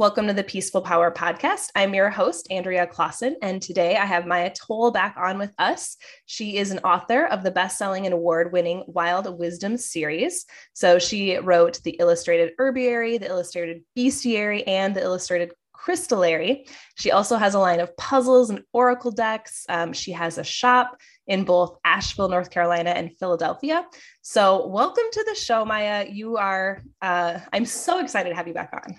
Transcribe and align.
Welcome 0.00 0.28
to 0.28 0.32
the 0.32 0.42
Peaceful 0.42 0.80
Power 0.80 1.10
Podcast. 1.10 1.66
I'm 1.76 1.92
your 1.92 2.08
host, 2.08 2.46
Andrea 2.50 2.86
Clausen, 2.86 3.36
and 3.42 3.60
today 3.60 3.98
I 3.98 4.06
have 4.06 4.24
Maia 4.24 4.50
Toll 4.50 4.92
back 4.92 5.14
on 5.18 5.36
with 5.36 5.52
us. 5.58 5.98
She 6.24 6.56
is 6.56 6.70
an 6.70 6.78
author 6.78 7.26
of 7.26 7.42
the 7.42 7.50
best-selling 7.50 8.06
and 8.06 8.14
award-winning 8.14 8.84
Wild 8.86 9.38
Wisdom 9.38 9.76
series. 9.76 10.46
So 10.72 10.98
she 10.98 11.36
wrote 11.36 11.82
the 11.82 11.98
Illustrated 12.00 12.54
Herbiary, 12.58 13.18
the 13.18 13.26
Illustrated 13.26 13.82
Bestiary, 13.94 14.64
and 14.66 14.96
the 14.96 15.02
Illustrated 15.02 15.52
Crystallary. 15.74 16.66
She 16.94 17.10
also 17.10 17.36
has 17.36 17.52
a 17.52 17.58
line 17.58 17.80
of 17.80 17.94
puzzles 17.98 18.48
and 18.48 18.62
oracle 18.72 19.10
decks. 19.10 19.66
Um, 19.68 19.92
she 19.92 20.12
has 20.12 20.38
a 20.38 20.44
shop 20.44 20.96
in 21.26 21.44
both 21.44 21.76
Asheville, 21.84 22.30
North 22.30 22.50
Carolina, 22.50 22.88
and 22.88 23.14
Philadelphia. 23.18 23.84
So, 24.22 24.66
welcome 24.66 25.04
to 25.12 25.24
the 25.28 25.34
show, 25.34 25.66
Maia. 25.66 26.06
You 26.08 26.38
are, 26.38 26.80
uh, 27.02 27.40
I'm 27.52 27.66
so 27.66 28.00
excited 28.00 28.30
to 28.30 28.34
have 28.34 28.48
you 28.48 28.54
back 28.54 28.70
on. 28.72 28.98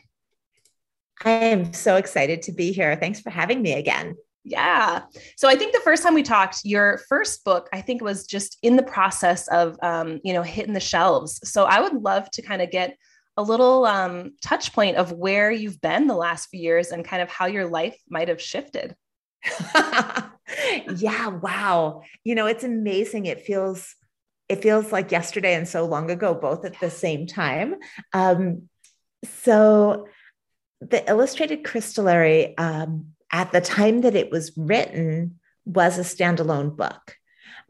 I 1.24 1.32
am 1.32 1.74
so 1.74 1.96
excited 1.98 2.42
to 2.44 2.52
be 2.52 2.72
here. 2.72 2.96
Thanks 2.96 3.20
for 3.20 3.30
having 3.30 3.62
me 3.62 3.74
again. 3.74 4.16
Yeah. 4.44 5.04
So 5.38 5.48
I 5.48 5.56
think 5.56 5.74
the 5.74 5.82
first 5.82 6.02
time 6.02 6.16
we 6.16 6.24
talked, 6.24 6.62
your 6.64 7.00
first 7.08 7.44
book, 7.44 7.70
I 7.72 7.82
think 7.82 8.02
was 8.02 8.26
just 8.26 8.58
in 8.64 8.76
the 8.76 8.84
process 8.84 9.48
of, 9.50 9.78
um, 9.84 10.20
you 10.24 10.34
know, 10.34 10.42
hitting 10.42 10.74
the 10.74 10.80
shelves. 10.80 11.40
So 11.48 11.66
I 11.66 11.80
would 11.80 11.94
love 11.94 12.30
to 12.32 12.42
kind 12.42 12.62
of 12.62 12.72
get 12.72 12.98
a 13.38 13.44
little 13.44 13.86
um, 13.86 14.32
touch 14.42 14.74
point 14.74 14.98
of 14.98 15.12
where 15.12 15.52
you've 15.52 15.80
been 15.80 16.08
the 16.08 16.16
last 16.16 16.50
few 16.50 16.60
years 16.60 16.90
and 16.90 17.06
kind 17.06 17.22
of 17.22 17.30
how 17.30 17.46
your 17.46 17.68
life 17.68 17.98
might 18.10 18.30
have 18.30 18.42
shifted. 18.42 18.96
yeah. 19.76 21.28
Wow. 21.28 22.02
You 22.24 22.36
know, 22.36 22.48
it's 22.48 22.64
amazing. 22.64 23.28
It 23.28 23.42
feels, 23.42 23.96
it 24.50 24.64
feels 24.64 24.92
like 24.92 25.12
yesterday 25.12 25.54
and 25.54 25.68
so 25.68 25.86
long 25.86 26.10
ago, 26.10 26.34
both 26.34 26.66
at 26.66 26.80
the 26.80 26.90
same 26.90 27.28
time. 27.28 27.76
Um, 28.12 28.64
so 29.24 30.08
the 30.82 31.08
Illustrated 31.08 31.64
Crystallary, 31.64 32.58
um, 32.58 33.14
at 33.32 33.52
the 33.52 33.62
time 33.62 34.02
that 34.02 34.16
it 34.16 34.32
was 34.32 34.52
written, 34.58 35.40
was 35.66 35.98
a 35.98 36.02
standalone 36.02 36.76
book. 36.76 37.16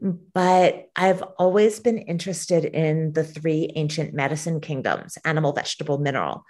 But 0.00 0.88
I've 0.96 1.22
always 1.38 1.78
been 1.78 1.98
interested 1.98 2.64
in 2.64 3.12
the 3.12 3.22
three 3.22 3.70
ancient 3.76 4.14
medicine 4.14 4.60
kingdoms 4.60 5.16
animal, 5.24 5.52
vegetable, 5.52 5.98
mineral. 5.98 6.44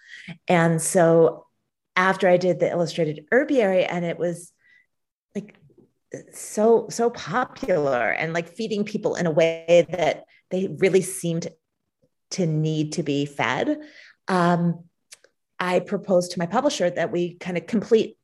And 0.49 0.81
so 0.81 1.47
after 1.95 2.29
I 2.29 2.39
did 2.39 2.61
the 2.61 2.71
Illustrated 2.71 3.27
Herbiary, 3.31 3.85
and 3.85 4.05
it 4.07 4.19
was 4.19 4.53
like 5.35 5.57
so, 6.33 6.87
so 6.89 7.11
popular 7.11 8.09
and 8.11 8.33
like 8.33 8.49
feeding 8.49 8.85
people 8.85 9.17
in 9.17 9.27
a 9.27 9.31
way 9.31 9.87
that 9.91 10.25
they 10.51 10.69
really 10.79 11.03
seemed 11.03 11.49
to 12.31 12.47
need 12.47 12.93
to 12.93 13.03
be 13.03 13.27
fed. 13.27 13.79
Um, 14.29 14.85
I 15.63 15.79
proposed 15.79 16.33
to 16.33 16.41
my 16.41 16.47
publisher 16.47 16.91
that 16.91 17.13
we 17.13 17.35
kind 17.35 17.57
of 17.57 17.69
complete 17.69 18.19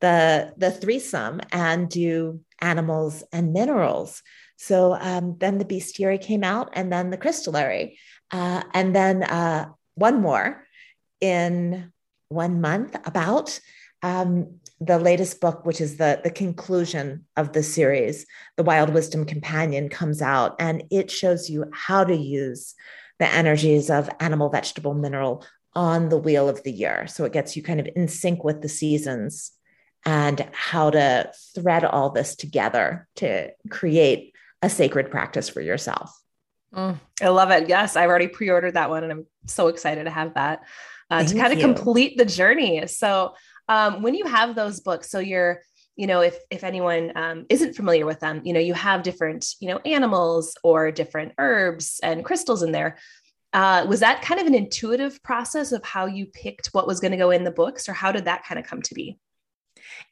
the 0.00 0.52
the 0.56 0.72
threesome 0.72 1.40
and 1.52 1.88
do 1.88 2.40
animals 2.60 3.22
and 3.32 3.52
minerals. 3.52 4.22
So 4.56 4.94
um, 4.94 5.36
then 5.38 5.58
the 5.58 5.64
bestiary 5.64 6.20
came 6.20 6.42
out, 6.42 6.70
and 6.72 6.92
then 6.92 7.10
the 7.10 7.16
crystallary, 7.16 7.98
uh, 8.32 8.64
and 8.74 8.94
then 8.94 9.22
uh, 9.22 9.68
one 9.94 10.20
more 10.20 10.66
in 11.20 11.92
one 12.28 12.60
month 12.60 12.96
about 13.04 13.60
um, 14.02 14.58
the 14.80 14.98
latest 14.98 15.40
book, 15.40 15.64
which 15.64 15.80
is 15.80 15.96
the 15.96 16.20
the 16.24 16.30
conclusion 16.30 17.24
of 17.36 17.52
the 17.52 17.62
series, 17.62 18.26
the 18.56 18.64
Wild 18.64 18.90
Wisdom 18.92 19.24
Companion, 19.24 19.90
comes 19.90 20.20
out, 20.20 20.56
and 20.58 20.82
it 20.90 21.08
shows 21.08 21.48
you 21.48 21.66
how 21.72 22.02
to 22.02 22.16
use 22.16 22.74
the 23.20 23.32
energies 23.32 23.90
of 23.90 24.10
animal, 24.18 24.48
vegetable, 24.48 24.94
mineral 24.94 25.44
on 25.74 26.08
the 26.08 26.18
wheel 26.18 26.48
of 26.48 26.62
the 26.62 26.72
year. 26.72 27.06
So 27.06 27.24
it 27.24 27.32
gets 27.32 27.56
you 27.56 27.62
kind 27.62 27.80
of 27.80 27.88
in 27.94 28.08
sync 28.08 28.42
with 28.42 28.62
the 28.62 28.68
seasons 28.68 29.52
and 30.04 30.46
how 30.52 30.90
to 30.90 31.30
thread 31.54 31.84
all 31.84 32.10
this 32.10 32.34
together 32.34 33.06
to 33.16 33.50
create 33.68 34.32
a 34.62 34.70
sacred 34.70 35.10
practice 35.10 35.48
for 35.48 35.60
yourself. 35.60 36.16
Mm, 36.74 36.98
I 37.20 37.28
love 37.28 37.50
it. 37.50 37.68
Yes, 37.68 37.96
I've 37.96 38.08
already 38.08 38.28
pre 38.28 38.50
ordered 38.50 38.74
that 38.74 38.90
one 38.90 39.04
and 39.04 39.12
I'm 39.12 39.26
so 39.46 39.68
excited 39.68 40.04
to 40.04 40.10
have 40.10 40.34
that 40.34 40.60
uh, 41.10 41.24
to 41.24 41.34
kind 41.36 41.52
of 41.52 41.58
complete 41.58 42.16
the 42.16 42.24
journey. 42.24 42.86
So, 42.86 43.34
um, 43.68 44.02
when 44.02 44.14
you 44.14 44.26
have 44.26 44.54
those 44.54 44.80
books, 44.80 45.10
so 45.10 45.18
you're 45.18 45.62
you 45.96 46.06
know 46.06 46.20
if 46.20 46.36
if 46.50 46.64
anyone 46.64 47.12
um, 47.14 47.46
isn't 47.50 47.74
familiar 47.74 48.06
with 48.06 48.20
them 48.20 48.40
you 48.44 48.54
know 48.54 48.60
you 48.60 48.72
have 48.72 49.02
different 49.02 49.54
you 49.60 49.68
know 49.68 49.78
animals 49.84 50.56
or 50.62 50.90
different 50.90 51.32
herbs 51.36 52.00
and 52.02 52.24
crystals 52.24 52.62
in 52.62 52.72
there 52.72 52.96
uh, 53.52 53.84
was 53.88 54.00
that 54.00 54.22
kind 54.22 54.40
of 54.40 54.46
an 54.46 54.54
intuitive 54.54 55.22
process 55.22 55.72
of 55.72 55.84
how 55.84 56.06
you 56.06 56.26
picked 56.26 56.68
what 56.68 56.86
was 56.86 57.00
going 57.00 57.10
to 57.10 57.16
go 57.16 57.30
in 57.30 57.44
the 57.44 57.50
books, 57.50 57.88
or 57.88 57.92
how 57.92 58.12
did 58.12 58.26
that 58.26 58.44
kind 58.44 58.58
of 58.58 58.66
come 58.66 58.82
to 58.82 58.94
be? 58.94 59.18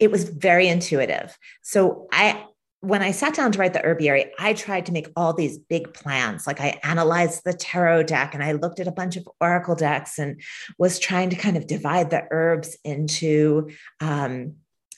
It 0.00 0.10
was 0.10 0.24
very 0.24 0.68
intuitive. 0.68 1.36
So 1.62 2.08
I 2.12 2.44
when 2.80 3.02
I 3.02 3.10
sat 3.10 3.34
down 3.34 3.50
to 3.50 3.58
write 3.58 3.72
the 3.72 3.80
herbiary, 3.80 4.30
I 4.38 4.52
tried 4.52 4.86
to 4.86 4.92
make 4.92 5.08
all 5.16 5.32
these 5.32 5.58
big 5.58 5.92
plans. 5.94 6.46
Like 6.46 6.60
I 6.60 6.78
analyzed 6.84 7.42
the 7.44 7.52
tarot 7.52 8.04
deck 8.04 8.34
and 8.34 8.42
I 8.42 8.52
looked 8.52 8.78
at 8.78 8.86
a 8.86 8.92
bunch 8.92 9.16
of 9.16 9.28
oracle 9.40 9.74
decks 9.74 10.16
and 10.18 10.40
was 10.78 11.00
trying 11.00 11.30
to 11.30 11.36
kind 11.36 11.56
of 11.56 11.66
divide 11.66 12.10
the 12.10 12.22
herbs 12.30 12.78
into 12.84 13.70
um, 14.00 14.54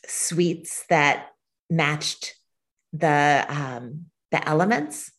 suites 0.06 0.84
that 0.90 1.28
matched 1.70 2.34
the 2.92 3.46
um, 3.48 4.06
the 4.30 4.46
elements 4.46 5.10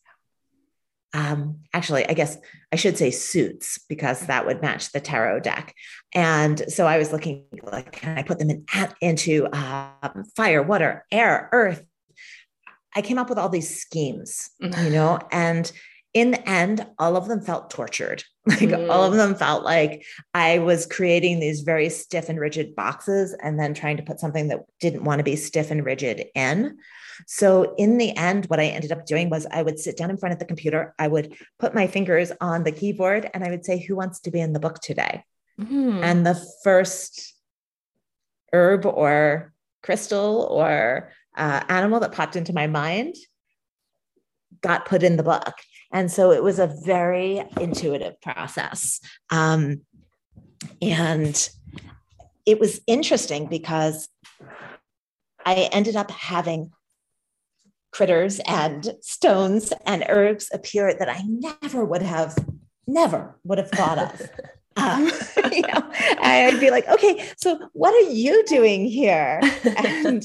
um, 1.14 1.60
actually, 1.74 2.08
I 2.08 2.14
guess 2.14 2.38
I 2.72 2.76
should 2.76 2.96
say 2.96 3.10
suits 3.10 3.78
because 3.88 4.26
that 4.26 4.46
would 4.46 4.62
match 4.62 4.92
the 4.92 5.00
tarot 5.00 5.40
deck. 5.40 5.74
And 6.14 6.62
so 6.68 6.86
I 6.86 6.98
was 6.98 7.12
looking 7.12 7.44
like, 7.62 7.92
can 7.92 8.18
I 8.18 8.22
put 8.22 8.38
them 8.38 8.50
in 8.50 8.64
into 9.00 9.46
um, 9.52 10.24
fire, 10.36 10.62
water, 10.62 11.04
air, 11.10 11.48
earth? 11.52 11.84
I 12.94 13.02
came 13.02 13.18
up 13.18 13.28
with 13.28 13.38
all 13.38 13.48
these 13.48 13.80
schemes, 13.80 14.50
you 14.60 14.68
know, 14.90 15.18
and 15.30 15.70
in 16.14 16.32
the 16.32 16.48
end, 16.48 16.86
all 16.98 17.16
of 17.16 17.28
them 17.28 17.40
felt 17.40 17.70
tortured. 17.70 18.24
Like 18.44 18.58
mm. 18.58 18.90
all 18.90 19.04
of 19.04 19.14
them 19.14 19.36
felt 19.36 19.62
like 19.62 20.04
I 20.34 20.58
was 20.58 20.84
creating 20.84 21.38
these 21.38 21.60
very 21.60 21.88
stiff 21.88 22.28
and 22.28 22.40
rigid 22.40 22.74
boxes 22.74 23.36
and 23.40 23.56
then 23.56 23.72
trying 23.72 23.98
to 23.98 24.02
put 24.02 24.18
something 24.18 24.48
that 24.48 24.64
didn't 24.80 25.04
want 25.04 25.20
to 25.20 25.24
be 25.24 25.36
stiff 25.36 25.70
and 25.70 25.86
rigid 25.86 26.24
in. 26.34 26.76
So, 27.28 27.72
in 27.76 27.98
the 27.98 28.16
end, 28.16 28.46
what 28.46 28.58
I 28.58 28.64
ended 28.64 28.90
up 28.90 29.06
doing 29.06 29.30
was 29.30 29.46
I 29.48 29.62
would 29.62 29.78
sit 29.78 29.96
down 29.96 30.10
in 30.10 30.16
front 30.16 30.32
of 30.32 30.40
the 30.40 30.44
computer, 30.44 30.92
I 30.98 31.06
would 31.06 31.36
put 31.60 31.72
my 31.72 31.86
fingers 31.86 32.32
on 32.40 32.64
the 32.64 32.72
keyboard, 32.72 33.30
and 33.32 33.44
I 33.44 33.50
would 33.50 33.64
say, 33.64 33.78
Who 33.78 33.94
wants 33.94 34.18
to 34.22 34.32
be 34.32 34.40
in 34.40 34.52
the 34.52 34.58
book 34.58 34.80
today? 34.80 35.22
Mm-hmm. 35.60 36.02
And 36.02 36.26
the 36.26 36.44
first 36.64 37.34
herb 38.52 38.86
or 38.86 39.52
crystal 39.84 40.48
or 40.50 41.12
uh, 41.36 41.62
animal 41.68 42.00
that 42.00 42.12
popped 42.12 42.34
into 42.34 42.52
my 42.52 42.66
mind 42.66 43.14
got 44.60 44.86
put 44.86 45.02
in 45.02 45.16
the 45.16 45.22
book. 45.22 45.54
And 45.92 46.10
so 46.10 46.32
it 46.32 46.42
was 46.42 46.58
a 46.58 46.66
very 46.66 47.42
intuitive 47.60 48.20
process. 48.20 49.00
Um, 49.30 49.82
and 50.80 51.48
it 52.46 52.58
was 52.58 52.80
interesting 52.86 53.46
because 53.46 54.08
I 55.44 55.68
ended 55.72 55.96
up 55.96 56.10
having 56.10 56.70
critters 57.92 58.40
and 58.46 58.94
stones 59.00 59.72
and 59.84 60.04
herbs 60.08 60.48
appear 60.52 60.94
that 60.94 61.08
I 61.08 61.20
never 61.26 61.84
would 61.84 62.02
have, 62.02 62.36
never 62.86 63.36
would 63.44 63.58
have 63.58 63.70
thought 63.70 63.98
of. 63.98 64.30
Um, 64.76 65.04
you 65.52 65.62
know, 65.62 65.90
I'd 66.20 66.58
be 66.58 66.70
like, 66.70 66.88
okay, 66.88 67.28
so 67.36 67.58
what 67.72 67.94
are 67.94 68.10
you 68.10 68.44
doing 68.46 68.86
here? 68.86 69.40
And 69.76 70.24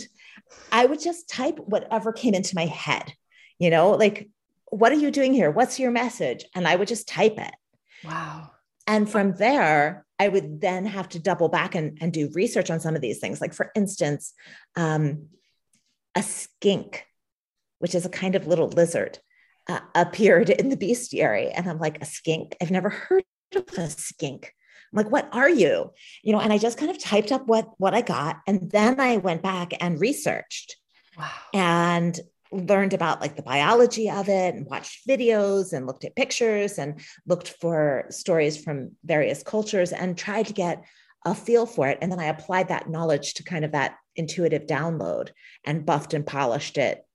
I 0.72 0.86
would 0.86 1.02
just 1.02 1.30
type 1.30 1.60
whatever 1.60 2.14
came 2.14 2.34
into 2.34 2.56
my 2.56 2.66
head, 2.66 3.14
you 3.60 3.70
know, 3.70 3.92
like, 3.92 4.30
what 4.70 4.92
are 4.92 4.96
you 4.96 5.12
doing 5.12 5.34
here? 5.34 5.52
What's 5.52 5.80
your 5.80 5.92
message? 5.92 6.46
And 6.56 6.68
I 6.68 6.76
would 6.76 6.88
just 6.88 7.08
type 7.08 7.38
it. 7.38 7.54
Wow. 8.04 8.52
And 8.86 9.10
from 9.10 9.34
there, 9.34 10.06
I 10.20 10.28
would 10.28 10.62
then 10.62 10.86
have 10.86 11.10
to 11.10 11.20
double 11.20 11.50
back 11.50 11.76
and, 11.76 11.98
and 12.02 12.12
do 12.12 12.32
research 12.34 12.72
on 12.72 12.80
some 12.80 12.96
of 12.96 13.02
these 13.02 13.20
things. 13.20 13.42
Like, 13.42 13.54
for 13.54 13.72
instance, 13.76 14.34
um, 14.76 15.28
a 16.16 16.24
skink 16.24 17.08
which 17.80 17.96
is 17.96 18.06
a 18.06 18.10
kind 18.10 18.36
of 18.36 18.48
little 18.48 18.70
lizard, 18.70 19.20
uh, 19.68 19.80
appeared 19.96 20.50
in 20.50 20.70
the 20.70 20.78
bestiary. 20.78 21.52
And 21.54 21.70
I'm 21.70 21.80
like, 21.80 22.02
a 22.02 22.06
skink? 22.06 22.56
I've 22.62 22.72
never 22.72 22.90
heard 22.90 23.24
of 23.56 23.68
a 23.78 23.90
skink. 23.90 24.54
I'm 24.94 24.98
like, 24.98 25.12
what 25.12 25.30
are 25.34 25.50
you? 25.50 25.92
You 26.24 26.34
know, 26.34 26.40
and 26.40 26.54
I 26.54 26.58
just 26.58 26.78
kind 26.78 26.90
of 26.90 27.00
typed 27.00 27.32
up 27.32 27.46
what 27.48 27.70
what 27.78 27.94
I 27.94 28.02
got. 28.02 28.38
And 28.48 28.72
then 28.72 29.00
I 29.00 29.18
went 29.18 29.42
back 29.42 29.74
and 29.82 30.00
researched 30.00 30.78
wow. 31.18 31.30
and 31.54 32.18
learned 32.52 32.94
about 32.94 33.22
like 33.22 33.36
the 33.36 33.42
biology 33.42 34.10
of 34.10 34.30
it 34.30 34.56
and 34.56 34.66
watched 34.66 35.08
videos 35.08 35.74
and 35.74 35.86
looked 35.86 36.06
at 36.06 36.16
pictures 36.16 36.78
and 36.78 37.02
looked 37.26 37.50
for 37.62 38.06
stories 38.10 38.62
from 38.62 38.92
various 39.04 39.44
cultures 39.44 39.92
and 39.92 40.18
tried 40.18 40.48
to 40.48 40.54
get 40.54 40.84
a 41.26 41.36
feel 41.36 41.66
for 41.66 41.88
it. 41.88 41.98
And 42.02 42.12
then 42.12 42.20
I 42.20 42.26
applied 42.26 42.70
that 42.70 42.90
knowledge 42.90 43.36
to 43.36 43.44
kind 43.44 43.66
of 43.66 43.74
that 43.74 43.96
intuitive 44.16 44.66
download 44.66 45.30
and 45.66 45.86
buffed 45.86 46.14
and 46.14 46.26
polished 46.26 46.78
it 46.78 47.06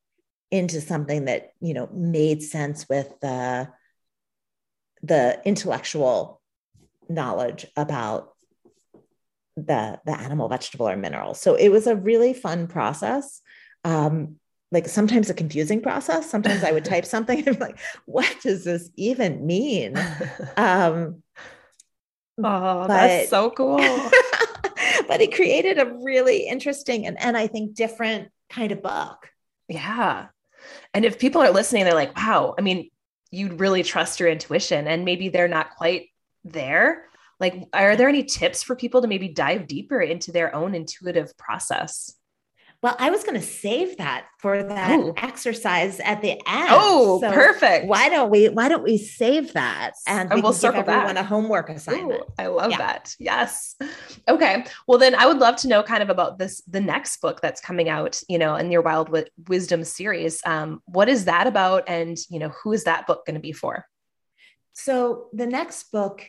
into 0.51 0.83
something 0.83 1.25
that 1.25 1.53
you 1.61 1.73
know 1.73 1.89
made 1.93 2.43
sense 2.43 2.87
with 2.89 3.09
the 3.21 3.69
the 5.03 5.41
intellectual 5.45 6.41
knowledge 7.09 7.67
about 7.77 8.33
the 9.57 10.01
the 10.05 10.19
animal, 10.19 10.49
vegetable, 10.49 10.89
or 10.89 10.97
mineral. 10.97 11.35
So 11.35 11.55
it 11.55 11.69
was 11.69 11.87
a 11.87 11.97
really 11.97 12.33
fun 12.35 12.67
process. 12.67 13.41
Um, 13.85 14.37
like 14.73 14.89
sometimes 14.89 15.31
a 15.31 15.35
confusing 15.35 15.83
process. 15.83 16.29
Sometimes 16.29 16.65
I 16.65 16.73
would 16.73 16.85
type 16.85 17.05
something 17.05 17.47
and 17.47 17.61
like, 17.61 17.79
what 18.07 18.35
does 18.43 18.65
this 18.65 18.91
even 18.97 19.47
mean? 19.47 19.95
Um, 20.57 21.23
oh, 22.39 22.87
but, 22.87 22.89
that's 22.89 23.31
so 23.31 23.51
cool. 23.51 23.77
but 25.09 25.21
it 25.21 25.35
created 25.35 25.79
a 25.79 25.95
really 26.03 26.47
interesting 26.47 27.07
and, 27.07 27.21
and 27.21 27.37
I 27.37 27.47
think 27.47 27.75
different 27.75 28.31
kind 28.51 28.73
of 28.73 28.83
book. 28.83 29.31
Yeah. 29.69 30.29
And 30.95 31.05
if 31.05 31.19
people 31.19 31.43
are 31.43 31.51
listening, 31.51 31.85
they're 31.85 31.95
like, 31.95 32.17
wow, 32.17 32.55
I 32.59 32.63
mean, 32.63 32.91
you'd 33.31 33.61
really 33.61 33.83
trust 33.83 34.21
your 34.21 34.29
intuition 34.29 34.87
and 34.87 35.05
maybe 35.05 35.29
they're 35.29 35.49
not 35.49 35.77
quite 35.77 36.09
there. 36.45 37.05
Like, 37.41 37.69
are 37.73 37.97
there 37.97 38.09
any 38.09 38.25
tips 38.25 38.63
for 38.63 38.77
people 38.77 39.03
to 39.03 39.09
maybe 39.09 39.29
dive 39.29 39.67
deeper 39.67 40.01
into 40.01 40.33
their 40.33 40.55
own 40.55 40.75
intuitive 40.75 41.37
process? 41.37 42.15
Well, 42.83 42.97
I 42.99 43.11
was 43.11 43.23
going 43.23 43.41
to 43.41 43.47
save 43.47 43.99
that 43.99 44.27
for 44.39 44.61
that 44.61 45.13
exercise 45.17 46.01
at 46.01 46.21
the 46.21 46.33
end. 46.33 46.69
Oh, 46.71 47.21
so 47.21 47.31
perfect. 47.31 47.87
Why 47.87 48.09
don't 48.09 48.29
we 48.29 48.49
why 48.49 48.69
don't 48.69 48.83
we 48.83 48.99
save 48.99 49.53
that 49.53 49.93
and, 50.09 50.33
and 50.33 50.35
we 50.35 50.41
will 50.41 50.53
give 50.53 50.75
everyone 50.75 51.15
back. 51.15 51.17
a 51.17 51.23
homework 51.23 51.71
assignment. 51.71 52.23
Ooh, 52.23 52.33
I 52.39 52.49
love 52.49 52.73
yeah. 52.73 52.79
that. 52.79 53.15
Yes. 53.21 53.77
Okay. 54.29 54.65
Well, 54.89 54.99
then 54.99 55.15
I 55.15 55.27
would 55.27 55.39
love 55.39 55.57
to 55.57 55.69
know 55.69 55.85
kind 55.85 56.03
of 56.03 56.11
about 56.11 56.39
this 56.39 56.61
the 56.63 56.81
next 56.81 57.21
book 57.21 57.41
that's 57.41 57.61
coming 57.61 57.89
out, 57.89 58.21
you 58.29 58.39
know, 58.39 58.57
in 58.57 58.73
your 58.73 58.83
Wild 58.83 59.17
Wisdom 59.49 59.85
series. 59.85 60.41
Um, 60.45 60.83
what 60.87 61.09
is 61.09 61.27
that 61.27 61.47
about 61.47 61.85
and, 61.89 62.19
you 62.31 62.41
know, 62.41 62.49
who 62.49 62.73
is 62.73 62.85
that 62.85 63.07
book 63.07 63.25
going 63.27 63.35
to 63.35 63.41
be 63.41 63.53
for? 63.53 63.87
So, 64.73 65.29
the 65.33 65.47
next 65.47 65.93
book 65.93 66.27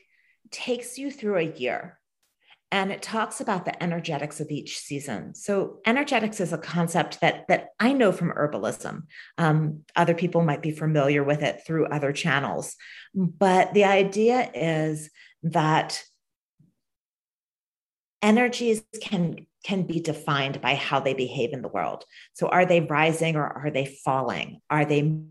takes 0.51 0.97
you 0.99 1.09
through 1.09 1.37
a 1.37 1.51
year 1.51 1.99
and 2.73 2.91
it 2.91 3.03
talks 3.03 3.39
about 3.39 3.65
the 3.65 3.83
energetics 3.83 4.39
of 4.39 4.49
each 4.49 4.79
season. 4.79 5.35
So, 5.35 5.77
energetics 5.85 6.39
is 6.39 6.53
a 6.53 6.57
concept 6.57 7.21
that 7.21 7.47
that 7.47 7.67
I 7.79 7.93
know 7.93 8.11
from 8.11 8.31
herbalism. 8.31 9.03
Um, 9.37 9.83
other 9.95 10.15
people 10.15 10.41
might 10.41 10.63
be 10.63 10.71
familiar 10.71 11.23
with 11.23 11.43
it 11.43 11.61
through 11.65 11.85
other 11.85 12.11
channels, 12.11 12.75
but 13.13 13.75
the 13.75 13.83
idea 13.83 14.49
is 14.55 15.11
that 15.43 16.03
energies 18.23 18.83
can 18.99 19.45
can 19.63 19.83
be 19.83 19.99
defined 19.99 20.59
by 20.59 20.73
how 20.73 20.99
they 20.99 21.13
behave 21.13 21.53
in 21.53 21.61
the 21.61 21.67
world. 21.67 22.05
So, 22.33 22.47
are 22.47 22.65
they 22.65 22.81
rising 22.81 23.35
or 23.35 23.45
are 23.45 23.69
they 23.69 23.85
falling? 23.85 24.61
Are 24.71 24.83
they 24.83 25.21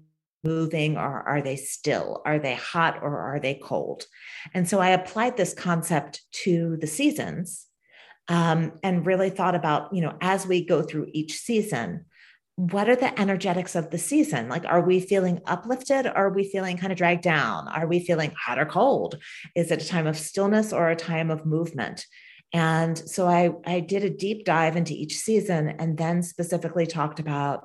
moving 0.45 0.97
or 0.97 1.23
are 1.23 1.43
they 1.43 1.57
still? 1.57 2.23
Are 2.25 2.39
they 2.39 2.55
hot 2.55 3.03
or 3.03 3.19
are 3.19 3.41
they 3.41 3.55
cold? 3.55 4.07
And 4.55 4.69
so 4.69 4.81
I 4.81 4.91
applied 4.91 5.37
this 5.37 5.55
concept 5.55 6.23
to 6.45 6.77
the 6.81 6.87
seasons 6.87 7.67
um, 8.29 8.73
and 8.83 9.07
really 9.07 9.31
thought 9.31 9.55
about, 9.55 9.95
you 9.95 10.01
know, 10.01 10.17
as 10.21 10.47
we 10.47 10.65
go 10.65 10.83
through 10.83 11.09
each 11.13 11.35
season, 11.35 12.07
what 12.57 12.89
are 12.89 12.97
the 12.97 13.19
energetics 13.19 13.75
of 13.75 13.91
the 13.91 13.99
season? 13.99 14.49
Like, 14.49 14.65
are 14.67 14.83
we 14.83 15.01
feeling 15.01 15.41
uplifted? 15.47 16.07
Or 16.07 16.15
are 16.15 16.33
we 16.33 16.45
feeling 16.45 16.77
kind 16.77 16.93
of 16.93 16.99
dragged 16.99 17.23
down? 17.23 17.67
Are 17.69 17.87
we 17.87 18.05
feeling 18.05 18.33
hot 18.39 18.59
or 18.59 18.67
cold? 18.67 19.17
Is 19.57 19.71
it 19.71 19.83
a 19.83 19.87
time 19.87 20.07
of 20.07 20.19
stillness 20.19 20.73
or 20.73 20.91
a 20.91 20.97
time 20.97 21.31
of 21.31 21.47
movement? 21.47 22.07
And 22.53 22.99
so 22.99 23.27
I, 23.27 23.53
I 23.65 23.81
did 23.81 24.05
a 24.05 24.11
deep 24.11 24.45
dive 24.45 24.77
into 24.77 24.93
each 24.93 25.17
season 25.17 25.71
and 25.79 25.97
then 25.97 26.23
specifically 26.23 26.87
talked 26.87 27.19
about 27.19 27.65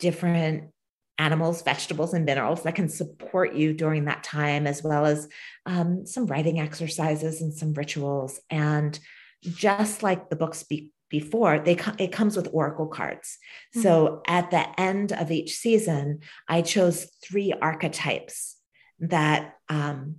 different 0.00 0.70
animals, 1.18 1.62
vegetables, 1.62 2.14
and 2.14 2.24
minerals 2.24 2.62
that 2.62 2.74
can 2.74 2.88
support 2.88 3.54
you 3.54 3.72
during 3.72 4.04
that 4.04 4.22
time, 4.22 4.66
as 4.66 4.82
well 4.82 5.06
as 5.06 5.28
um, 5.64 6.06
some 6.06 6.26
writing 6.26 6.60
exercises 6.60 7.40
and 7.40 7.54
some 7.54 7.72
rituals. 7.72 8.40
And 8.50 8.98
just 9.42 10.02
like 10.02 10.28
the 10.28 10.36
books 10.36 10.62
be- 10.62 10.90
before, 11.08 11.58
they 11.58 11.76
co- 11.76 11.94
it 11.98 12.12
comes 12.12 12.36
with 12.36 12.48
oracle 12.52 12.88
cards. 12.88 13.38
Mm-hmm. 13.74 13.82
So 13.82 14.22
at 14.26 14.50
the 14.50 14.80
end 14.80 15.12
of 15.12 15.30
each 15.30 15.54
season, 15.54 16.20
I 16.48 16.62
chose 16.62 17.10
three 17.24 17.52
archetypes 17.52 18.56
that 19.00 19.54
um, 19.68 20.16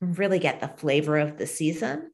really 0.00 0.38
get 0.38 0.60
the 0.60 0.68
flavor 0.68 1.18
of 1.18 1.38
the 1.38 1.46
season 1.46 2.12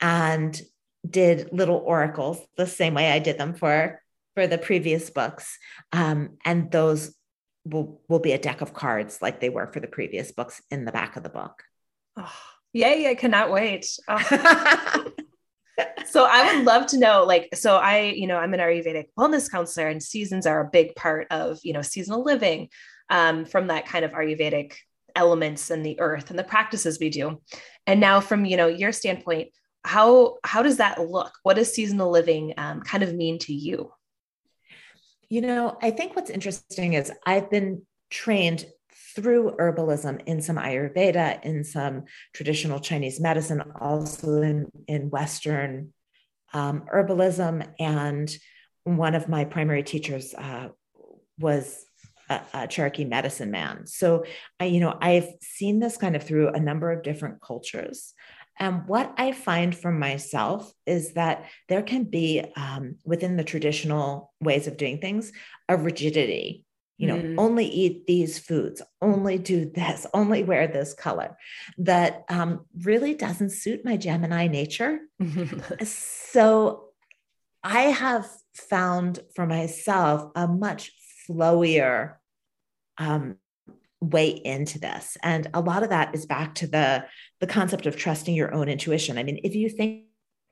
and 0.00 0.60
did 1.08 1.50
little 1.52 1.82
oracles 1.84 2.38
the 2.56 2.66
same 2.66 2.94
way 2.94 3.10
I 3.10 3.18
did 3.18 3.38
them 3.38 3.54
for 3.54 4.00
for 4.34 4.46
the 4.46 4.58
previous 4.58 5.08
books. 5.08 5.58
Um, 5.92 6.36
and 6.44 6.70
those 6.70 7.14
will 7.66 8.00
will 8.08 8.18
be 8.20 8.32
a 8.32 8.38
deck 8.38 8.60
of 8.60 8.72
cards 8.72 9.20
like 9.20 9.40
they 9.40 9.48
were 9.48 9.66
for 9.66 9.80
the 9.80 9.88
previous 9.88 10.32
books 10.32 10.62
in 10.70 10.84
the 10.84 10.92
back 10.92 11.16
of 11.16 11.22
the 11.22 11.28
book. 11.28 11.62
Oh, 12.16 12.32
yay, 12.72 13.08
I 13.08 13.14
cannot 13.14 13.50
wait. 13.50 13.86
Oh. 14.08 15.12
so 16.06 16.26
I 16.28 16.54
would 16.54 16.64
love 16.64 16.86
to 16.88 16.98
know, 16.98 17.24
like, 17.24 17.50
so 17.54 17.76
I, 17.76 18.02
you 18.16 18.26
know, 18.26 18.38
I'm 18.38 18.54
an 18.54 18.60
Ayurvedic 18.60 19.06
wellness 19.18 19.50
counselor 19.50 19.88
and 19.88 20.02
seasons 20.02 20.46
are 20.46 20.60
a 20.60 20.70
big 20.70 20.94
part 20.94 21.26
of, 21.30 21.58
you 21.62 21.72
know, 21.72 21.82
seasonal 21.82 22.24
living 22.24 22.68
um, 23.10 23.44
from 23.44 23.66
that 23.68 23.86
kind 23.86 24.04
of 24.04 24.12
Ayurvedic 24.12 24.74
elements 25.14 25.70
and 25.70 25.84
the 25.84 25.98
earth 26.00 26.30
and 26.30 26.38
the 26.38 26.44
practices 26.44 26.98
we 26.98 27.10
do. 27.10 27.40
And 27.86 28.00
now 28.00 28.20
from, 28.20 28.44
you 28.44 28.56
know, 28.56 28.68
your 28.68 28.92
standpoint, 28.92 29.48
how, 29.84 30.36
how 30.44 30.62
does 30.62 30.78
that 30.78 31.00
look? 31.00 31.32
What 31.42 31.54
does 31.54 31.72
seasonal 31.72 32.10
living 32.10 32.54
um, 32.56 32.80
kind 32.80 33.02
of 33.02 33.14
mean 33.14 33.38
to 33.40 33.52
you? 33.52 33.92
You 35.28 35.40
know, 35.40 35.76
I 35.82 35.90
think 35.90 36.14
what's 36.14 36.30
interesting 36.30 36.94
is 36.94 37.12
I've 37.24 37.50
been 37.50 37.82
trained 38.10 38.66
through 39.14 39.56
herbalism 39.58 40.22
in 40.26 40.40
some 40.40 40.56
Ayurveda, 40.56 41.42
in 41.44 41.64
some 41.64 42.04
traditional 42.32 42.78
Chinese 42.78 43.18
medicine, 43.18 43.62
also 43.80 44.42
in, 44.42 44.70
in 44.86 45.10
Western 45.10 45.92
um, 46.52 46.84
herbalism. 46.92 47.66
And 47.80 48.36
one 48.84 49.14
of 49.14 49.28
my 49.28 49.44
primary 49.44 49.82
teachers 49.82 50.34
uh, 50.34 50.68
was 51.38 51.84
a, 52.28 52.40
a, 52.54 52.66
Cherokee 52.68 53.04
medicine 53.04 53.50
man. 53.50 53.86
So, 53.86 54.24
I, 54.60 54.66
you 54.66 54.80
know, 54.80 54.96
I've 55.00 55.28
seen 55.40 55.80
this 55.80 55.96
kind 55.96 56.14
of 56.14 56.22
through 56.22 56.48
a 56.48 56.60
number 56.60 56.92
of 56.92 57.02
different 57.02 57.40
cultures. 57.40 58.14
And 58.58 58.86
what 58.86 59.14
I 59.18 59.32
find 59.32 59.76
for 59.76 59.92
myself 59.92 60.72
is 60.86 61.14
that 61.14 61.44
there 61.68 61.82
can 61.82 62.04
be 62.04 62.44
um, 62.56 62.96
within 63.04 63.36
the 63.36 63.44
traditional 63.44 64.32
ways 64.40 64.66
of 64.66 64.76
doing 64.76 64.98
things 64.98 65.32
a 65.68 65.76
rigidity. 65.76 66.64
You 66.98 67.08
know, 67.08 67.18
mm. 67.18 67.34
only 67.36 67.66
eat 67.66 68.06
these 68.06 68.38
foods, 68.38 68.80
only 69.02 69.36
do 69.36 69.70
this, 69.70 70.06
only 70.14 70.42
wear 70.44 70.66
this 70.66 70.94
color 70.94 71.36
that 71.78 72.24
um, 72.30 72.64
really 72.82 73.14
doesn't 73.14 73.50
suit 73.50 73.84
my 73.84 73.98
Gemini 73.98 74.46
nature. 74.46 75.00
so 75.84 76.84
I 77.62 77.82
have 77.82 78.26
found 78.54 79.20
for 79.34 79.46
myself 79.46 80.30
a 80.34 80.48
much 80.48 80.92
flowier 81.28 82.14
um, 82.96 83.36
way 84.00 84.28
into 84.28 84.78
this 84.78 85.16
and 85.22 85.48
a 85.52 85.60
lot 85.60 85.82
of 85.82 85.88
that 85.88 86.14
is 86.14 86.26
back 86.26 86.54
to 86.54 86.66
the 86.66 87.04
the 87.40 87.46
concept 87.46 87.86
of 87.86 87.96
trusting 87.96 88.34
your 88.34 88.54
own 88.54 88.68
intuition. 88.68 89.18
I 89.18 89.22
mean 89.22 89.40
if 89.44 89.54
you 89.54 89.68
think, 89.68 90.04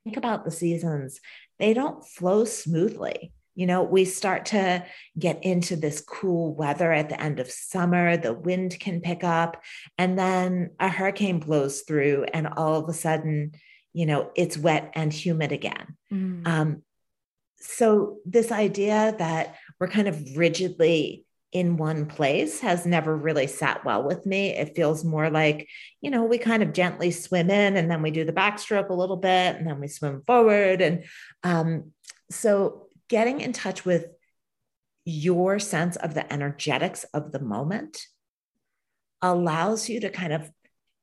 think 0.05 0.17
about 0.17 0.45
the 0.45 0.51
seasons 0.51 1.21
they 1.59 1.73
don't 1.73 2.05
flow 2.05 2.45
smoothly. 2.45 3.33
You 3.55 3.67
know 3.67 3.83
we 3.83 4.05
start 4.05 4.47
to 4.47 4.85
get 5.19 5.45
into 5.45 5.77
this 5.77 6.01
cool 6.01 6.55
weather 6.55 6.93
at 6.93 7.09
the 7.09 7.21
end 7.21 7.39
of 7.39 7.51
summer 7.51 8.17
the 8.17 8.35
wind 8.35 8.79
can 8.81 9.01
pick 9.01 9.23
up 9.23 9.63
and 9.97 10.19
then 10.19 10.71
a 10.81 10.89
hurricane 10.89 11.39
blows 11.39 11.83
through 11.83 12.25
and 12.35 12.49
all 12.49 12.81
of 12.81 12.89
a 12.89 12.93
sudden 12.93 13.53
you 13.93 14.07
know 14.07 14.31
it's 14.35 14.59
wet 14.59 14.91
and 14.95 15.13
humid 15.13 15.53
again. 15.53 15.97
Mm. 16.13 16.47
um, 16.47 16.83
so 17.65 18.19
this 18.27 18.53
idea 18.53 19.15
that 19.19 19.57
we're 19.81 19.89
kind 19.89 20.07
of 20.07 20.37
rigidly 20.37 21.25
in 21.55 21.77
one 21.77 22.05
place 22.05 22.61
has 22.61 22.85
never 22.85 23.17
really 23.17 23.47
sat 23.47 23.85
well 23.85 24.03
with 24.03 24.27
me. 24.27 24.49
It 24.49 24.75
feels 24.75 25.05
more 25.05 25.31
like, 25.31 25.69
you 26.01 26.11
know, 26.11 26.25
we 26.25 26.37
kind 26.37 26.65
of 26.65 26.73
gently 26.73 27.13
swim 27.13 27.49
in 27.49 27.77
and 27.77 27.89
then 27.89 28.03
we 28.03 28.11
do 28.11 28.25
the 28.25 28.33
backstroke 28.33 28.91
a 28.91 28.95
little 28.95 29.17
bit 29.17 29.57
and 29.57 29.65
then 29.65 29.81
we 29.81 29.87
swim 29.87 30.23
forward. 30.27 30.83
And 30.83 31.05
um, 31.45 31.93
so 32.29 32.89
getting 33.09 33.41
in 33.41 33.53
touch 33.53 33.85
with 33.85 34.09
your 35.05 35.61
sense 35.61 35.95
of 35.95 36.13
the 36.13 36.31
energetics 36.33 37.05
of 37.15 37.31
the 37.31 37.41
moment 37.41 38.01
allows 39.23 39.89
you 39.89 40.01
to 40.01 40.11
kind 40.11 40.33
of 40.33 40.51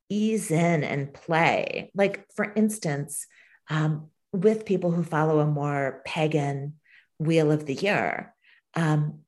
ease 0.09 0.51
in 0.51 0.83
and 0.83 1.13
play. 1.13 1.91
Like, 1.95 2.25
for 2.35 2.51
instance, 2.57 3.25
um, 3.69 4.09
with 4.33 4.65
people 4.65 4.91
who 4.91 5.03
follow 5.03 5.39
a 5.39 5.47
more 5.47 6.01
pagan 6.05 6.73
wheel 7.19 7.53
of 7.53 7.65
the 7.65 7.75
year, 7.75 8.33
um, 8.75 9.19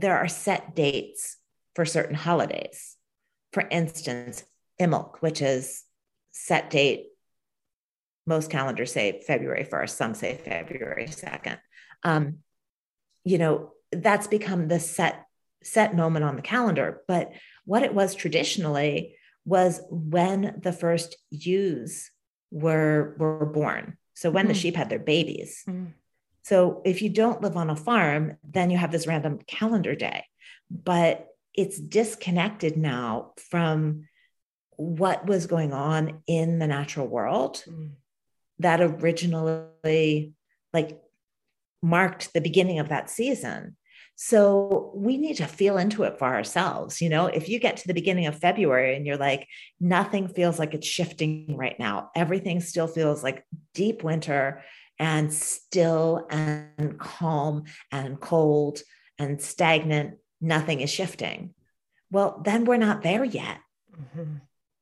there 0.00 0.18
are 0.18 0.28
set 0.28 0.76
dates 0.76 1.38
for 1.74 1.86
certain 1.86 2.14
holidays. 2.14 2.96
For 3.52 3.66
instance, 3.70 4.44
Imbolc, 4.80 5.16
which 5.20 5.40
is 5.40 5.84
set 6.32 6.68
date, 6.68 7.06
most 8.26 8.50
calendars 8.50 8.92
say 8.92 9.22
February 9.26 9.64
1st, 9.64 9.90
some 9.90 10.14
say 10.14 10.36
February 10.36 11.06
2nd. 11.06 11.58
Um, 12.02 12.38
you 13.24 13.38
know, 13.38 13.72
that's 13.90 14.26
become 14.26 14.68
the 14.68 14.80
set 14.80 15.24
set 15.62 15.96
moment 15.96 16.24
on 16.24 16.36
the 16.36 16.42
calendar. 16.42 17.00
But 17.08 17.32
what 17.64 17.82
it 17.82 17.94
was 17.94 18.14
traditionally 18.14 19.16
was 19.46 19.80
when 19.90 20.60
the 20.62 20.72
first 20.72 21.16
ewes 21.30 22.10
were 22.50 23.16
were 23.18 23.46
born. 23.46 23.96
So 24.14 24.30
when 24.30 24.44
mm-hmm. 24.44 24.48
the 24.48 24.54
sheep 24.54 24.76
had 24.76 24.90
their 24.90 24.98
babies. 24.98 25.62
Mm-hmm. 25.66 25.86
So 26.46 26.80
if 26.84 27.02
you 27.02 27.08
don't 27.08 27.42
live 27.42 27.56
on 27.56 27.70
a 27.70 27.74
farm, 27.74 28.36
then 28.48 28.70
you 28.70 28.76
have 28.76 28.92
this 28.92 29.08
random 29.08 29.40
calendar 29.48 29.96
day. 29.96 30.26
But 30.70 31.26
it's 31.54 31.76
disconnected 31.76 32.76
now 32.76 33.32
from 33.50 34.06
what 34.76 35.26
was 35.26 35.48
going 35.48 35.72
on 35.72 36.22
in 36.28 36.60
the 36.60 36.68
natural 36.68 37.08
world 37.08 37.64
mm. 37.68 37.90
that 38.60 38.80
originally 38.80 40.34
like 40.72 41.00
marked 41.82 42.32
the 42.32 42.40
beginning 42.40 42.78
of 42.78 42.90
that 42.90 43.10
season. 43.10 43.76
So 44.14 44.92
we 44.94 45.18
need 45.18 45.38
to 45.38 45.46
feel 45.46 45.78
into 45.78 46.04
it 46.04 46.16
for 46.16 46.28
ourselves. 46.28 47.02
You 47.02 47.08
know, 47.08 47.26
if 47.26 47.48
you 47.48 47.58
get 47.58 47.78
to 47.78 47.88
the 47.88 47.92
beginning 47.92 48.26
of 48.26 48.38
February 48.38 48.94
and 48.94 49.04
you're 49.04 49.16
like, 49.16 49.48
nothing 49.80 50.28
feels 50.28 50.60
like 50.60 50.74
it's 50.74 50.86
shifting 50.86 51.56
right 51.56 51.76
now, 51.80 52.10
everything 52.14 52.60
still 52.60 52.86
feels 52.86 53.24
like 53.24 53.44
deep 53.74 54.04
winter 54.04 54.62
and 54.98 55.32
still 55.32 56.26
and 56.30 56.98
calm 56.98 57.64
and 57.92 58.20
cold 58.20 58.80
and 59.18 59.40
stagnant, 59.40 60.18
nothing 60.40 60.80
is 60.80 60.90
shifting. 60.90 61.54
Well, 62.10 62.40
then 62.44 62.64
we're 62.64 62.76
not 62.76 63.02
there 63.02 63.24
yet. 63.24 63.58
Mm-hmm. 63.92 64.36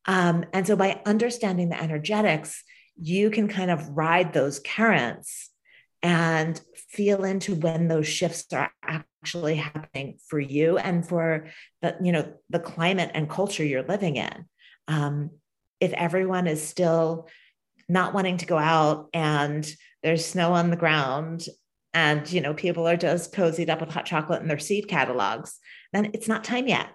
Um, 0.07 0.45
and 0.53 0.67
so 0.67 0.77
by 0.77 1.01
understanding 1.07 1.71
the 1.71 1.81
energetics, 1.81 2.63
you 2.97 3.31
can 3.31 3.49
kind 3.49 3.71
of 3.71 3.89
ride 3.91 4.33
those 4.33 4.61
currents 4.61 5.51
and 6.03 6.61
feel 6.77 7.25
into 7.25 7.55
when 7.55 7.89
those 7.89 8.07
shifts 8.07 8.53
are 8.53 8.71
actually 8.83 9.57
happening 9.57 10.19
for 10.29 10.39
you 10.39 10.77
and 10.77 11.09
for 11.09 11.47
the 11.81 11.97
you 12.03 12.13
know 12.13 12.31
the 12.51 12.59
climate 12.59 13.11
and 13.15 13.31
culture 13.31 13.65
you're 13.65 13.83
living 13.83 14.17
in 14.17 14.45
um, 14.87 15.31
if 15.81 15.95
everyone 15.95 16.47
is 16.47 16.63
still 16.63 17.27
not 17.89 18.15
wanting 18.15 18.39
to 18.39 18.47
go 18.47 18.59
out 18.59 19.09
and 19.13 19.71
there's 20.03 20.25
snow 20.25 20.53
on 20.53 20.71
the 20.71 20.77
ground 20.77 21.47
and 21.93 22.31
you 22.31 22.41
know 22.41 22.55
people 22.55 22.87
are 22.89 22.97
just 22.97 23.33
cozied 23.33 23.69
up 23.69 23.81
with 23.81 23.91
hot 23.91 24.07
chocolate 24.07 24.41
and 24.41 24.51
their 24.51 24.59
seed 24.59 24.89
catalogs 24.89 25.59
then 25.93 26.11
it's 26.15 26.29
not 26.29 26.45
time 26.45 26.67
yet 26.67 26.89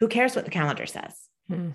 who 0.00 0.08
cares 0.08 0.36
what 0.36 0.44
the 0.44 0.50
calendar 0.50 0.86
says 0.86 1.28
hmm. 1.48 1.70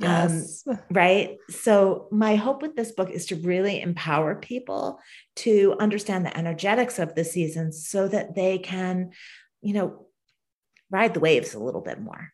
Um, 0.00 0.08
yes. 0.08 0.64
Um, 0.66 0.78
right. 0.90 1.36
So, 1.50 2.08
my 2.10 2.36
hope 2.36 2.62
with 2.62 2.76
this 2.76 2.92
book 2.92 3.10
is 3.10 3.26
to 3.26 3.36
really 3.36 3.80
empower 3.80 4.34
people 4.34 5.00
to 5.36 5.76
understand 5.78 6.24
the 6.24 6.36
energetics 6.36 6.98
of 6.98 7.14
the 7.14 7.24
seasons 7.24 7.86
so 7.86 8.08
that 8.08 8.34
they 8.34 8.58
can, 8.58 9.10
you 9.60 9.74
know, 9.74 10.06
ride 10.90 11.14
the 11.14 11.20
waves 11.20 11.54
a 11.54 11.62
little 11.62 11.80
bit 11.80 12.00
more. 12.00 12.30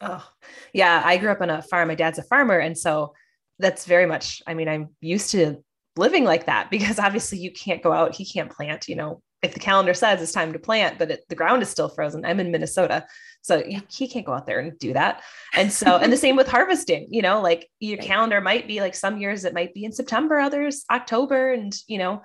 Oh, 0.00 0.24
yeah. 0.72 1.02
I 1.04 1.16
grew 1.16 1.30
up 1.30 1.40
on 1.40 1.50
a 1.50 1.62
farm. 1.62 1.88
My 1.88 1.96
dad's 1.96 2.18
a 2.18 2.22
farmer. 2.22 2.58
And 2.58 2.78
so 2.78 3.14
that's 3.58 3.84
very 3.84 4.06
much, 4.06 4.42
I 4.46 4.54
mean, 4.54 4.68
I'm 4.68 4.90
used 5.00 5.30
to 5.32 5.62
living 5.96 6.24
like 6.24 6.46
that 6.46 6.70
because 6.70 6.98
obviously 7.06 7.38
you 7.38 7.52
can't 7.52 7.82
go 7.82 7.92
out, 7.92 8.14
he 8.14 8.24
can't 8.24 8.50
plant, 8.50 8.88
you 8.88 8.96
know, 8.96 9.22
if 9.42 9.54
the 9.54 9.60
calendar 9.60 9.94
says 9.94 10.20
it's 10.20 10.32
time 10.32 10.52
to 10.52 10.58
plant, 10.58 10.98
but 10.98 11.10
it, 11.10 11.28
the 11.28 11.36
ground 11.36 11.62
is 11.62 11.68
still 11.68 11.88
frozen. 11.88 12.24
I'm 12.24 12.40
in 12.40 12.50
Minnesota. 12.50 13.06
So 13.42 13.62
he 13.88 14.08
can't 14.08 14.26
go 14.26 14.32
out 14.32 14.46
there 14.46 14.58
and 14.58 14.76
do 14.78 14.92
that. 14.94 15.22
And 15.54 15.72
so, 15.72 15.96
and 15.96 16.12
the 16.12 16.16
same 16.24 16.34
with 16.34 16.48
harvesting, 16.48 17.06
you 17.10 17.22
know, 17.22 17.40
like 17.40 17.68
your 17.78 17.98
calendar 17.98 18.40
might 18.40 18.66
be 18.66 18.80
like 18.80 18.96
some 18.96 19.18
years 19.18 19.44
it 19.44 19.54
might 19.54 19.74
be 19.74 19.84
in 19.84 19.92
September, 19.92 20.38
others 20.38 20.84
October, 20.90 21.52
and, 21.52 21.72
you 21.86 21.98
know, 21.98 22.22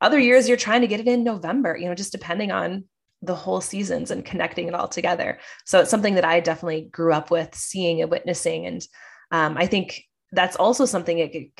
other 0.00 0.18
years 0.18 0.48
you're 0.48 0.56
trying 0.56 0.80
to 0.80 0.88
get 0.88 1.00
it 1.00 1.06
in 1.06 1.22
November, 1.22 1.76
you 1.76 1.88
know, 1.88 1.94
just 1.94 2.12
depending 2.12 2.50
on 2.50 2.84
the 3.22 3.34
whole 3.34 3.60
seasons 3.60 4.10
and 4.10 4.24
connecting 4.24 4.68
it 4.68 4.74
all 4.74 4.88
together. 4.88 5.38
So 5.64 5.80
it's 5.80 5.90
something 5.90 6.16
that 6.16 6.24
I 6.24 6.40
definitely 6.40 6.88
grew 6.90 7.12
up 7.12 7.30
with 7.30 7.54
seeing 7.54 8.02
and 8.02 8.10
witnessing. 8.10 8.66
And 8.66 8.86
um, 9.30 9.56
I 9.56 9.66
think 9.66 10.02
that's 10.32 10.56
also 10.56 10.84
something 10.84 11.50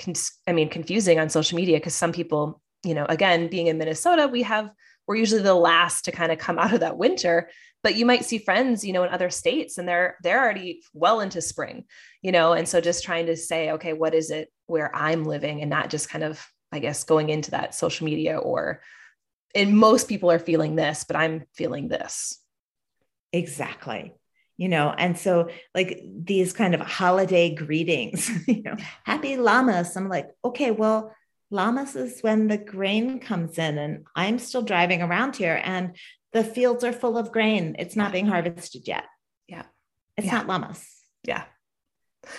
I 0.47 0.53
mean, 0.53 0.69
confusing 0.69 1.19
on 1.19 1.29
social 1.29 1.57
media 1.57 1.79
because 1.79 1.95
some 1.95 2.13
people, 2.13 2.61
you 2.85 2.95
know, 2.95 3.07
again, 3.09 3.49
being 3.49 3.69
in 3.69 3.79
Minnesota, 3.79 4.29
we 4.29 4.43
have 4.43 4.71
we're 5.07 5.17
usually 5.17 5.43
the 5.43 5.55
last 5.55 6.05
to 6.05 6.13
kind 6.13 6.33
of 6.33 6.39
come 6.39 6.59
out 6.59 6.73
of 6.73 6.81
that 6.81 6.99
winter 6.99 7.49
but 7.87 7.95
you 7.95 8.05
might 8.05 8.25
see 8.25 8.39
friends 8.39 8.85
you 8.85 8.93
know 8.93 9.05
in 9.05 9.13
other 9.13 9.31
states 9.31 9.79
and 9.79 9.89
they're 9.89 10.17
they're 10.23 10.43
already 10.43 10.83
well 10.93 11.21
into 11.21 11.41
spring 11.41 11.85
you 12.21 12.33
know 12.33 12.53
and 12.53 12.69
so 12.69 12.81
just 12.81 13.05
trying 13.05 13.27
to 13.27 13.37
say 13.37 13.71
okay 13.71 13.93
what 13.93 14.13
is 14.13 14.33
it 14.33 14.53
where 14.67 14.95
i'm 14.95 15.25
living? 15.25 15.61
and 15.61 15.71
not 15.71 15.89
just 15.89 16.09
kind 16.09 16.25
of 16.25 16.45
i 16.73 16.81
guess 16.81 17.05
going 17.05 17.29
into 17.29 17.53
that 17.53 17.77
social 17.77 18.05
media 18.05 18.39
or 18.39 18.83
and 19.55 19.77
most 19.77 20.09
people 20.09 20.31
are 20.33 20.41
feeling 20.41 20.75
this 20.75 21.05
but 21.05 21.17
i'm 21.17 21.45
feeling 21.55 21.89
this. 21.89 22.41
Exactly 23.33 24.15
you 24.57 24.69
know 24.69 24.95
and 24.97 25.19
so 25.19 25.49
like 25.75 26.03
these 26.05 26.53
kind 26.53 26.75
of 26.75 26.81
holiday 26.81 27.55
greetings 27.55 28.31
you 28.49 28.63
know 28.63 28.77
happy 29.05 29.37
lammas 29.37 29.97
i'm 29.97 30.09
like 30.09 30.29
okay 30.45 30.71
well 30.71 31.13
Lammas 31.53 31.95
is 31.95 32.21
when 32.23 32.49
the 32.49 32.59
grain 32.59 33.21
comes 33.21 33.59
in, 33.59 33.79
and 33.79 34.05
I'm 34.17 34.39
still 34.39 34.63
driving 34.63 35.01
around 35.03 35.37
here, 35.37 35.61
and 35.63 35.97
the 36.33 36.43
fields 36.43 36.85
are 36.85 36.93
full 36.93 37.17
of 37.17 37.33
grain. 37.33 37.77
It's 37.79 37.97
not 37.97 38.13
being 38.13 38.27
harvested 38.27 38.89
yet. 38.89 39.05
Yeah. 39.47 39.63
It's 40.17 40.27
yeah. 40.27 40.43
not 40.43 40.47
Lammas. 40.49 40.85
Yeah. 41.23 41.45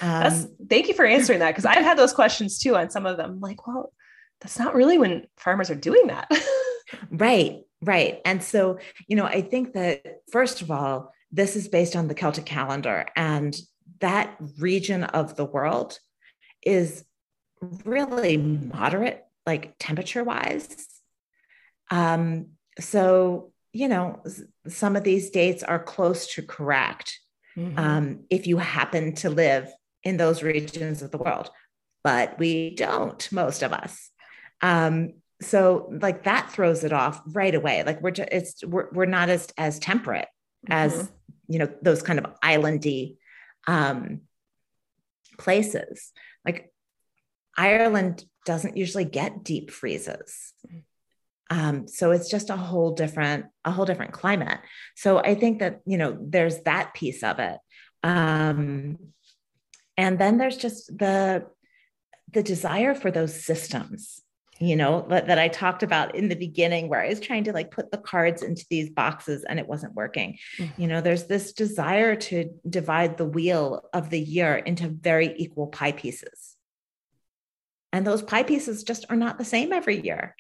Um, 0.02 0.56
thank 0.70 0.90
you 0.90 0.94
for 0.94 1.06
answering 1.06 1.40
that 1.40 1.52
because 1.52 1.66
I've 1.66 1.84
had 1.84 1.98
those 1.98 2.14
questions 2.14 2.60
too 2.60 2.76
on 2.76 2.90
some 2.90 3.06
of 3.06 3.16
them. 3.16 3.40
Like, 3.40 3.66
well, 3.66 3.94
that's 4.42 4.60
not 4.60 4.76
really 4.76 4.98
when 4.98 5.26
farmers 5.38 5.70
are 5.70 5.76
doing 5.76 6.08
that. 6.08 6.30
right, 7.12 7.62
right. 7.82 8.20
And 8.26 8.44
so, 8.44 8.80
you 9.08 9.16
know, 9.16 9.26
I 9.26 9.42
think 9.42 9.74
that 9.74 10.22
first 10.32 10.62
of 10.62 10.70
all, 10.70 11.14
this 11.32 11.56
is 11.56 11.68
based 11.68 11.96
on 11.96 12.08
the 12.08 12.16
Celtic 12.16 12.46
calendar, 12.46 13.06
and 13.16 13.56
that 14.00 14.36
region 14.60 15.04
of 15.04 15.36
the 15.36 15.46
world 15.46 16.00
is 16.64 17.04
really 17.86 18.38
moderate, 18.38 19.26
like 19.46 19.76
temperature 19.80 20.24
wise. 20.24 20.88
Um, 21.90 22.50
so, 22.80 23.52
you 23.74 23.88
know, 23.88 24.22
some 24.68 24.96
of 24.96 25.04
these 25.04 25.30
dates 25.30 25.64
are 25.64 25.82
close 25.82 26.34
to 26.36 26.44
correct 26.44 27.20
mm-hmm. 27.58 27.80
um, 27.80 28.20
if 28.30 28.46
you 28.46 28.58
happen 28.58 29.16
to 29.16 29.30
live 29.30 29.72
in 30.04 30.18
those 30.18 30.44
regions 30.44 31.02
of 31.02 31.12
the 31.12 31.18
world, 31.18 31.50
but 32.04 32.38
we 32.38 32.76
don't, 32.76 33.32
most 33.32 33.64
of 33.64 33.74
us. 33.74 34.12
Um, 34.62 35.14
so 35.42 35.90
like 36.02 36.24
that 36.24 36.52
throws 36.52 36.84
it 36.84 36.94
off 36.94 37.22
right 37.28 37.54
away. 37.56 37.84
Like 37.84 38.02
we're 38.02 38.12
just, 38.12 38.30
it's, 38.32 38.64
we're, 38.64 38.90
we're 38.92 39.06
not 39.06 39.30
as, 39.30 39.48
as 39.58 39.80
temperate 39.80 40.28
mm-hmm. 40.66 40.74
as, 40.74 41.12
you 41.48 41.60
know, 41.60 41.70
those 41.82 42.02
kind 42.02 42.20
of 42.20 42.26
islandy 42.42 43.18
um, 43.68 44.22
places. 45.38 46.12
Like 46.46 46.72
Ireland 47.58 48.24
doesn't 48.46 48.78
usually 48.78 49.06
get 49.06 49.44
deep 49.44 49.72
freezes. 49.72 50.54
Um, 51.50 51.88
so 51.88 52.12
it's 52.12 52.30
just 52.30 52.50
a 52.50 52.58
whole 52.58 52.92
different, 52.92 53.46
a 53.64 53.72
whole 53.72 53.86
different 53.86 54.12
climate. 54.12 54.60
So 54.96 55.20
I 55.20 55.36
think 55.36 55.60
that, 55.60 55.82
you 55.86 55.98
know, 55.98 56.18
there's 56.20 56.62
that 56.64 56.94
piece 56.94 57.24
of 57.24 57.40
it. 57.40 57.58
Um, 58.04 58.98
and 59.96 60.20
then 60.20 60.38
there's 60.38 60.58
just 60.58 60.98
the, 60.98 61.46
the 62.34 62.44
desire 62.44 62.94
for 62.94 63.12
those 63.12 63.44
systems, 63.44 64.22
you 64.60 64.76
know, 64.76 65.06
that, 65.10 65.28
that 65.28 65.40
I 65.40 65.48
talked 65.48 65.84
about 65.84 66.16
in 66.16 66.30
the 66.30 66.36
beginning, 66.36 66.90
where 66.90 67.02
I 67.02 67.10
was 67.10 67.20
trying 67.20 67.44
to 67.46 67.54
like 67.54 67.72
put 67.72 67.92
the 67.92 67.98
cards 67.98 68.42
into 68.42 68.66
these 68.70 68.90
boxes 68.90 69.44
and 69.44 69.60
it 69.60 69.68
wasn't 69.68 69.96
working. 69.96 70.38
Mm-hmm. 70.58 70.82
You 70.82 70.88
know, 70.88 71.02
there's 71.02 71.26
this 71.26 71.54
desire 71.54 72.16
to 72.16 72.50
divide 72.68 73.18
the 73.18 73.26
wheel 73.26 73.88
of 73.94 74.10
the 74.10 74.20
year 74.20 74.56
into 74.56 74.88
very 74.88 75.34
equal 75.38 75.68
pie 75.68 75.92
pieces 75.92 76.58
and 77.94 78.06
those 78.06 78.22
pie 78.22 78.44
pieces 78.44 78.84
just 78.84 79.06
are 79.10 79.16
not 79.16 79.38
the 79.38 79.46
same 79.46 79.72
every 79.72 80.00
year. 80.02 80.36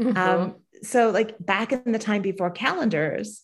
Mm-hmm. 0.00 0.16
Um, 0.16 0.56
so, 0.82 1.10
like 1.10 1.36
back 1.38 1.72
in 1.72 1.92
the 1.92 1.98
time 1.98 2.22
before 2.22 2.50
calendars, 2.50 3.40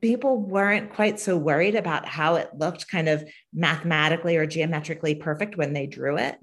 people 0.00 0.38
weren't 0.38 0.92
quite 0.92 1.18
so 1.18 1.36
worried 1.36 1.74
about 1.74 2.06
how 2.06 2.36
it 2.36 2.50
looked 2.54 2.88
kind 2.88 3.08
of 3.08 3.24
mathematically 3.52 4.36
or 4.36 4.46
geometrically 4.46 5.14
perfect 5.14 5.56
when 5.56 5.72
they 5.72 5.86
drew 5.86 6.16
it. 6.18 6.36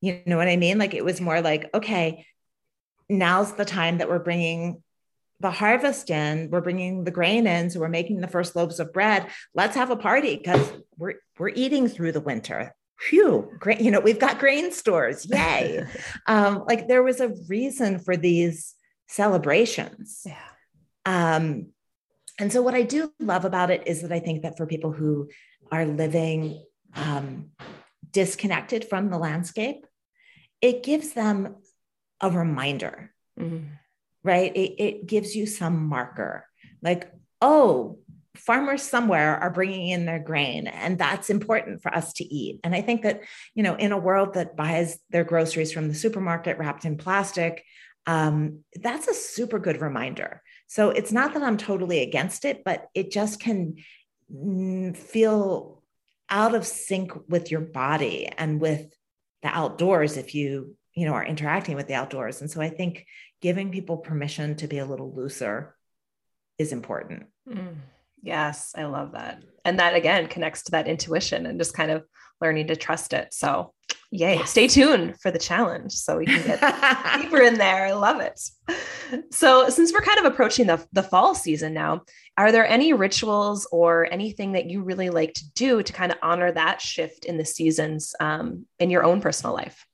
You 0.00 0.20
know 0.26 0.36
what 0.36 0.48
I 0.48 0.56
mean? 0.56 0.78
Like 0.78 0.94
it 0.94 1.04
was 1.04 1.20
more 1.20 1.40
like, 1.40 1.70
okay, 1.74 2.26
now's 3.08 3.52
the 3.52 3.64
time 3.64 3.98
that 3.98 4.08
we're 4.08 4.18
bringing 4.18 4.82
the 5.40 5.50
harvest 5.50 6.10
in, 6.10 6.50
we're 6.50 6.60
bringing 6.60 7.04
the 7.04 7.10
grain 7.10 7.46
in, 7.46 7.70
so 7.70 7.80
we're 7.80 7.88
making 7.88 8.20
the 8.20 8.28
first 8.28 8.54
loaves 8.54 8.78
of 8.78 8.92
bread. 8.92 9.26
Let's 9.54 9.76
have 9.76 9.90
a 9.90 9.96
party 9.96 10.36
because 10.36 10.70
we're 10.98 11.14
we're 11.38 11.48
eating 11.48 11.88
through 11.88 12.12
the 12.12 12.20
winter 12.20 12.74
phew, 13.00 13.50
great, 13.58 13.80
you 13.80 13.90
know, 13.90 14.00
we've 14.00 14.18
got 14.18 14.38
grain 14.38 14.70
stores. 14.70 15.26
Yay. 15.28 15.84
um, 16.26 16.64
like 16.68 16.86
there 16.86 17.02
was 17.02 17.20
a 17.20 17.34
reason 17.48 17.98
for 17.98 18.16
these 18.16 18.74
celebrations. 19.08 20.22
Yeah. 20.26 20.36
Um, 21.06 21.68
and 22.38 22.52
so 22.52 22.62
what 22.62 22.74
I 22.74 22.82
do 22.82 23.12
love 23.18 23.44
about 23.44 23.70
it 23.70 23.86
is 23.86 24.02
that 24.02 24.12
I 24.12 24.20
think 24.20 24.42
that 24.42 24.56
for 24.56 24.66
people 24.66 24.92
who 24.92 25.28
are 25.72 25.84
living 25.84 26.62
um, 26.94 27.50
disconnected 28.12 28.84
from 28.84 29.10
the 29.10 29.18
landscape, 29.18 29.86
it 30.60 30.82
gives 30.82 31.12
them 31.12 31.56
a 32.20 32.30
reminder, 32.30 33.12
mm-hmm. 33.38 33.66
right? 34.22 34.54
It, 34.54 34.82
it 34.82 35.06
gives 35.06 35.34
you 35.34 35.46
some 35.46 35.86
marker 35.86 36.46
like, 36.82 37.12
oh, 37.40 37.98
farmers 38.36 38.82
somewhere 38.82 39.36
are 39.38 39.50
bringing 39.50 39.88
in 39.88 40.06
their 40.06 40.18
grain 40.18 40.66
and 40.66 40.98
that's 40.98 41.30
important 41.30 41.82
for 41.82 41.92
us 41.92 42.12
to 42.12 42.24
eat 42.24 42.60
and 42.62 42.74
i 42.76 42.80
think 42.80 43.02
that 43.02 43.20
you 43.54 43.62
know 43.62 43.74
in 43.74 43.90
a 43.90 43.98
world 43.98 44.34
that 44.34 44.56
buys 44.56 44.98
their 45.10 45.24
groceries 45.24 45.72
from 45.72 45.88
the 45.88 45.94
supermarket 45.94 46.56
wrapped 46.56 46.84
in 46.84 46.96
plastic 46.96 47.64
um, 48.06 48.60
that's 48.76 49.08
a 49.08 49.14
super 49.14 49.58
good 49.58 49.80
reminder 49.80 50.42
so 50.68 50.90
it's 50.90 51.10
not 51.10 51.34
that 51.34 51.42
i'm 51.42 51.56
totally 51.56 52.02
against 52.02 52.44
it 52.44 52.62
but 52.64 52.86
it 52.94 53.10
just 53.10 53.40
can 53.40 53.74
feel 54.94 55.82
out 56.30 56.54
of 56.54 56.64
sync 56.64 57.12
with 57.28 57.50
your 57.50 57.60
body 57.60 58.28
and 58.38 58.60
with 58.60 58.94
the 59.42 59.48
outdoors 59.48 60.16
if 60.16 60.34
you 60.34 60.76
you 60.94 61.06
know 61.06 61.12
are 61.12 61.24
interacting 61.24 61.76
with 61.76 61.86
the 61.86 61.94
outdoors 61.94 62.40
and 62.40 62.50
so 62.50 62.60
i 62.60 62.68
think 62.68 63.06
giving 63.40 63.70
people 63.70 63.96
permission 63.96 64.54
to 64.56 64.66
be 64.66 64.78
a 64.78 64.84
little 64.84 65.12
looser 65.14 65.76
is 66.58 66.72
important 66.72 67.26
mm. 67.48 67.74
Yes, 68.22 68.74
I 68.76 68.84
love 68.84 69.12
that. 69.12 69.42
And 69.64 69.78
that 69.78 69.94
again 69.94 70.26
connects 70.28 70.64
to 70.64 70.72
that 70.72 70.88
intuition 70.88 71.46
and 71.46 71.58
just 71.58 71.74
kind 71.74 71.90
of 71.90 72.04
learning 72.40 72.68
to 72.68 72.76
trust 72.76 73.12
it. 73.12 73.32
So, 73.32 73.74
yay, 74.10 74.42
stay 74.44 74.66
tuned 74.66 75.20
for 75.20 75.30
the 75.30 75.38
challenge 75.38 75.92
so 75.92 76.16
we 76.16 76.26
can 76.26 76.44
get 76.44 76.60
deeper 77.20 77.40
in 77.40 77.58
there. 77.58 77.86
I 77.86 77.92
love 77.92 78.20
it. 78.20 78.40
So, 79.30 79.68
since 79.68 79.92
we're 79.92 80.00
kind 80.00 80.18
of 80.18 80.24
approaching 80.24 80.66
the, 80.66 80.84
the 80.92 81.02
fall 81.02 81.34
season 81.34 81.74
now, 81.74 82.02
are 82.36 82.52
there 82.52 82.66
any 82.66 82.92
rituals 82.92 83.66
or 83.70 84.12
anything 84.12 84.52
that 84.52 84.66
you 84.66 84.82
really 84.82 85.10
like 85.10 85.34
to 85.34 85.52
do 85.52 85.82
to 85.82 85.92
kind 85.92 86.12
of 86.12 86.18
honor 86.22 86.50
that 86.52 86.80
shift 86.80 87.24
in 87.24 87.36
the 87.36 87.44
seasons 87.44 88.14
um, 88.20 88.66
in 88.78 88.90
your 88.90 89.04
own 89.04 89.20
personal 89.20 89.54
life? 89.54 89.86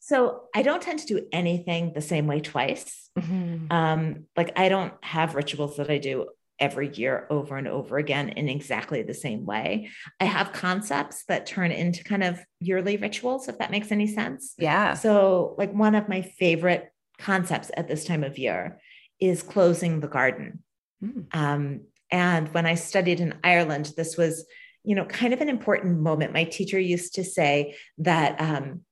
So 0.00 0.42
I 0.54 0.62
don't 0.62 0.82
tend 0.82 0.98
to 0.98 1.06
do 1.06 1.26
anything 1.32 1.92
the 1.94 2.02
same 2.02 2.26
way 2.26 2.40
twice. 2.40 3.08
Mm-hmm. 3.18 3.72
Um, 3.72 4.26
like 4.36 4.58
I 4.58 4.68
don't 4.68 4.92
have 5.02 5.34
rituals 5.34 5.78
that 5.78 5.90
I 5.90 5.98
do 5.98 6.26
every 6.58 6.88
year 6.94 7.26
over 7.30 7.56
and 7.56 7.66
over 7.66 7.98
again 7.98 8.30
in 8.30 8.48
exactly 8.48 9.02
the 9.02 9.14
same 9.14 9.44
way. 9.44 9.90
I 10.20 10.24
have 10.24 10.52
concepts 10.52 11.24
that 11.26 11.46
turn 11.46 11.72
into 11.72 12.04
kind 12.04 12.22
of 12.22 12.40
yearly 12.60 12.96
rituals, 12.96 13.48
if 13.48 13.58
that 13.58 13.70
makes 13.70 13.90
any 13.90 14.06
sense. 14.06 14.54
Yeah. 14.58 14.94
So, 14.94 15.54
like, 15.58 15.72
one 15.72 15.94
of 15.94 16.08
my 16.08 16.22
favorite 16.22 16.90
concepts 17.18 17.70
at 17.76 17.88
this 17.88 18.04
time 18.04 18.24
of 18.24 18.38
year 18.38 18.80
is 19.20 19.42
closing 19.42 20.00
the 20.00 20.08
garden. 20.08 20.62
Mm. 21.02 21.34
Um, 21.34 21.80
and 22.10 22.52
when 22.54 22.66
I 22.66 22.74
studied 22.74 23.20
in 23.20 23.34
Ireland, 23.42 23.92
this 23.96 24.16
was, 24.16 24.46
you 24.84 24.94
know, 24.94 25.04
kind 25.04 25.32
of 25.32 25.40
an 25.40 25.48
important 25.48 25.98
moment. 26.00 26.32
My 26.32 26.44
teacher 26.44 26.78
used 26.78 27.14
to 27.14 27.24
say 27.24 27.76
that 27.98 28.40
um, 28.40 28.82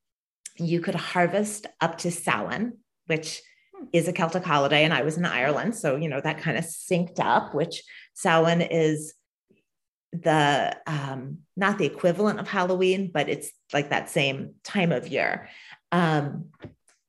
you 0.58 0.80
could 0.80 0.94
harvest 0.94 1.66
up 1.80 1.98
to 1.98 2.10
Samhain, 2.10 2.78
which 3.06 3.42
is 3.92 4.08
a 4.08 4.12
Celtic 4.12 4.44
holiday, 4.44 4.84
and 4.84 4.92
I 4.92 5.02
was 5.02 5.16
in 5.16 5.24
Ireland. 5.24 5.74
So, 5.74 5.96
you 5.96 6.08
know, 6.08 6.20
that 6.20 6.38
kind 6.38 6.56
of 6.56 6.64
synced 6.64 7.20
up, 7.20 7.54
which 7.54 7.82
Samhain 8.14 8.60
is 8.60 9.14
the 10.12 10.76
um, 10.86 11.38
not 11.56 11.78
the 11.78 11.86
equivalent 11.86 12.38
of 12.38 12.48
Halloween, 12.48 13.10
but 13.12 13.28
it's 13.28 13.50
like 13.72 13.90
that 13.90 14.10
same 14.10 14.54
time 14.62 14.92
of 14.92 15.08
year. 15.08 15.48
Um, 15.90 16.50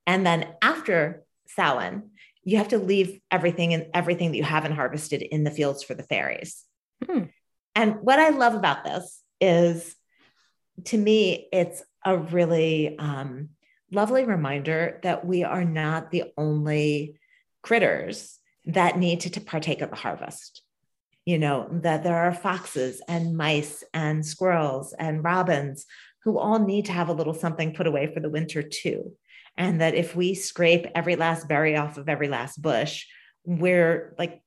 and 0.07 0.25
then 0.25 0.47
after 0.61 1.23
Samhain, 1.47 2.11
you 2.43 2.57
have 2.57 2.69
to 2.69 2.77
leave 2.77 3.19
everything 3.31 3.73
and 3.73 3.87
everything 3.93 4.31
that 4.31 4.37
you 4.37 4.43
haven't 4.43 4.73
harvested 4.73 5.21
in 5.21 5.43
the 5.43 5.51
fields 5.51 5.83
for 5.83 5.93
the 5.93 6.03
fairies. 6.03 6.63
Hmm. 7.05 7.25
And 7.75 8.01
what 8.01 8.19
I 8.19 8.29
love 8.29 8.53
about 8.53 8.83
this 8.83 9.21
is 9.41 9.95
to 10.85 10.97
me, 10.97 11.47
it's 11.51 11.83
a 12.05 12.17
really 12.17 12.97
um, 12.97 13.49
lovely 13.93 14.25
reminder 14.25 14.99
that 15.03 15.25
we 15.25 15.43
are 15.43 15.63
not 15.63 16.11
the 16.11 16.25
only 16.37 17.19
critters 17.61 18.39
that 18.65 18.97
need 18.97 19.21
to, 19.21 19.29
to 19.29 19.41
partake 19.41 19.81
of 19.81 19.89
the 19.89 19.95
harvest. 19.95 20.61
You 21.25 21.39
know, 21.39 21.67
that 21.83 22.03
there 22.03 22.17
are 22.17 22.33
foxes 22.33 23.01
and 23.07 23.37
mice 23.37 23.83
and 23.93 24.25
squirrels 24.25 24.93
and 24.93 25.23
robins 25.23 25.85
who 26.23 26.37
all 26.37 26.59
need 26.59 26.85
to 26.85 26.91
have 26.91 27.09
a 27.09 27.13
little 27.13 27.33
something 27.33 27.73
put 27.73 27.87
away 27.87 28.13
for 28.13 28.19
the 28.19 28.29
winter 28.29 28.61
too. 28.61 29.13
And 29.55 29.81
that 29.81 29.93
if 29.93 30.15
we 30.15 30.33
scrape 30.33 30.87
every 30.95 31.15
last 31.15 31.47
berry 31.47 31.77
off 31.77 31.97
of 31.97 32.09
every 32.09 32.27
last 32.27 32.61
bush, 32.61 33.05
we're 33.45 34.15
like 34.17 34.41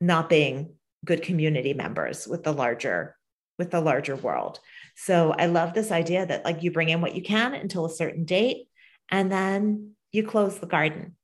not 0.00 0.28
being 0.28 0.74
good 1.04 1.22
community 1.22 1.72
members 1.72 2.28
with 2.28 2.42
the 2.42 2.52
larger 2.52 3.16
with 3.58 3.70
the 3.70 3.80
larger 3.80 4.16
world. 4.16 4.58
So 4.96 5.34
I 5.38 5.44
love 5.44 5.74
this 5.74 5.90
idea 5.90 6.24
that 6.24 6.46
like 6.46 6.62
you 6.62 6.70
bring 6.70 6.88
in 6.88 7.02
what 7.02 7.14
you 7.14 7.22
can 7.22 7.52
until 7.52 7.84
a 7.84 7.90
certain 7.90 8.24
date 8.24 8.68
and 9.10 9.30
then 9.30 9.92
you 10.12 10.24
close 10.24 10.58
the 10.58 10.66
garden. 10.66 11.16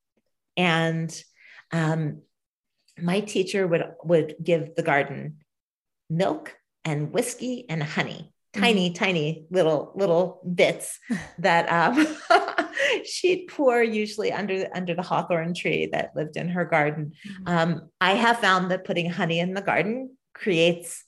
And 0.56 1.22
um, 1.72 2.22
my 2.98 3.20
teacher 3.20 3.66
would 3.66 3.84
would 4.04 4.36
give 4.42 4.74
the 4.74 4.82
garden 4.82 5.38
milk 6.08 6.56
and 6.84 7.12
whiskey 7.12 7.66
and 7.68 7.82
honey, 7.82 8.32
tiny, 8.52 8.90
mm-hmm. 8.90 9.04
tiny 9.04 9.46
little 9.50 9.92
little 9.94 10.40
bits 10.54 10.98
that 11.38 11.68
um, 11.70 12.06
she'd 13.04 13.48
pour 13.48 13.82
usually 13.82 14.32
under 14.32 14.68
under 14.74 14.94
the 14.94 15.02
hawthorn 15.02 15.54
tree 15.54 15.88
that 15.92 16.12
lived 16.16 16.36
in 16.36 16.48
her 16.48 16.64
garden. 16.64 17.12
Mm-hmm. 17.26 17.48
Um, 17.48 17.90
I 18.00 18.12
have 18.12 18.38
found 18.38 18.70
that 18.70 18.84
putting 18.84 19.10
honey 19.10 19.40
in 19.40 19.54
the 19.54 19.62
garden 19.62 20.16
creates 20.34 21.04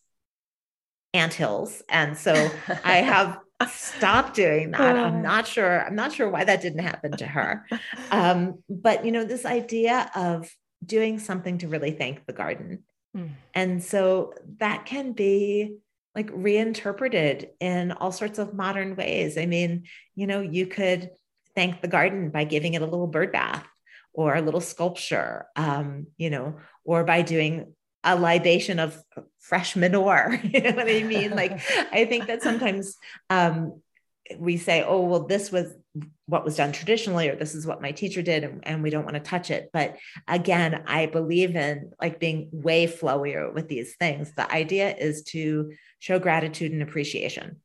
ant 1.15 1.35
hills, 1.35 1.83
and 1.89 2.17
so 2.17 2.33
I 2.85 2.97
have 2.97 3.39
stop 3.67 4.35
doing 4.35 4.71
that. 4.71 4.97
I'm 4.97 5.23
not 5.23 5.47
sure. 5.47 5.85
I'm 5.85 5.97
not 5.97 6.13
sure 6.13 6.29
why 6.29 6.45
that 6.45 6.63
didn't 6.63 6.85
happen 6.85 7.13
to 7.17 7.27
her. 7.27 7.67
Um, 8.11 8.63
but 8.69 9.05
you 9.05 9.13
know, 9.13 9.25
this 9.25 9.45
idea 9.45 10.11
of 10.15 10.49
doing 10.85 11.19
something 11.19 11.59
to 11.59 11.69
really 11.69 11.91
thank 11.91 12.25
the 12.27 12.33
garden. 12.33 12.85
Mm. 13.17 13.31
And 13.55 13.83
so 13.83 14.35
that 14.59 14.87
can 14.87 15.13
be 15.13 15.79
like 16.15 16.31
reinterpreted 16.33 17.51
in 17.61 17.93
all 17.93 18.13
sorts 18.13 18.39
of 18.39 18.55
modern 18.55 18.97
ways. 18.97 19.39
I 19.39 19.47
mean, 19.47 19.85
you 20.15 20.27
know, 20.27 20.41
you 20.41 20.67
could 20.67 21.11
thank 21.55 21.81
the 21.81 21.89
garden 21.89 22.31
by 22.31 22.45
giving 22.45 22.75
it 22.75 22.83
a 22.83 22.87
little 22.87 23.07
bird 23.07 23.33
bath 23.33 23.67
or 24.13 24.35
a 24.35 24.41
little 24.41 24.61
sculpture, 24.61 25.47
um, 25.57 26.07
you 26.17 26.31
know, 26.31 26.57
or 26.85 27.05
by 27.05 27.23
doing 27.23 27.75
a 28.05 28.17
libation 28.17 28.79
of 28.79 29.03
fresh 29.39 29.77
manure. 29.77 30.41
you 30.45 30.61
know 30.61 30.73
what 30.73 30.89
I 30.89 31.03
mean? 31.03 31.31
Like, 31.33 31.53
I 31.93 32.05
think 32.05 32.27
that 32.27 32.43
sometimes 32.43 32.97
um, 33.31 33.81
we 34.39 34.57
say, 34.57 34.83
oh, 34.83 35.01
well, 35.03 35.27
this 35.27 35.51
was 35.51 35.75
what 36.27 36.45
was 36.45 36.57
done 36.57 36.73
traditionally, 36.73 37.29
or 37.29 37.35
this 37.35 37.55
is 37.55 37.67
what 37.67 37.81
my 37.81 37.91
teacher 37.91 38.23
did, 38.23 38.45
and, 38.45 38.67
and, 38.67 38.83
we 38.83 38.91
don't 38.91 39.05
want 39.05 39.15
to 39.15 39.21
touch 39.21 39.51
it. 39.51 39.71
But 39.73 39.97
again, 40.29 40.85
I 40.87 41.07
believe 41.07 41.57
in 41.57 41.91
like 42.01 42.21
being 42.21 42.51
way 42.53 42.87
flowier 42.87 43.53
with 43.53 43.69
these 43.69 43.97
things. 43.97 44.31
The 44.37 44.53
idea 44.53 44.95
is 44.95 45.23
to 45.29 45.73
show 45.99 46.19
gratitude 46.19 46.73
and 46.73 46.83
appreciation. 46.83 47.57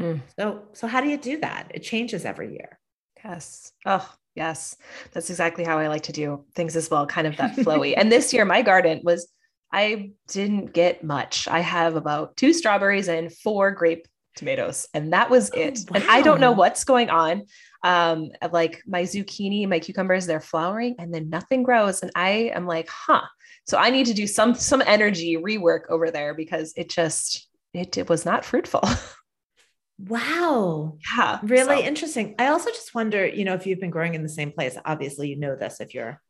Mm. 0.00 0.22
So, 0.38 0.62
so 0.72 0.86
how 0.86 1.00
do 1.00 1.08
you 1.08 1.18
do 1.18 1.40
that? 1.40 1.70
It 1.74 1.80
changes 1.80 2.24
every 2.24 2.52
year. 2.52 2.78
Yes. 3.22 3.72
Oh, 3.84 4.10
yes. 4.34 4.76
That's 5.12 5.30
exactly 5.30 5.64
how 5.64 5.78
I 5.78 5.88
like 5.88 6.04
to 6.04 6.12
do 6.12 6.44
things 6.54 6.76
as 6.76 6.90
well, 6.90 7.06
kind 7.06 7.26
of 7.26 7.36
that 7.36 7.56
flowy. 7.56 7.94
and 7.96 8.10
this 8.10 8.32
year, 8.32 8.44
my 8.44 8.62
garden 8.62 9.00
was 9.04 9.28
I 9.72 10.12
didn't 10.28 10.72
get 10.72 11.04
much. 11.04 11.48
I 11.48 11.60
have 11.60 11.96
about 11.96 12.36
two 12.36 12.52
strawberries 12.52 13.08
and 13.08 13.32
four 13.32 13.72
grape 13.72 14.06
tomatoes, 14.36 14.88
and 14.94 15.12
that 15.12 15.30
was 15.30 15.50
oh, 15.54 15.60
it. 15.60 15.78
Oh, 15.80 15.84
wow. 15.90 16.00
And 16.00 16.10
I 16.10 16.22
don't 16.22 16.40
know 16.40 16.52
what's 16.52 16.84
going 16.84 17.10
on. 17.10 17.46
Um, 17.82 18.30
like 18.52 18.82
my 18.86 19.02
zucchini, 19.02 19.68
my 19.68 19.78
cucumbers, 19.78 20.26
they're 20.26 20.40
flowering, 20.40 20.96
and 20.98 21.12
then 21.12 21.30
nothing 21.30 21.62
grows. 21.62 22.02
And 22.02 22.10
I 22.14 22.50
am 22.54 22.66
like, 22.66 22.88
huh. 22.88 23.22
So 23.66 23.78
I 23.78 23.90
need 23.90 24.06
to 24.06 24.14
do 24.14 24.26
some 24.26 24.54
some 24.54 24.82
energy 24.86 25.36
rework 25.36 25.88
over 25.88 26.10
there 26.10 26.34
because 26.34 26.72
it 26.76 26.88
just 26.88 27.48
it, 27.74 27.98
it 27.98 28.08
was 28.08 28.24
not 28.24 28.44
fruitful. 28.44 28.82
Wow. 29.98 30.98
Yeah. 31.16 31.38
Really 31.42 31.78
so. 31.78 31.82
interesting. 31.82 32.34
I 32.38 32.48
also 32.48 32.70
just 32.70 32.94
wonder, 32.94 33.26
you 33.26 33.44
know, 33.44 33.54
if 33.54 33.66
you've 33.66 33.80
been 33.80 33.90
growing 33.90 34.14
in 34.14 34.22
the 34.22 34.28
same 34.28 34.52
place, 34.52 34.76
obviously 34.84 35.28
you 35.28 35.36
know 35.36 35.56
this 35.56 35.80
if 35.80 35.94
you're 35.94 36.20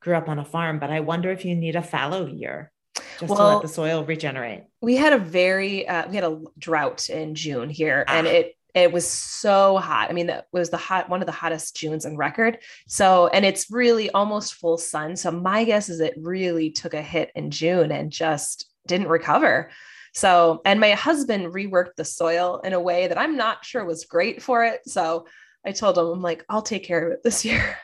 grew 0.00 0.14
up 0.14 0.28
on 0.28 0.38
a 0.38 0.44
farm, 0.44 0.78
but 0.78 0.90
I 0.90 1.00
wonder 1.00 1.32
if 1.32 1.44
you 1.44 1.56
need 1.56 1.74
a 1.74 1.82
fallow 1.82 2.26
year 2.26 2.70
just 3.18 3.30
well, 3.30 3.38
to 3.38 3.54
let 3.56 3.62
the 3.62 3.68
soil 3.68 4.04
regenerate. 4.04 4.64
We 4.80 4.96
had 4.96 5.12
a 5.12 5.18
very 5.18 5.86
uh, 5.88 6.08
we 6.08 6.16
had 6.16 6.24
a 6.24 6.40
drought 6.58 7.08
in 7.08 7.34
June 7.34 7.70
here, 7.70 8.04
ah. 8.08 8.12
and 8.12 8.26
it 8.26 8.56
it 8.74 8.92
was 8.92 9.08
so 9.08 9.78
hot. 9.78 10.10
I 10.10 10.12
mean, 10.12 10.26
that 10.26 10.46
was 10.52 10.68
the 10.68 10.76
hot 10.76 11.08
one 11.08 11.22
of 11.22 11.26
the 11.26 11.32
hottest 11.32 11.74
Junes 11.76 12.04
on 12.04 12.16
record. 12.16 12.58
So, 12.86 13.28
and 13.28 13.44
it's 13.44 13.70
really 13.70 14.10
almost 14.10 14.54
full 14.54 14.76
sun. 14.76 15.16
So 15.16 15.30
my 15.30 15.64
guess 15.64 15.88
is 15.88 16.00
it 16.00 16.14
really 16.18 16.70
took 16.70 16.92
a 16.92 17.00
hit 17.00 17.32
in 17.34 17.50
June 17.50 17.90
and 17.90 18.10
just 18.10 18.70
didn't 18.86 19.08
recover. 19.08 19.70
So, 20.12 20.60
and 20.64 20.78
my 20.78 20.90
husband 20.92 21.54
reworked 21.54 21.96
the 21.96 22.04
soil 22.04 22.60
in 22.64 22.74
a 22.74 22.80
way 22.80 23.08
that 23.08 23.18
I'm 23.18 23.36
not 23.36 23.64
sure 23.64 23.84
was 23.84 24.04
great 24.04 24.42
for 24.42 24.64
it. 24.64 24.80
So 24.86 25.26
I 25.64 25.72
told 25.72 25.98
him, 25.98 26.06
I'm 26.06 26.22
like, 26.22 26.44
I'll 26.48 26.62
take 26.62 26.84
care 26.84 27.06
of 27.06 27.12
it 27.12 27.22
this 27.22 27.44
year. 27.46 27.78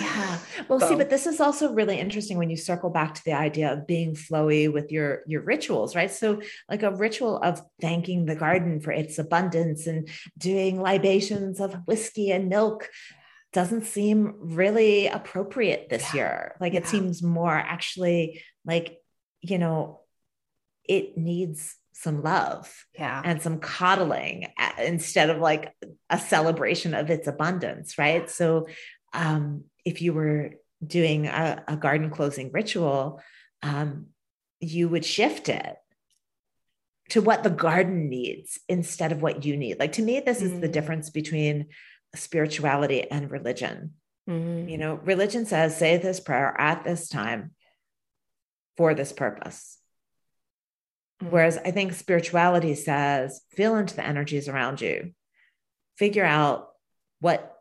Yeah. 0.00 0.38
Well, 0.68 0.80
so. 0.80 0.88
see, 0.88 0.96
but 0.96 1.10
this 1.10 1.26
is 1.26 1.40
also 1.40 1.72
really 1.72 1.98
interesting 1.98 2.38
when 2.38 2.50
you 2.50 2.56
circle 2.56 2.90
back 2.90 3.14
to 3.14 3.24
the 3.24 3.32
idea 3.32 3.72
of 3.72 3.86
being 3.86 4.14
flowy 4.14 4.72
with 4.72 4.90
your 4.90 5.22
your 5.26 5.42
rituals, 5.42 5.94
right? 5.94 6.10
So, 6.10 6.40
like 6.70 6.82
a 6.82 6.90
ritual 6.90 7.38
of 7.38 7.60
thanking 7.80 8.26
the 8.26 8.36
garden 8.36 8.80
for 8.80 8.92
its 8.92 9.18
abundance 9.18 9.86
and 9.86 10.08
doing 10.38 10.80
libations 10.80 11.60
of 11.60 11.74
whiskey 11.86 12.30
and 12.30 12.48
milk 12.48 12.88
doesn't 13.52 13.84
seem 13.84 14.34
really 14.38 15.08
appropriate 15.08 15.88
this 15.90 16.14
yeah. 16.14 16.20
year. 16.20 16.56
Like 16.60 16.72
yeah. 16.72 16.80
it 16.80 16.86
seems 16.86 17.22
more 17.22 17.54
actually 17.54 18.42
like, 18.64 18.98
you 19.40 19.58
know, 19.58 20.00
it 20.84 21.18
needs 21.18 21.76
some 21.92 22.22
love 22.22 22.86
yeah. 22.98 23.20
and 23.24 23.42
some 23.42 23.58
coddling 23.58 24.48
eh, 24.58 24.84
instead 24.84 25.30
of 25.30 25.38
like 25.38 25.72
a 26.08 26.18
celebration 26.18 26.94
of 26.94 27.10
its 27.10 27.28
abundance, 27.28 27.98
right? 27.98 28.28
So, 28.30 28.66
um, 29.12 29.64
if 29.84 30.02
you 30.02 30.12
were 30.12 30.54
doing 30.84 31.26
a, 31.26 31.62
a 31.68 31.76
garden 31.76 32.10
closing 32.10 32.50
ritual, 32.52 33.20
um, 33.62 34.06
you 34.60 34.88
would 34.88 35.04
shift 35.04 35.48
it 35.48 35.76
to 37.10 37.20
what 37.20 37.42
the 37.42 37.50
garden 37.50 38.08
needs 38.08 38.58
instead 38.68 39.12
of 39.12 39.22
what 39.22 39.44
you 39.44 39.56
need. 39.56 39.78
Like 39.78 39.92
to 39.92 40.02
me, 40.02 40.20
this 40.20 40.40
mm-hmm. 40.40 40.54
is 40.54 40.60
the 40.60 40.68
mm. 40.68 40.72
difference 40.72 41.10
between 41.10 41.66
spirituality 42.14 43.10
and 43.10 43.30
religion. 43.30 43.94
Mm-hmm. 44.28 44.68
You 44.68 44.78
know, 44.78 44.94
religion 44.94 45.46
says, 45.46 45.76
say 45.76 45.96
this 45.96 46.20
prayer 46.20 46.54
at 46.58 46.84
this 46.84 47.08
time 47.08 47.52
for 48.76 48.94
this 48.94 49.12
purpose. 49.12 49.78
Mm-hmm. 51.22 51.32
Whereas 51.32 51.58
I 51.58 51.70
think 51.70 51.92
spirituality 51.92 52.74
says, 52.74 53.42
feel 53.50 53.76
into 53.76 53.96
the 53.96 54.06
energies 54.06 54.48
around 54.48 54.80
you, 54.80 55.12
figure 55.96 56.24
out 56.24 56.68
what 57.20 57.51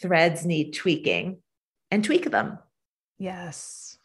threads 0.00 0.44
need 0.44 0.72
tweaking 0.72 1.38
and 1.90 2.04
tweak 2.04 2.30
them. 2.30 2.58
Yes. 3.18 3.98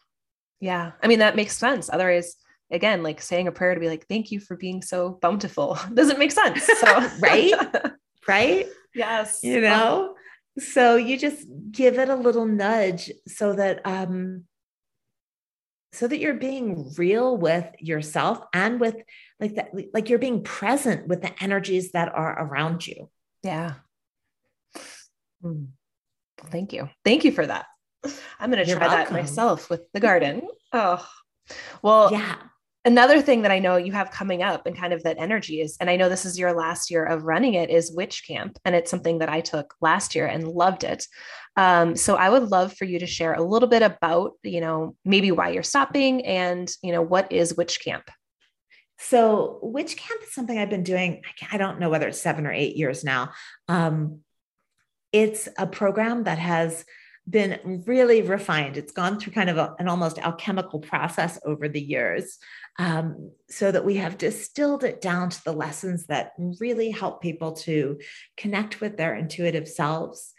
Yeah. 0.60 0.92
I 1.02 1.06
mean, 1.06 1.20
that 1.20 1.36
makes 1.36 1.56
sense. 1.56 1.90
Otherwise, 1.92 2.36
again, 2.70 3.02
like 3.02 3.20
saying 3.20 3.48
a 3.48 3.52
prayer 3.52 3.74
to 3.74 3.80
be 3.80 3.88
like, 3.88 4.06
thank 4.08 4.30
you 4.30 4.40
for 4.40 4.56
being 4.56 4.82
so 4.82 5.18
bountiful 5.20 5.78
doesn't 5.94 6.18
make 6.18 6.32
sense. 6.32 6.64
So, 6.64 7.08
right. 7.20 7.52
Right. 8.26 8.66
Yes. 8.94 9.40
You 9.42 9.60
know, 9.60 10.14
oh. 10.14 10.60
so 10.62 10.96
you 10.96 11.18
just 11.18 11.46
give 11.70 11.98
it 11.98 12.08
a 12.08 12.14
little 12.14 12.46
nudge 12.46 13.12
so 13.28 13.52
that, 13.52 13.86
um, 13.86 14.44
so 15.94 16.08
that 16.08 16.18
you're 16.18 16.32
being 16.34 16.90
real 16.96 17.36
with 17.36 17.66
yourself 17.78 18.40
and 18.52 18.80
with 18.80 18.96
like 19.38 19.54
that 19.54 19.70
like 19.92 20.08
you're 20.08 20.18
being 20.18 20.42
present 20.42 21.06
with 21.06 21.22
the 21.22 21.42
energies 21.42 21.92
that 21.92 22.12
are 22.12 22.46
around 22.46 22.86
you 22.86 23.08
yeah 23.44 23.74
mm. 25.42 25.66
Thank 26.50 26.72
you 26.72 26.88
thank 27.04 27.24
you 27.24 27.32
for 27.32 27.46
that 27.46 27.66
i'm 28.38 28.50
going 28.50 28.64
to 28.64 28.70
try 28.70 28.86
welcome. 28.86 29.14
that 29.14 29.20
myself 29.20 29.70
with 29.70 29.82
the 29.92 30.00
garden 30.00 30.42
oh 30.72 31.04
well 31.82 32.10
yeah 32.12 32.36
another 32.84 33.20
thing 33.22 33.42
that 33.42 33.50
I 33.50 33.58
know 33.58 33.76
you 33.76 33.92
have 33.92 34.10
coming 34.10 34.42
up 34.42 34.66
and 34.66 34.76
kind 34.76 34.92
of 34.92 35.02
that 35.04 35.16
energy 35.18 35.60
is, 35.60 35.76
and 35.80 35.88
I 35.88 35.96
know 35.96 36.08
this 36.08 36.26
is 36.26 36.38
your 36.38 36.52
last 36.52 36.90
year 36.90 37.04
of 37.04 37.24
running 37.24 37.54
it, 37.54 37.70
is 37.70 37.92
Witch 37.92 38.26
Camp. 38.26 38.58
And 38.64 38.74
it's 38.74 38.90
something 38.90 39.18
that 39.18 39.28
I 39.28 39.40
took 39.40 39.74
last 39.80 40.14
year 40.14 40.26
and 40.26 40.46
loved 40.46 40.84
it. 40.84 41.06
Um, 41.56 41.96
so 41.96 42.16
I 42.16 42.28
would 42.28 42.50
love 42.50 42.74
for 42.74 42.84
you 42.84 42.98
to 42.98 43.06
share 43.06 43.34
a 43.34 43.42
little 43.42 43.68
bit 43.68 43.82
about, 43.82 44.32
you 44.42 44.60
know, 44.60 44.96
maybe 45.04 45.30
why 45.30 45.50
you're 45.50 45.62
stopping 45.62 46.24
and, 46.26 46.70
you 46.82 46.92
know, 46.92 47.02
what 47.02 47.32
is 47.32 47.56
Witch 47.56 47.82
Camp? 47.82 48.04
So 48.98 49.58
Witch 49.62 49.96
Camp 49.96 50.22
is 50.22 50.34
something 50.34 50.56
I've 50.56 50.70
been 50.70 50.84
doing. 50.84 51.22
I 51.50 51.58
don't 51.58 51.80
know 51.80 51.90
whether 51.90 52.08
it's 52.08 52.20
seven 52.20 52.46
or 52.46 52.52
eight 52.52 52.76
years 52.76 53.02
now. 53.02 53.32
Um, 53.68 54.20
it's 55.14 55.48
a 55.56 55.64
program 55.64 56.24
that 56.24 56.40
has 56.40 56.84
been 57.30 57.84
really 57.86 58.20
refined. 58.20 58.76
It's 58.76 58.92
gone 58.92 59.20
through 59.20 59.32
kind 59.32 59.48
of 59.48 59.56
a, 59.56 59.76
an 59.78 59.86
almost 59.88 60.18
alchemical 60.18 60.80
process 60.80 61.38
over 61.44 61.68
the 61.68 61.80
years 61.80 62.36
um, 62.80 63.30
so 63.48 63.70
that 63.70 63.84
we 63.84 63.94
have 63.94 64.18
distilled 64.18 64.82
it 64.82 65.00
down 65.00 65.30
to 65.30 65.44
the 65.44 65.52
lessons 65.52 66.06
that 66.06 66.32
really 66.58 66.90
help 66.90 67.22
people 67.22 67.52
to 67.52 68.00
connect 68.36 68.80
with 68.80 68.96
their 68.96 69.14
intuitive 69.14 69.68
selves, 69.68 70.34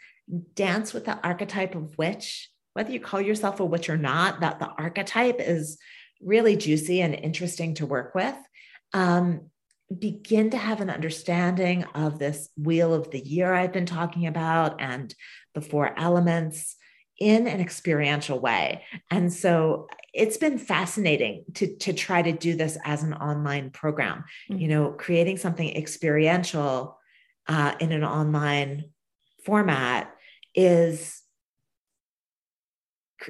dance 0.54 0.92
with 0.92 1.06
the 1.06 1.18
archetype 1.26 1.74
of 1.74 1.96
witch, 1.96 2.50
whether 2.74 2.92
you 2.92 3.00
call 3.00 3.22
yourself 3.22 3.60
a 3.60 3.64
witch 3.64 3.88
or 3.88 3.96
not, 3.96 4.40
that 4.40 4.58
the 4.58 4.68
archetype 4.68 5.40
is 5.40 5.78
really 6.20 6.54
juicy 6.54 7.00
and 7.00 7.14
interesting 7.14 7.72
to 7.76 7.86
work 7.86 8.14
with. 8.14 8.36
Um, 8.92 9.50
begin 9.96 10.50
to 10.50 10.56
have 10.56 10.80
an 10.80 10.90
understanding 10.90 11.84
of 11.94 12.18
this 12.18 12.48
wheel 12.56 12.92
of 12.92 13.10
the 13.10 13.20
year 13.20 13.54
I've 13.54 13.72
been 13.72 13.86
talking 13.86 14.26
about 14.26 14.80
and 14.80 15.14
the 15.54 15.60
four 15.60 15.96
elements 15.98 16.76
in 17.18 17.46
an 17.46 17.60
experiential 17.60 18.38
way. 18.38 18.84
And 19.10 19.32
so 19.32 19.86
it's 20.12 20.36
been 20.36 20.58
fascinating 20.58 21.44
to, 21.54 21.76
to 21.76 21.92
try 21.92 22.20
to 22.20 22.32
do 22.32 22.56
this 22.56 22.76
as 22.84 23.02
an 23.02 23.14
online 23.14 23.70
program, 23.70 24.24
mm-hmm. 24.50 24.60
you 24.60 24.68
know, 24.68 24.90
creating 24.90 25.36
something 25.38 25.74
experiential 25.76 26.98
uh, 27.48 27.74
in 27.80 27.92
an 27.92 28.04
online 28.04 28.90
format 29.44 30.12
is, 30.54 31.22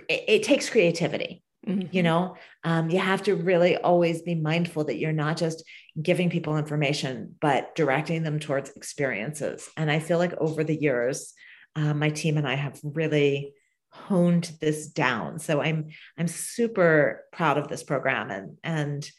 it, 0.08 0.24
it 0.26 0.42
takes 0.42 0.70
creativity. 0.70 1.42
Mm-hmm. 1.66 1.88
You 1.90 2.02
know, 2.02 2.36
um, 2.62 2.90
you 2.90 2.98
have 2.98 3.24
to 3.24 3.34
really 3.34 3.76
always 3.76 4.22
be 4.22 4.34
mindful 4.34 4.84
that 4.84 4.98
you're 4.98 5.12
not 5.12 5.36
just 5.36 5.64
giving 6.00 6.30
people 6.30 6.56
information, 6.58 7.34
but 7.40 7.74
directing 7.74 8.22
them 8.22 8.38
towards 8.38 8.70
experiences. 8.70 9.68
And 9.76 9.90
I 9.90 9.98
feel 9.98 10.18
like 10.18 10.34
over 10.34 10.62
the 10.62 10.76
years, 10.76 11.34
uh, 11.74 11.92
my 11.92 12.10
team 12.10 12.36
and 12.38 12.46
I 12.46 12.54
have 12.54 12.78
really 12.82 13.52
honed 13.90 14.52
this 14.60 14.88
down. 14.88 15.38
So 15.38 15.60
I'm 15.60 15.88
I'm 16.16 16.28
super 16.28 17.24
proud 17.32 17.58
of 17.58 17.68
this 17.68 17.82
program 17.82 18.30
and 18.30 18.58
and 18.62 19.10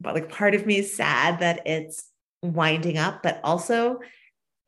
but 0.00 0.14
like 0.14 0.30
part 0.30 0.54
of 0.54 0.66
me 0.66 0.78
is 0.78 0.96
sad 0.96 1.40
that 1.40 1.66
it's 1.66 2.04
winding 2.42 2.98
up, 2.98 3.22
but 3.22 3.40
also 3.44 4.00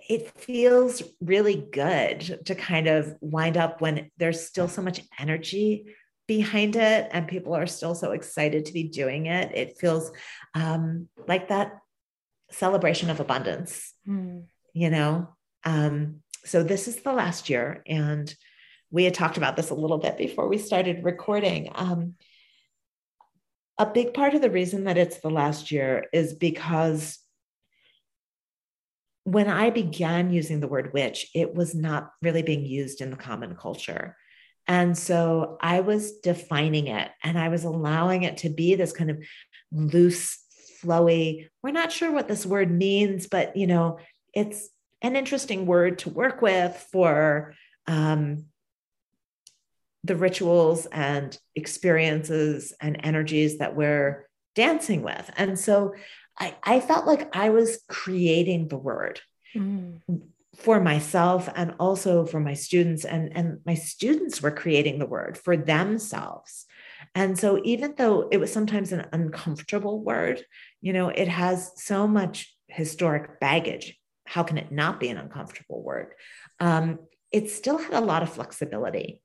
it 0.08 0.30
feels 0.38 1.02
really 1.20 1.66
good 1.72 2.40
to 2.46 2.54
kind 2.54 2.86
of 2.86 3.16
wind 3.20 3.56
up 3.56 3.80
when 3.80 4.10
there's 4.18 4.46
still 4.46 4.68
so 4.68 4.82
much 4.82 5.00
energy 5.18 5.94
behind 6.26 6.76
it 6.76 7.08
and 7.12 7.28
people 7.28 7.54
are 7.54 7.66
still 7.66 7.94
so 7.94 8.12
excited 8.12 8.66
to 8.66 8.72
be 8.72 8.84
doing 8.84 9.26
it. 9.26 9.52
It 9.54 9.78
feels 9.78 10.10
um, 10.54 11.08
like 11.26 11.48
that 11.48 11.78
celebration 12.50 13.10
of 13.10 13.20
abundance, 13.20 13.92
mm. 14.08 14.44
you 14.72 14.90
know? 14.90 15.28
Um, 15.64 16.22
so 16.44 16.62
this 16.62 16.88
is 16.88 16.96
the 16.96 17.12
last 17.12 17.50
year 17.50 17.82
and 17.86 18.34
we 18.90 19.04
had 19.04 19.14
talked 19.14 19.36
about 19.36 19.56
this 19.56 19.70
a 19.70 19.74
little 19.74 19.98
bit 19.98 20.16
before 20.16 20.48
we 20.48 20.58
started 20.58 21.04
recording. 21.04 21.70
Um, 21.74 22.14
a 23.78 23.86
big 23.86 24.14
part 24.14 24.34
of 24.34 24.42
the 24.42 24.50
reason 24.50 24.84
that 24.84 24.96
it's 24.96 25.18
the 25.18 25.30
last 25.30 25.70
year 25.70 26.06
is 26.12 26.32
because 26.32 27.18
when 29.24 29.48
I 29.48 29.70
began 29.70 30.32
using 30.32 30.60
the 30.60 30.68
word 30.68 30.92
witch, 30.92 31.28
it 31.34 31.52
was 31.54 31.74
not 31.74 32.12
really 32.22 32.42
being 32.42 32.64
used 32.64 33.00
in 33.00 33.10
the 33.10 33.16
common 33.16 33.56
culture. 33.56 34.16
And 34.66 34.96
so 34.96 35.58
I 35.60 35.80
was 35.80 36.18
defining 36.18 36.88
it 36.88 37.10
and 37.22 37.38
I 37.38 37.48
was 37.48 37.64
allowing 37.64 38.24
it 38.24 38.38
to 38.38 38.48
be 38.48 38.74
this 38.74 38.92
kind 38.92 39.10
of 39.10 39.18
loose, 39.72 40.38
flowy, 40.82 41.48
we're 41.62 41.70
not 41.70 41.92
sure 41.92 42.10
what 42.12 42.28
this 42.28 42.44
word 42.44 42.70
means, 42.70 43.26
but 43.26 43.56
you 43.56 43.66
know, 43.66 43.98
it's 44.34 44.68
an 45.02 45.16
interesting 45.16 45.66
word 45.66 46.00
to 46.00 46.10
work 46.10 46.42
with 46.42 46.76
for 46.92 47.54
um, 47.86 48.46
the 50.04 50.16
rituals 50.16 50.86
and 50.86 51.38
experiences 51.54 52.72
and 52.80 53.00
energies 53.02 53.58
that 53.58 53.76
we're 53.76 54.28
dancing 54.54 55.02
with. 55.02 55.30
And 55.36 55.58
so 55.58 55.94
I, 56.38 56.56
I 56.62 56.80
felt 56.80 57.06
like 57.06 57.34
I 57.34 57.50
was 57.50 57.80
creating 57.88 58.68
the 58.68 58.76
word 58.76 59.20
mm. 59.54 60.00
For 60.56 60.80
myself 60.80 61.48
and 61.54 61.74
also 61.78 62.24
for 62.24 62.40
my 62.40 62.54
students. 62.54 63.04
And, 63.04 63.36
and 63.36 63.60
my 63.66 63.74
students 63.74 64.42
were 64.42 64.50
creating 64.50 64.98
the 64.98 65.06
word 65.06 65.38
for 65.38 65.56
themselves. 65.56 66.66
And 67.14 67.38
so 67.38 67.60
even 67.64 67.94
though 67.96 68.28
it 68.30 68.38
was 68.38 68.52
sometimes 68.52 68.92
an 68.92 69.06
uncomfortable 69.12 70.02
word, 70.02 70.44
you 70.80 70.92
know, 70.92 71.08
it 71.08 71.28
has 71.28 71.72
so 71.76 72.06
much 72.06 72.54
historic 72.68 73.40
baggage. 73.40 73.98
How 74.26 74.42
can 74.42 74.58
it 74.58 74.72
not 74.72 74.98
be 74.98 75.08
an 75.08 75.18
uncomfortable 75.18 75.82
word? 75.82 76.14
Um, 76.58 77.00
it 77.30 77.50
still 77.50 77.78
had 77.78 77.92
a 77.92 78.00
lot 78.00 78.22
of 78.22 78.32
flexibility. 78.32 79.22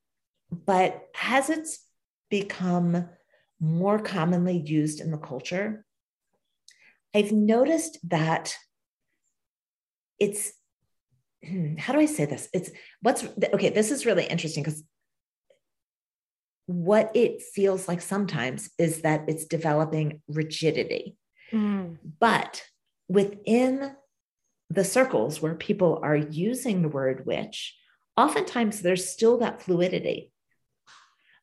But 0.51 1.01
as 1.23 1.49
it's 1.49 1.79
become 2.29 3.09
more 3.59 3.99
commonly 3.99 4.57
used 4.57 4.99
in 4.99 5.11
the 5.11 5.17
culture, 5.17 5.85
I've 7.13 7.31
noticed 7.31 7.97
that 8.09 8.55
it's 10.19 10.53
how 11.77 11.93
do 11.93 11.99
I 11.99 12.05
say 12.05 12.25
this? 12.25 12.49
It's 12.53 12.71
what's 13.01 13.25
okay. 13.53 13.69
This 13.69 13.91
is 13.91 14.05
really 14.05 14.25
interesting 14.25 14.63
because 14.63 14.83
what 16.67 17.11
it 17.15 17.41
feels 17.41 17.87
like 17.87 18.01
sometimes 18.01 18.69
is 18.77 19.01
that 19.01 19.25
it's 19.27 19.45
developing 19.45 20.21
rigidity. 20.27 21.17
Mm. 21.51 21.97
But 22.19 22.63
within 23.09 23.95
the 24.69 24.85
circles 24.85 25.41
where 25.41 25.55
people 25.55 25.99
are 26.01 26.15
using 26.15 26.81
the 26.81 26.87
word 26.87 27.25
witch, 27.25 27.75
oftentimes 28.15 28.81
there's 28.81 29.09
still 29.09 29.39
that 29.39 29.61
fluidity. 29.61 30.31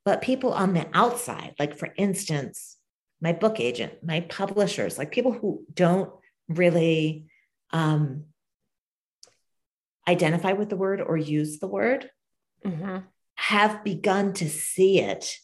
But 0.05 0.23
people 0.23 0.55
on 0.55 0.73
the 0.73 0.87
outside, 0.95 1.55
like 1.59 1.77
for 1.77 1.93
instance, 1.99 2.77
my 3.21 3.33
book 3.33 3.61
agent, 3.61 3.93
my 4.03 4.21
publishers, 4.21 4.97
like 4.97 5.11
people 5.11 5.33
who 5.33 5.65
don't 5.75 6.11
really 6.49 7.27
um, 7.73 8.25
identify 10.09 10.53
with 10.53 10.71
the 10.71 10.77
word 10.77 11.01
or 11.01 11.17
use 11.17 11.59
the 11.59 11.69
word, 11.69 12.11
mm-hmm. 12.65 12.99
have 13.37 13.85
begun 13.85 14.33
to 14.35 14.49
see 14.49 15.01
it 15.01 15.37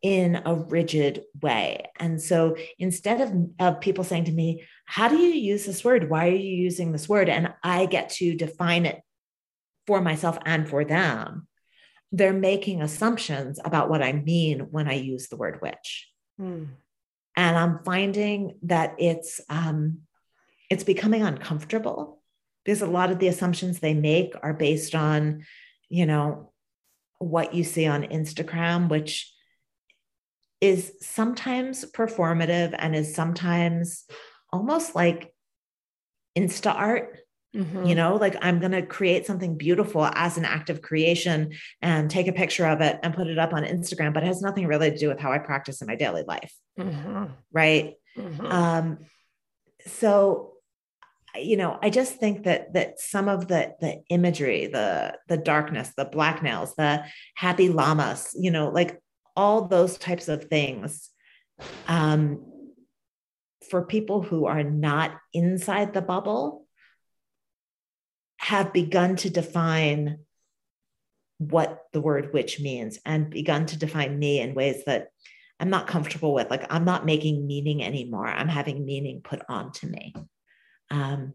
in 0.00 0.40
a 0.46 0.54
rigid 0.54 1.22
way. 1.42 1.84
And 1.98 2.22
so 2.22 2.56
instead 2.78 3.20
of, 3.20 3.32
of 3.58 3.80
people 3.80 4.04
saying 4.04 4.24
to 4.24 4.32
me, 4.32 4.64
How 4.86 5.08
do 5.08 5.16
you 5.16 5.32
use 5.32 5.66
this 5.66 5.84
word? 5.84 6.08
Why 6.08 6.28
are 6.28 6.34
you 6.34 6.56
using 6.56 6.92
this 6.92 7.08
word? 7.08 7.28
And 7.28 7.52
I 7.62 7.86
get 7.86 8.10
to 8.10 8.34
define 8.34 8.86
it 8.86 9.02
for 9.86 10.00
myself 10.00 10.38
and 10.46 10.68
for 10.68 10.84
them, 10.84 11.48
they're 12.12 12.32
making 12.32 12.80
assumptions 12.80 13.58
about 13.64 13.90
what 13.90 14.02
I 14.02 14.12
mean 14.12 14.68
when 14.70 14.88
I 14.88 14.94
use 14.94 15.28
the 15.28 15.36
word 15.36 15.60
witch. 15.60 16.08
Hmm. 16.38 16.64
And 17.36 17.56
I'm 17.56 17.80
finding 17.84 18.58
that 18.62 18.96
it's 18.98 19.40
um, 19.48 20.00
it's 20.70 20.84
becoming 20.84 21.22
uncomfortable 21.22 22.19
because 22.70 22.82
a 22.82 22.86
lot 22.86 23.10
of 23.10 23.18
the 23.18 23.26
assumptions 23.26 23.80
they 23.80 23.94
make 23.94 24.32
are 24.44 24.54
based 24.54 24.94
on, 24.94 25.44
you 25.88 26.06
know, 26.06 26.52
what 27.18 27.52
you 27.52 27.64
see 27.64 27.84
on 27.84 28.04
Instagram, 28.04 28.88
which 28.88 29.34
is 30.60 30.92
sometimes 31.00 31.84
performative 31.90 32.72
and 32.78 32.94
is 32.94 33.12
sometimes 33.12 34.04
almost 34.52 34.94
like 34.94 35.34
insta 36.38 36.72
art. 36.72 37.18
Mm-hmm. 37.56 37.86
You 37.86 37.96
know, 37.96 38.14
like 38.14 38.36
I'm 38.40 38.60
going 38.60 38.70
to 38.70 38.86
create 38.86 39.26
something 39.26 39.56
beautiful 39.58 40.04
as 40.04 40.38
an 40.38 40.44
act 40.44 40.70
of 40.70 40.80
creation 40.80 41.54
and 41.82 42.08
take 42.08 42.28
a 42.28 42.32
picture 42.32 42.66
of 42.66 42.80
it 42.82 43.00
and 43.02 43.12
put 43.12 43.26
it 43.26 43.36
up 43.36 43.52
on 43.52 43.64
Instagram, 43.64 44.14
but 44.14 44.22
it 44.22 44.26
has 44.26 44.42
nothing 44.42 44.68
really 44.68 44.92
to 44.92 44.96
do 44.96 45.08
with 45.08 45.18
how 45.18 45.32
I 45.32 45.38
practice 45.38 45.80
in 45.80 45.88
my 45.88 45.96
daily 45.96 46.22
life. 46.22 46.54
Mm-hmm. 46.78 47.24
Right. 47.50 47.94
Mm-hmm. 48.16 48.46
Um, 48.46 48.98
so 49.88 50.52
you 51.36 51.56
know 51.56 51.78
i 51.82 51.90
just 51.90 52.16
think 52.16 52.44
that 52.44 52.72
that 52.74 52.98
some 52.98 53.28
of 53.28 53.48
the 53.48 53.72
the 53.80 54.02
imagery 54.08 54.66
the 54.66 55.16
the 55.28 55.36
darkness 55.36 55.92
the 55.96 56.04
black 56.04 56.42
nails 56.42 56.74
the 56.76 57.04
happy 57.34 57.68
Lammas 57.68 58.30
you 58.38 58.50
know 58.50 58.68
like 58.68 59.00
all 59.36 59.68
those 59.68 59.96
types 59.98 60.28
of 60.28 60.44
things 60.44 61.10
um 61.88 62.44
for 63.70 63.84
people 63.84 64.22
who 64.22 64.46
are 64.46 64.64
not 64.64 65.12
inside 65.32 65.94
the 65.94 66.02
bubble 66.02 66.66
have 68.38 68.72
begun 68.72 69.16
to 69.16 69.30
define 69.30 70.18
what 71.38 71.84
the 71.92 72.00
word 72.00 72.32
witch 72.32 72.60
means 72.60 72.98
and 73.04 73.30
begun 73.30 73.66
to 73.66 73.78
define 73.78 74.18
me 74.18 74.40
in 74.40 74.54
ways 74.54 74.84
that 74.86 75.08
I'm 75.60 75.70
not 75.70 75.86
comfortable 75.86 76.32
with. 76.32 76.50
Like, 76.50 76.66
I'm 76.70 76.86
not 76.86 77.04
making 77.04 77.46
meaning 77.46 77.84
anymore. 77.84 78.26
I'm 78.26 78.48
having 78.48 78.84
meaning 78.84 79.20
put 79.22 79.42
onto 79.48 79.86
me. 79.86 80.14
Um, 80.90 81.34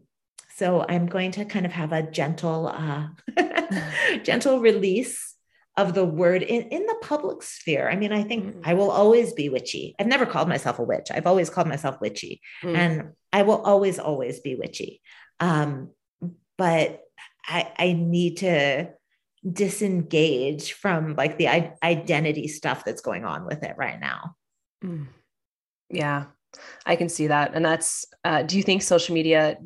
so 0.56 0.84
I'm 0.88 1.06
going 1.06 1.32
to 1.32 1.44
kind 1.44 1.66
of 1.66 1.72
have 1.72 1.92
a 1.92 2.02
gentle, 2.02 2.68
uh, 2.68 3.08
gentle 4.22 4.60
release 4.60 5.34
of 5.76 5.92
the 5.92 6.04
word 6.04 6.42
in, 6.42 6.62
in 6.68 6.86
the 6.86 6.96
public 7.02 7.42
sphere. 7.42 7.88
I 7.90 7.96
mean, 7.96 8.12
I 8.12 8.22
think 8.22 8.56
mm. 8.56 8.60
I 8.64 8.74
will 8.74 8.90
always 8.90 9.34
be 9.34 9.48
witchy. 9.48 9.94
I've 9.98 10.06
never 10.06 10.24
called 10.24 10.48
myself 10.48 10.78
a 10.78 10.82
witch. 10.82 11.08
I've 11.10 11.26
always 11.26 11.50
called 11.50 11.68
myself 11.68 12.00
witchy, 12.00 12.40
mm. 12.62 12.74
and 12.74 13.12
I 13.32 13.42
will 13.42 13.60
always, 13.60 13.98
always 13.98 14.40
be 14.40 14.54
witchy. 14.54 15.02
Um, 15.40 15.90
but 16.56 17.02
I, 17.46 17.72
I 17.78 17.92
need 17.92 18.38
to 18.38 18.90
disengage 19.50 20.72
from 20.72 21.14
like 21.14 21.36
the 21.36 21.48
I- 21.48 21.74
identity 21.82 22.48
stuff 22.48 22.84
that's 22.84 23.02
going 23.02 23.24
on 23.24 23.44
with 23.44 23.62
it 23.62 23.76
right 23.76 24.00
now. 24.00 24.34
Mm. 24.82 25.08
Yeah, 25.90 26.26
I 26.84 26.96
can 26.96 27.08
see 27.08 27.28
that. 27.28 27.52
And 27.54 27.64
that's, 27.64 28.06
uh, 28.24 28.42
do 28.42 28.56
you 28.56 28.62
think 28.62 28.82
social 28.82 29.14
media 29.14 29.56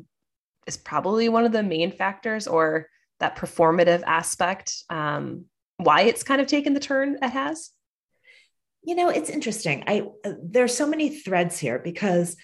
is 0.67 0.77
probably 0.77 1.29
one 1.29 1.45
of 1.45 1.51
the 1.51 1.63
main 1.63 1.91
factors 1.91 2.47
or 2.47 2.87
that 3.19 3.35
performative 3.35 4.03
aspect 4.05 4.83
um, 4.89 5.45
why 5.77 6.01
it's 6.01 6.23
kind 6.23 6.41
of 6.41 6.47
taken 6.47 6.73
the 6.73 6.79
turn 6.79 7.17
it 7.21 7.29
has? 7.29 7.71
You 8.83 8.95
know 8.95 9.09
it's 9.09 9.29
interesting. 9.29 9.83
I 9.85 10.07
uh, 10.25 10.33
there's 10.43 10.75
so 10.75 10.87
many 10.87 11.09
threads 11.09 11.59
here 11.59 11.77
because 11.77 12.35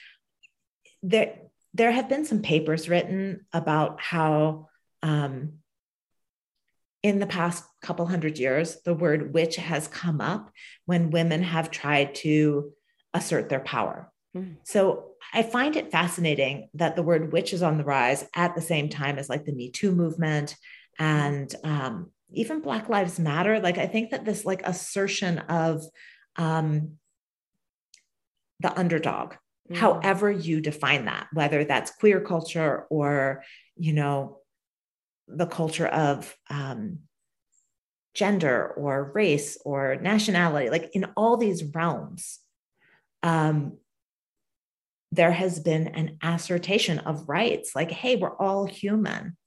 there 1.01 1.39
there 1.73 1.91
have 1.91 2.09
been 2.09 2.25
some 2.25 2.41
papers 2.41 2.89
written 2.89 3.45
about 3.53 3.99
how 3.99 4.67
um, 5.01 5.53
in 7.03 7.19
the 7.19 7.27
past 7.27 7.63
couple 7.81 8.05
hundred 8.05 8.37
years 8.37 8.81
the 8.85 8.93
word 8.93 9.33
witch 9.33 9.55
has 9.55 9.87
come 9.87 10.21
up 10.21 10.51
when 10.85 11.11
women 11.11 11.41
have 11.41 11.71
tried 11.71 12.15
to 12.15 12.71
assert 13.13 13.49
their 13.49 13.59
power 13.59 14.11
mm. 14.37 14.55
so 14.63 15.11
I 15.33 15.43
find 15.43 15.75
it 15.75 15.91
fascinating 15.91 16.69
that 16.75 16.95
the 16.95 17.03
word 17.03 17.33
witch 17.33 17.53
is 17.53 17.61
on 17.61 17.77
the 17.77 17.83
rise 17.83 18.25
at 18.35 18.55
the 18.55 18.61
same 18.61 18.89
time 18.89 19.17
as 19.17 19.29
like 19.29 19.45
the 19.45 19.51
Me 19.51 19.69
Too 19.69 19.91
movement 19.91 20.55
and 20.97 21.53
um, 21.63 22.11
even 22.31 22.61
Black 22.61 22.89
Lives 22.89 23.19
Matter. 23.19 23.59
Like, 23.59 23.77
I 23.77 23.87
think 23.87 24.11
that 24.11 24.25
this 24.25 24.45
like 24.45 24.65
assertion 24.65 25.39
of 25.39 25.83
um, 26.35 26.93
the 28.59 28.77
underdog, 28.77 29.33
mm. 29.69 29.75
however 29.75 30.31
you 30.31 30.61
define 30.61 31.05
that, 31.05 31.27
whether 31.33 31.63
that's 31.63 31.91
queer 31.91 32.21
culture 32.21 32.85
or, 32.89 33.43
you 33.75 33.93
know, 33.93 34.39
the 35.27 35.47
culture 35.47 35.87
of 35.87 36.33
um, 36.49 36.99
gender 38.13 38.73
or 38.77 39.11
race 39.13 39.57
or 39.65 39.97
nationality, 39.97 40.69
like 40.69 40.89
in 40.93 41.05
all 41.17 41.37
these 41.37 41.63
realms. 41.63 42.39
Um, 43.23 43.77
there 45.11 45.31
has 45.31 45.59
been 45.59 45.87
an 45.87 46.17
assertion 46.21 46.99
of 46.99 47.27
rights 47.29 47.75
like 47.75 47.91
hey 47.91 48.15
we're 48.15 48.35
all 48.37 48.65
human 48.65 49.37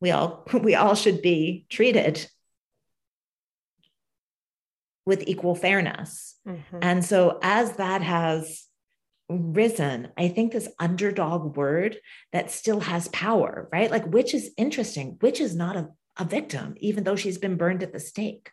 we 0.00 0.10
all 0.10 0.46
we 0.62 0.74
all 0.74 0.94
should 0.94 1.22
be 1.22 1.66
treated 1.68 2.26
with 5.06 5.26
equal 5.26 5.54
fairness 5.54 6.36
mm-hmm. 6.46 6.78
and 6.82 7.04
so 7.04 7.38
as 7.42 7.76
that 7.76 8.02
has 8.02 8.64
risen 9.30 10.08
i 10.16 10.28
think 10.28 10.52
this 10.52 10.68
underdog 10.78 11.56
word 11.56 11.98
that 12.32 12.50
still 12.50 12.80
has 12.80 13.08
power 13.08 13.68
right 13.72 13.90
like 13.90 14.06
which 14.06 14.34
is 14.34 14.50
interesting 14.56 15.16
which 15.20 15.40
is 15.40 15.54
not 15.54 15.76
a, 15.76 15.88
a 16.16 16.24
victim 16.24 16.74
even 16.78 17.04
though 17.04 17.16
she's 17.16 17.38
been 17.38 17.56
burned 17.56 17.82
at 17.82 17.92
the 17.92 18.00
stake 18.00 18.50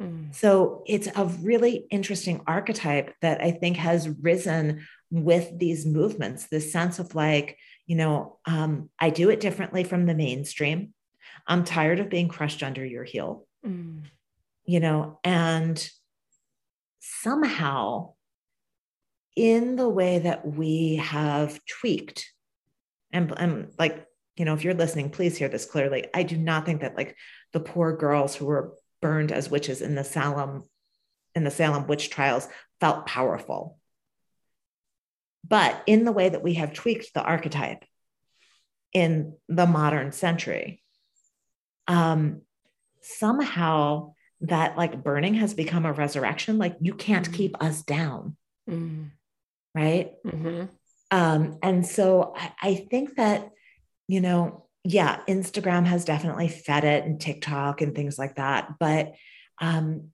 mm. 0.00 0.32
so 0.34 0.84
it's 0.86 1.08
a 1.14 1.24
really 1.42 1.86
interesting 1.90 2.40
archetype 2.46 3.12
that 3.22 3.42
I 3.42 3.50
think 3.50 3.76
has 3.76 4.08
risen 4.08 4.86
with 5.10 5.58
these 5.58 5.86
movements 5.86 6.46
this 6.46 6.72
sense 6.72 6.98
of 6.98 7.14
like 7.14 7.58
you 7.86 7.96
know 7.96 8.38
um, 8.46 8.90
i 8.98 9.10
do 9.10 9.30
it 9.30 9.40
differently 9.40 9.84
from 9.84 10.06
the 10.06 10.14
mainstream. 10.14 10.92
I'm 11.46 11.64
tired 11.64 12.00
of 12.00 12.10
being 12.10 12.28
crushed 12.28 12.62
under 12.62 12.84
your 12.84 13.04
heel. 13.04 13.46
Mm. 13.64 14.04
you 14.64 14.80
know 14.80 15.18
and 15.24 15.90
somehow 17.00 18.12
in 19.34 19.76
the 19.76 19.88
way 19.88 20.18
that 20.18 20.46
we 20.46 20.96
have 20.96 21.60
tweaked 21.66 22.32
and, 23.12 23.32
and 23.36 23.72
like 23.78 24.06
you 24.36 24.44
know 24.44 24.54
if 24.54 24.64
you're 24.64 24.74
listening 24.74 25.10
please 25.10 25.36
hear 25.36 25.48
this 25.48 25.66
clearly. 25.66 26.06
I 26.14 26.22
do 26.22 26.36
not 26.36 26.64
think 26.66 26.80
that 26.80 26.96
like 26.96 27.16
the 27.52 27.60
poor 27.60 27.96
girls 27.96 28.34
who 28.34 28.46
were 28.46 28.74
burned 29.02 29.32
as 29.32 29.50
witches 29.50 29.82
in 29.82 29.94
the 29.94 30.04
salem 30.04 30.64
in 31.34 31.44
the 31.44 31.50
salem 31.50 31.86
witch 31.86 32.10
trials 32.10 32.48
felt 32.80 33.06
powerful 33.06 33.78
but 35.46 35.82
in 35.86 36.04
the 36.04 36.12
way 36.12 36.28
that 36.28 36.42
we 36.42 36.54
have 36.54 36.72
tweaked 36.72 37.14
the 37.14 37.22
archetype 37.22 37.84
in 38.92 39.34
the 39.48 39.66
modern 39.66 40.12
century, 40.12 40.82
um, 41.86 42.42
somehow 43.00 44.14
that 44.42 44.76
like 44.76 45.02
burning 45.02 45.34
has 45.34 45.54
become 45.54 45.86
a 45.86 45.92
resurrection. 45.92 46.58
Like 46.58 46.76
you 46.80 46.94
can't 46.94 47.32
keep 47.32 47.54
mm-hmm. 47.54 47.66
us 47.66 47.82
down. 47.82 48.36
Mm. 48.68 49.10
Right. 49.74 50.12
Mm-hmm. 50.26 50.64
Um, 51.10 51.58
and 51.62 51.86
so 51.86 52.34
I, 52.36 52.52
I 52.62 52.74
think 52.74 53.16
that, 53.16 53.50
you 54.08 54.20
know, 54.20 54.66
yeah, 54.84 55.20
Instagram 55.28 55.84
has 55.84 56.04
definitely 56.04 56.48
fed 56.48 56.84
it 56.84 57.04
and 57.04 57.20
TikTok 57.20 57.80
and 57.80 57.94
things 57.94 58.18
like 58.18 58.36
that. 58.36 58.74
But 58.78 59.14
um, 59.60 60.08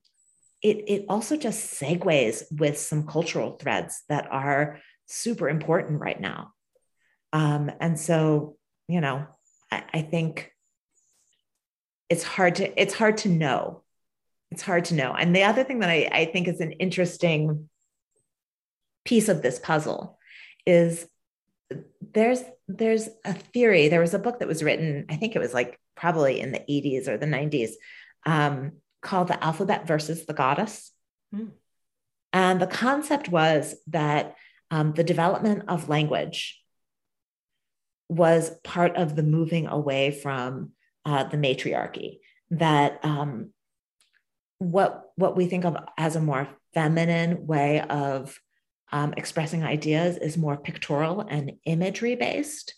it, 0.61 0.83
it 0.87 1.05
also 1.09 1.37
just 1.37 1.79
segues 1.79 2.43
with 2.51 2.77
some 2.77 3.05
cultural 3.07 3.51
threads 3.51 4.03
that 4.09 4.27
are 4.31 4.79
super 5.05 5.49
important 5.49 6.01
right 6.01 6.19
now. 6.19 6.53
Um, 7.31 7.71
and 7.79 7.99
so, 7.99 8.57
you 8.87 9.01
know, 9.01 9.25
I, 9.71 9.83
I 9.93 10.01
think 10.01 10.51
it's 12.09 12.23
hard 12.23 12.55
to 12.55 12.81
it's 12.81 12.93
hard 12.93 13.17
to 13.19 13.29
know. 13.29 13.83
It's 14.51 14.61
hard 14.61 14.85
to 14.85 14.93
know. 14.93 15.13
And 15.13 15.35
the 15.35 15.43
other 15.43 15.63
thing 15.63 15.79
that 15.79 15.89
I, 15.89 16.09
I 16.11 16.25
think 16.25 16.47
is 16.47 16.61
an 16.61 16.73
interesting 16.73 17.69
piece 19.03 19.29
of 19.29 19.41
this 19.41 19.59
puzzle 19.59 20.19
is 20.65 21.07
there's 22.13 22.43
there's 22.67 23.09
a 23.25 23.33
theory. 23.33 23.89
There 23.89 24.01
was 24.01 24.13
a 24.13 24.19
book 24.19 24.39
that 24.39 24.47
was 24.47 24.63
written, 24.63 25.05
I 25.09 25.15
think 25.15 25.35
it 25.35 25.39
was 25.39 25.53
like 25.53 25.79
probably 25.95 26.39
in 26.39 26.51
the 26.51 26.59
80s 26.59 27.07
or 27.07 27.17
the 27.17 27.25
90s, 27.25 27.71
um, 28.25 28.73
called 29.01 29.27
The 29.27 29.43
Alphabet 29.43 29.85
versus 29.85 30.25
the 30.25 30.33
Goddess. 30.33 30.91
Mm. 31.35 31.51
And 32.31 32.61
the 32.61 32.67
concept 32.67 33.29
was 33.29 33.75
that 33.87 34.35
um, 34.73 34.93
the 34.93 35.03
development 35.03 35.65
of 35.67 35.87
language 35.87 36.59
was 38.09 38.49
part 38.63 38.95
of 38.95 39.15
the 39.15 39.21
moving 39.21 39.67
away 39.67 40.09
from 40.09 40.71
uh, 41.05 41.23
the 41.25 41.37
matriarchy 41.37 42.21
that 42.49 42.99
um, 43.03 43.51
what 44.57 45.11
what 45.15 45.37
we 45.37 45.45
think 45.45 45.63
of 45.63 45.77
as 45.95 46.15
a 46.15 46.21
more 46.21 46.47
feminine 46.73 47.45
way 47.45 47.81
of 47.81 48.39
um, 48.91 49.13
expressing 49.15 49.63
ideas 49.63 50.17
is 50.17 50.37
more 50.37 50.57
pictorial 50.57 51.21
and 51.21 51.51
imagery 51.65 52.15
based 52.15 52.73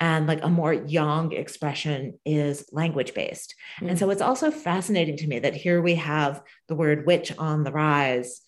and 0.00 0.26
like 0.26 0.42
a 0.42 0.50
more 0.50 0.74
yang 0.74 1.32
expression 1.32 2.18
is 2.26 2.68
language 2.72 3.14
based 3.14 3.54
mm. 3.80 3.88
and 3.88 3.98
so 3.98 4.10
it's 4.10 4.22
also 4.22 4.50
fascinating 4.50 5.16
to 5.16 5.26
me 5.26 5.38
that 5.38 5.54
here 5.54 5.80
we 5.80 5.94
have 5.94 6.42
the 6.68 6.74
word 6.74 7.06
witch 7.06 7.32
on 7.38 7.64
the 7.64 7.72
rise 7.72 8.42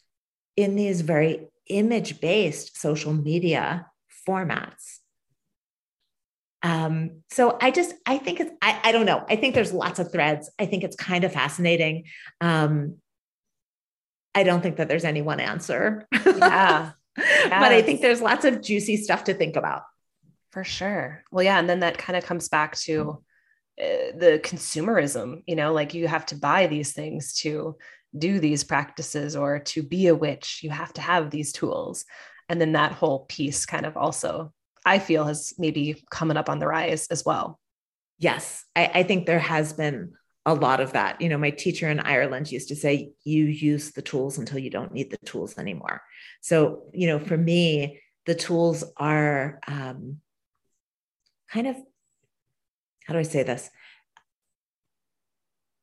in 0.55 0.77
these 0.77 1.01
very 1.01 1.49
image 1.79 2.21
based 2.21 2.79
social 2.79 3.13
media 3.13 3.87
formats 4.29 4.99
um, 6.63 7.23
so 7.31 7.59
i 7.61 7.71
just 7.71 7.95
i 8.07 8.19
think 8.19 8.41
it's 8.41 8.53
I, 8.63 8.81
I 8.85 8.93
don't 8.93 9.07
know 9.07 9.25
i 9.29 9.37
think 9.37 9.55
there's 9.55 9.73
lots 9.73 9.99
of 9.99 10.13
threads 10.13 10.51
i 10.59 10.67
think 10.67 10.85
it's 10.85 10.97
kind 10.97 11.25
of 11.25 11.33
fascinating 11.33 12.05
um, 12.41 12.97
i 14.35 14.43
don't 14.43 14.63
think 14.63 14.77
that 14.77 14.89
there's 14.89 15.05
any 15.05 15.23
one 15.23 15.41
answer 15.41 16.07
yeah 16.13 16.93
yes. 17.19 17.49
but 17.51 17.73
i 17.73 17.83
think 17.83 18.01
there's 18.01 18.21
lots 18.21 18.45
of 18.45 18.63
juicy 18.63 18.97
stuff 18.97 19.25
to 19.25 19.35
think 19.35 19.57
about 19.57 19.83
for 20.53 20.65
sure. 20.65 21.25
Well, 21.33 21.43
yeah. 21.43 21.59
And 21.59 21.69
then 21.69 21.81
that 21.81 21.99
kind 21.99 22.17
of 22.17 22.25
comes 22.25 22.49
back 22.49 22.77
to 22.81 23.23
uh, 23.81 24.13
the 24.15 24.41
consumerism, 24.45 25.43
you 25.47 25.57
know, 25.57 25.73
like 25.73 25.95
you 25.95 26.07
have 26.07 26.27
to 26.27 26.37
buy 26.37 26.67
these 26.67 26.93
things 26.93 27.35
to 27.39 27.77
do 28.16 28.38
these 28.38 28.64
practices 28.64 29.37
or 29.37 29.59
to 29.59 29.83
be 29.83 30.07
a 30.07 30.14
witch. 30.14 30.61
You 30.62 30.70
have 30.70 30.92
to 30.94 31.01
have 31.01 31.31
these 31.31 31.53
tools. 31.53 32.05
And 32.48 32.61
then 32.61 32.72
that 32.72 32.92
whole 32.92 33.27
piece 33.27 33.66
kind 33.66 33.87
of 33.87 33.96
also, 33.96 34.53
I 34.85 34.98
feel, 34.98 35.25
has 35.25 35.55
maybe 35.59 36.05
coming 36.11 36.37
up 36.37 36.48
on 36.48 36.59
the 36.59 36.66
rise 36.66 37.07
as 37.09 37.25
well. 37.25 37.59
Yes. 38.18 38.64
I, 38.77 38.90
I 38.94 39.03
think 39.03 39.27
there 39.27 39.38
has 39.38 39.72
been 39.72 40.12
a 40.44 40.55
lot 40.55 40.81
of 40.81 40.92
that. 40.92 41.20
You 41.20 41.29
know, 41.29 41.38
my 41.38 41.51
teacher 41.51 41.88
in 41.88 42.01
Ireland 42.01 42.51
used 42.51 42.68
to 42.68 42.77
say, 42.77 43.12
you 43.25 43.44
use 43.44 43.92
the 43.92 44.03
tools 44.03 44.38
until 44.38 44.59
you 44.59 44.70
don't 44.70 44.92
need 44.92 45.11
the 45.11 45.18
tools 45.25 45.57
anymore. 45.57 46.03
So, 46.40 46.85
you 46.92 47.07
know, 47.07 47.18
for 47.18 47.37
me, 47.37 48.01
the 48.27 48.35
tools 48.35 48.85
are 48.96 49.61
um, 49.66 50.18
kind 51.51 51.66
of 51.66 51.77
how 53.05 53.14
do 53.14 53.20
I 53.20 53.25
say 53.25 53.42
this? 53.42 53.70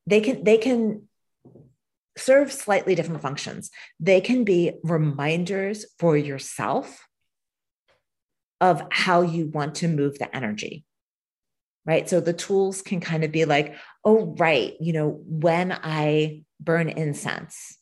They 0.07 0.21
can 0.21 0.43
they 0.43 0.57
can 0.57 1.08
serve 2.19 2.51
slightly 2.51 2.95
different 2.95 3.21
functions. 3.21 3.71
They 3.99 4.21
can 4.21 4.43
be 4.43 4.73
reminders 4.83 5.85
for 5.97 6.17
yourself 6.17 7.07
of 8.61 8.83
how 8.91 9.21
you 9.21 9.47
want 9.47 9.75
to 9.75 9.87
move 9.87 10.19
the 10.19 10.33
energy. 10.35 10.85
Right. 11.85 12.07
So 12.07 12.19
the 12.19 12.33
tools 12.33 12.81
can 12.81 12.99
kind 12.99 13.23
of 13.23 13.31
be 13.31 13.45
like, 13.45 13.75
oh, 14.05 14.35
right, 14.37 14.73
you 14.79 14.93
know, 14.93 15.21
when 15.25 15.71
I 15.71 16.43
burn 16.59 16.89
incense, 16.89 17.77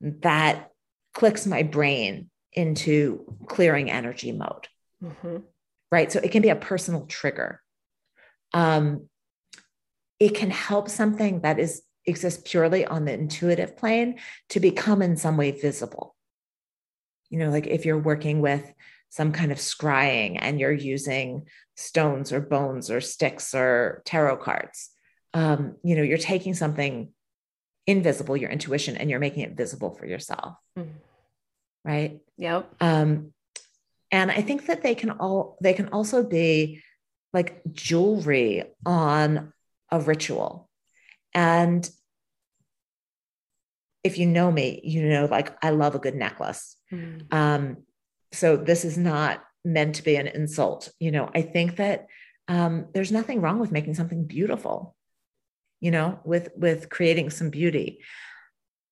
that 0.00 0.70
clicks 1.12 1.46
my 1.46 1.62
brain 1.62 2.30
into 2.52 3.36
clearing 3.48 3.90
energy 3.90 4.32
mode. 4.32 4.68
Mm-hmm 5.02 5.38
right? 5.94 6.10
So 6.10 6.18
it 6.18 6.32
can 6.32 6.42
be 6.42 6.48
a 6.48 6.56
personal 6.56 7.06
trigger. 7.06 7.62
Um, 8.52 9.08
it 10.18 10.34
can 10.34 10.50
help 10.50 10.88
something 10.88 11.42
that 11.42 11.60
is 11.60 11.82
exists 12.06 12.42
purely 12.44 12.84
on 12.84 13.04
the 13.04 13.12
intuitive 13.12 13.76
plane 13.76 14.18
to 14.50 14.60
become 14.60 15.02
in 15.02 15.16
some 15.16 15.36
way 15.36 15.50
visible. 15.50 16.14
You 17.30 17.38
know, 17.38 17.50
like 17.50 17.66
if 17.66 17.84
you're 17.84 17.98
working 17.98 18.40
with 18.40 18.72
some 19.10 19.32
kind 19.32 19.52
of 19.52 19.58
scrying 19.58 20.38
and 20.40 20.58
you're 20.60 20.72
using 20.72 21.46
stones 21.76 22.32
or 22.32 22.40
bones 22.40 22.90
or 22.90 23.00
sticks 23.00 23.54
or 23.54 24.02
tarot 24.04 24.38
cards, 24.38 24.90
um, 25.32 25.76
you 25.82 25.96
know, 25.96 26.02
you're 26.02 26.18
taking 26.18 26.54
something 26.54 27.12
invisible, 27.86 28.36
your 28.36 28.50
intuition, 28.50 28.96
and 28.96 29.10
you're 29.10 29.20
making 29.20 29.42
it 29.42 29.56
visible 29.56 29.94
for 29.94 30.06
yourself. 30.06 30.56
Mm. 30.78 30.88
Right. 31.84 32.20
Yep. 32.38 32.74
Um, 32.80 33.34
and 34.14 34.30
i 34.30 34.40
think 34.40 34.66
that 34.66 34.82
they 34.82 34.94
can 34.94 35.10
all 35.10 35.58
they 35.60 35.74
can 35.74 35.88
also 35.88 36.22
be 36.22 36.80
like 37.32 37.60
jewelry 37.72 38.62
on 38.86 39.52
a 39.90 40.00
ritual 40.00 40.70
and 41.34 41.88
if 44.02 44.18
you 44.18 44.26
know 44.26 44.50
me 44.50 44.80
you 44.84 45.08
know 45.08 45.26
like 45.26 45.56
i 45.62 45.70
love 45.70 45.94
a 45.94 45.98
good 45.98 46.14
necklace 46.14 46.76
mm. 46.92 47.32
um 47.32 47.78
so 48.32 48.56
this 48.56 48.84
is 48.84 48.98
not 48.98 49.42
meant 49.64 49.96
to 49.96 50.04
be 50.04 50.16
an 50.16 50.26
insult 50.26 50.92
you 50.98 51.10
know 51.10 51.30
i 51.34 51.42
think 51.42 51.76
that 51.76 52.06
um 52.48 52.86
there's 52.92 53.12
nothing 53.12 53.40
wrong 53.40 53.58
with 53.58 53.72
making 53.72 53.94
something 53.94 54.24
beautiful 54.24 54.94
you 55.80 55.90
know 55.90 56.18
with 56.24 56.50
with 56.56 56.88
creating 56.90 57.30
some 57.30 57.50
beauty 57.50 58.00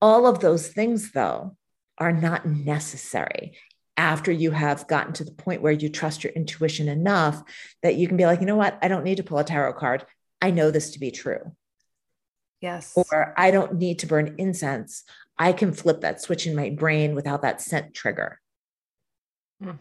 all 0.00 0.26
of 0.26 0.40
those 0.40 0.68
things 0.68 1.12
though 1.12 1.56
are 1.98 2.12
not 2.12 2.46
necessary 2.46 3.56
after 3.96 4.32
you 4.32 4.50
have 4.50 4.88
gotten 4.88 5.12
to 5.12 5.24
the 5.24 5.32
point 5.32 5.62
where 5.62 5.72
you 5.72 5.88
trust 5.88 6.24
your 6.24 6.32
intuition 6.32 6.88
enough 6.88 7.42
that 7.82 7.96
you 7.96 8.08
can 8.08 8.16
be 8.16 8.26
like, 8.26 8.40
you 8.40 8.46
know 8.46 8.56
what? 8.56 8.78
I 8.82 8.88
don't 8.88 9.04
need 9.04 9.18
to 9.18 9.22
pull 9.22 9.38
a 9.38 9.44
tarot 9.44 9.74
card. 9.74 10.04
I 10.40 10.50
know 10.50 10.70
this 10.70 10.90
to 10.92 10.98
be 10.98 11.10
true. 11.10 11.52
Yes. 12.62 12.92
Or 12.94 13.34
I 13.36 13.50
don't 13.50 13.74
need 13.74 13.98
to 13.98 14.06
burn 14.06 14.36
incense. 14.38 15.02
I 15.36 15.52
can 15.52 15.72
flip 15.72 16.02
that 16.02 16.22
switch 16.22 16.46
in 16.46 16.54
my 16.54 16.70
brain 16.70 17.16
without 17.16 17.42
that 17.42 17.60
scent 17.60 17.92
trigger. 17.92 18.40
Mm. 19.62 19.80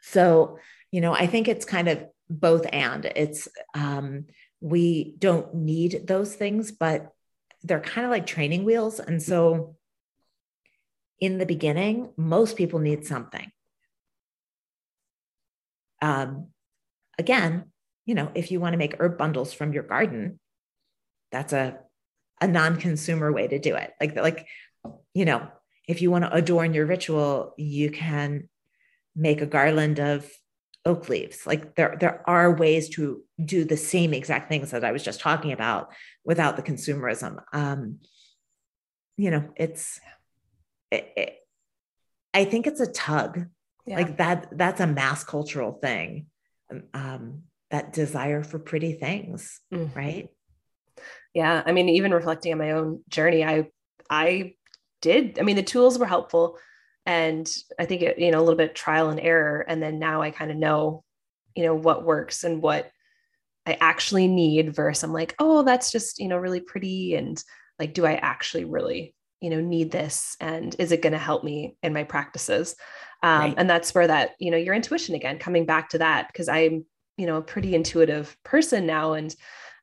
So, 0.00 0.58
you 0.90 1.00
know, 1.00 1.14
I 1.14 1.28
think 1.28 1.46
it's 1.46 1.64
kind 1.64 1.88
of 1.88 2.04
both 2.28 2.66
and 2.72 3.04
it's, 3.04 3.46
um, 3.74 4.26
we 4.60 5.14
don't 5.18 5.54
need 5.54 6.08
those 6.08 6.34
things, 6.34 6.72
but 6.72 7.12
they're 7.62 7.80
kind 7.80 8.04
of 8.04 8.10
like 8.10 8.26
training 8.26 8.64
wheels. 8.64 8.98
And 8.98 9.22
so, 9.22 9.76
in 11.20 11.38
the 11.38 11.46
beginning, 11.46 12.10
most 12.16 12.56
people 12.56 12.80
need 12.80 13.04
something. 13.06 13.50
Um, 16.00 16.48
again, 17.18 17.66
you 18.06 18.14
know, 18.14 18.30
if 18.34 18.50
you 18.50 18.60
want 18.60 18.72
to 18.72 18.78
make 18.78 18.96
herb 19.00 19.18
bundles 19.18 19.52
from 19.52 19.72
your 19.72 19.82
garden, 19.82 20.38
that's 21.30 21.52
a 21.52 21.78
a 22.40 22.46
non-consumer 22.46 23.32
way 23.32 23.48
to 23.48 23.58
do 23.58 23.74
it. 23.74 23.92
Like 24.00 24.16
like 24.16 24.46
you 25.14 25.24
know, 25.24 25.48
if 25.86 26.02
you 26.02 26.10
want 26.10 26.24
to 26.24 26.34
adorn 26.34 26.74
your 26.74 26.86
ritual, 26.86 27.54
you 27.56 27.90
can 27.90 28.48
make 29.16 29.40
a 29.40 29.46
garland 29.46 29.98
of 29.98 30.30
oak 30.84 31.08
leaves. 31.08 31.46
Like 31.46 31.74
there 31.74 31.96
there 31.98 32.22
are 32.28 32.54
ways 32.54 32.88
to 32.90 33.22
do 33.44 33.64
the 33.64 33.76
same 33.76 34.14
exact 34.14 34.48
things 34.48 34.70
that 34.70 34.84
I 34.84 34.92
was 34.92 35.02
just 35.02 35.20
talking 35.20 35.52
about 35.52 35.90
without 36.24 36.56
the 36.56 36.62
consumerism. 36.62 37.42
Um, 37.52 37.98
you 39.16 39.30
know, 39.30 39.50
it's 39.56 40.00
it, 40.90 41.12
it, 41.16 41.36
I 42.32 42.44
think 42.44 42.66
it's 42.66 42.80
a 42.80 42.90
tug. 42.90 43.46
Yeah. 43.86 43.96
Like 43.96 44.18
that, 44.18 44.48
that's 44.52 44.80
a 44.80 44.86
mass 44.86 45.24
cultural 45.24 45.72
thing. 45.72 46.26
Um, 46.92 47.44
that 47.70 47.92
desire 47.92 48.42
for 48.42 48.58
pretty 48.58 48.92
things, 48.92 49.60
mm-hmm. 49.72 49.96
right? 49.98 50.28
Yeah. 51.38 51.62
I 51.64 51.70
mean, 51.70 51.88
even 51.88 52.12
reflecting 52.12 52.50
on 52.50 52.58
my 52.58 52.72
own 52.72 53.04
journey, 53.08 53.44
I, 53.44 53.68
I 54.10 54.54
did, 55.00 55.38
I 55.38 55.42
mean, 55.42 55.54
the 55.54 55.62
tools 55.62 55.96
were 55.96 56.04
helpful 56.04 56.58
and 57.06 57.48
I 57.78 57.84
think 57.84 58.02
it, 58.02 58.18
you 58.18 58.32
know, 58.32 58.40
a 58.40 58.42
little 58.42 58.56
bit 58.56 58.74
trial 58.74 59.08
and 59.10 59.20
error. 59.20 59.64
And 59.68 59.80
then 59.80 60.00
now 60.00 60.20
I 60.20 60.32
kind 60.32 60.50
of 60.50 60.56
know, 60.56 61.04
you 61.54 61.62
know, 61.62 61.76
what 61.76 62.04
works 62.04 62.42
and 62.42 62.60
what 62.60 62.90
I 63.66 63.78
actually 63.80 64.26
need 64.26 64.74
versus 64.74 65.04
I'm 65.04 65.12
like, 65.12 65.36
oh, 65.38 65.62
that's 65.62 65.92
just, 65.92 66.18
you 66.18 66.26
know, 66.26 66.38
really 66.38 66.58
pretty. 66.58 67.14
And 67.14 67.40
like, 67.78 67.94
do 67.94 68.04
I 68.04 68.14
actually 68.14 68.64
really 68.64 69.14
you 69.40 69.50
know 69.50 69.60
need 69.60 69.92
this 69.92 70.36
and 70.40 70.74
is 70.80 70.90
it 70.90 71.00
going 71.00 71.12
to 71.12 71.18
help 71.18 71.44
me 71.44 71.76
in 71.84 71.92
my 71.92 72.02
practices 72.02 72.74
um, 73.22 73.40
right. 73.40 73.54
and 73.56 73.70
that's 73.70 73.94
where 73.94 74.08
that 74.08 74.30
you 74.40 74.50
know 74.50 74.56
your 74.56 74.74
intuition 74.74 75.14
again 75.14 75.38
coming 75.38 75.64
back 75.64 75.88
to 75.88 75.98
that 75.98 76.26
because 76.26 76.48
i'm 76.48 76.84
you 77.16 77.24
know 77.24 77.36
a 77.36 77.42
pretty 77.42 77.76
intuitive 77.76 78.36
person 78.44 78.84
now 78.84 79.12
and 79.12 79.36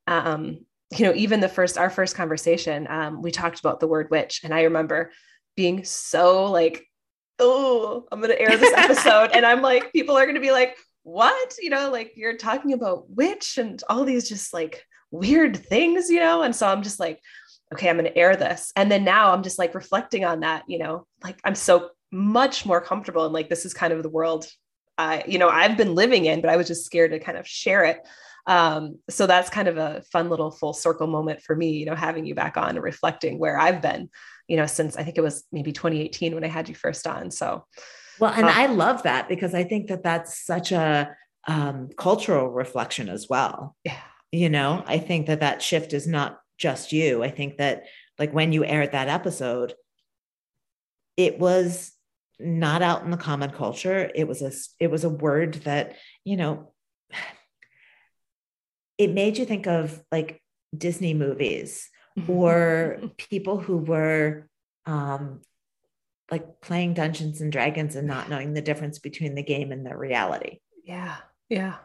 um, 0.08 0.60
you 0.98 1.06
know 1.06 1.14
even 1.16 1.40
the 1.40 1.50
first 1.50 1.78
our 1.78 1.90
first 1.90 2.16
conversation 2.16 2.88
um, 2.90 3.22
we 3.22 3.32
talked 3.32 3.60
about 3.60 3.80
the 3.80 3.88
word 3.88 4.10
witch 4.12 4.42
and 4.44 4.54
i 4.54 4.64
remember 4.64 5.12
being 5.56 5.84
so 5.84 6.52
like 6.52 6.86
oh 7.40 8.06
i'm 8.12 8.20
going 8.22 8.32
to 8.32 8.42
air 8.42 8.58
this 8.58 8.74
episode 8.76 9.32
and 9.34 9.46
i'm 9.46 9.62
like 9.62 9.92
people 9.94 10.18
are 10.18 10.26
going 10.26 10.36
to 10.36 10.42
be 10.42 10.52
like 10.52 10.78
what 11.04 11.56
you 11.60 11.70
know 11.70 11.92
like 11.92 12.14
you're 12.16 12.38
talking 12.38 12.74
about 12.74 13.10
witch 13.10 13.58
and 13.58 13.84
all 13.90 14.04
these 14.04 14.28
just 14.28 14.54
like 14.54 14.84
weird 15.12 15.56
things 15.56 16.10
you 16.10 16.20
know 16.20 16.42
and 16.42 16.56
so 16.56 16.68
i'm 16.68 16.82
just 16.82 17.00
like 17.00 17.20
okay, 17.74 17.90
I'm 17.90 17.98
going 17.98 18.06
to 18.06 18.18
air 18.18 18.36
this. 18.36 18.72
And 18.76 18.92
then 18.92 19.04
now 19.04 19.34
I'm 19.34 19.44
just 19.44 19.60
like 19.60 19.76
reflecting 19.76 20.24
on 20.24 20.42
that, 20.42 20.64
you 20.68 20.78
know, 20.80 21.08
like 21.24 21.40
I'm 21.44 21.56
so 21.56 21.90
much 22.12 22.66
more 22.66 22.80
comfortable 22.80 23.26
and 23.26 23.34
like 23.34 23.50
this 23.50 23.66
is 23.66 23.74
kind 23.74 23.92
of 23.92 24.04
the 24.04 24.10
world 24.10 24.48
I, 24.98 25.26
you 25.28 25.40
know, 25.40 25.50
I've 25.50 25.76
been 25.76 25.94
living 25.94 26.24
in, 26.24 26.40
but 26.40 26.50
I 26.50 26.56
was 26.56 26.68
just 26.68 26.86
scared 26.86 27.12
to 27.12 27.20
kind 27.20 27.38
of 27.38 27.46
share 27.46 27.84
it. 27.84 28.00
Um, 28.48 29.00
so 29.10 29.28
that's 29.28 29.50
kind 29.50 29.68
of 29.68 29.78
a 29.78 30.04
fun 30.12 30.30
little 30.30 30.52
full 30.52 30.74
circle 30.74 31.08
moment 31.08 31.42
for 31.42 31.56
me, 31.56 31.72
you 31.72 31.86
know, 31.86 31.96
having 31.96 32.26
you 32.26 32.36
back 32.36 32.58
on 32.58 32.70
and 32.70 32.84
reflecting 32.84 33.40
where 33.40 33.60
I've 33.60 33.82
been, 33.82 34.10
you 34.48 34.58
know, 34.58 34.66
since 34.66 34.98
I 34.98 35.04
think 35.04 35.18
it 35.18 35.22
was 35.22 35.46
maybe 35.52 35.72
2018 35.72 36.34
when 36.34 36.44
I 36.44 36.48
had 36.48 36.70
you 36.70 36.76
first 36.76 37.08
on. 37.08 37.32
So, 37.32 37.66
well, 38.20 38.34
and 38.34 38.46
um, 38.46 38.52
I 38.54 38.68
love 38.68 39.04
that 39.04 39.28
because 39.28 39.54
I 39.54 39.64
think 39.64 39.88
that 39.88 40.04
that's 40.04 40.46
such 40.46 40.72
a 40.72 41.16
um, 41.48 41.90
cultural 41.98 42.50
reflection 42.50 43.10
as 43.10 43.28
well. 43.30 43.76
Yeah. 43.84 43.98
You 44.32 44.50
know, 44.50 44.84
I 44.86 45.00
think 45.00 45.28
that 45.28 45.40
that 45.40 45.62
shift 45.62 45.94
is 45.94 46.08
not 46.08 46.40
just 46.58 46.92
you. 46.92 47.24
I 47.24 47.30
think 47.30 47.58
that 47.58 47.86
like 48.20 48.34
when 48.34 48.52
you 48.52 48.64
aired 48.64 48.92
that 48.92 49.08
episode, 49.08 49.74
it 51.18 51.40
was 51.40 51.92
not 52.40 52.82
out 52.82 53.04
in 53.04 53.12
the 53.12 53.18
common 53.18 53.52
culture. 53.52 54.10
It 54.14 54.28
was 54.28 54.42
a 54.42 54.52
it 54.80 54.92
was 54.92 55.04
a 55.04 55.10
word 55.10 55.56
that, 55.66 55.96
you 56.24 56.38
know, 56.38 56.74
it 58.98 59.12
made 59.14 59.38
you 59.38 59.46
think 59.46 59.68
of 59.68 60.02
like 60.12 60.42
Disney 60.76 61.14
movies 61.14 61.90
or 62.28 63.00
people 63.18 63.60
who 63.60 63.78
were 63.78 64.48
um, 64.86 65.42
like 66.32 66.62
playing 66.62 66.94
Dungeons 66.94 67.42
and 67.42 67.52
Dragons 67.52 67.96
and 67.96 68.08
not 68.08 68.30
knowing 68.30 68.54
the 68.54 68.62
difference 68.62 69.00
between 69.00 69.36
the 69.36 69.44
game 69.44 69.72
and 69.72 69.86
the 69.86 69.96
reality. 69.96 70.60
Yeah. 70.84 71.16
Yeah. 71.50 71.76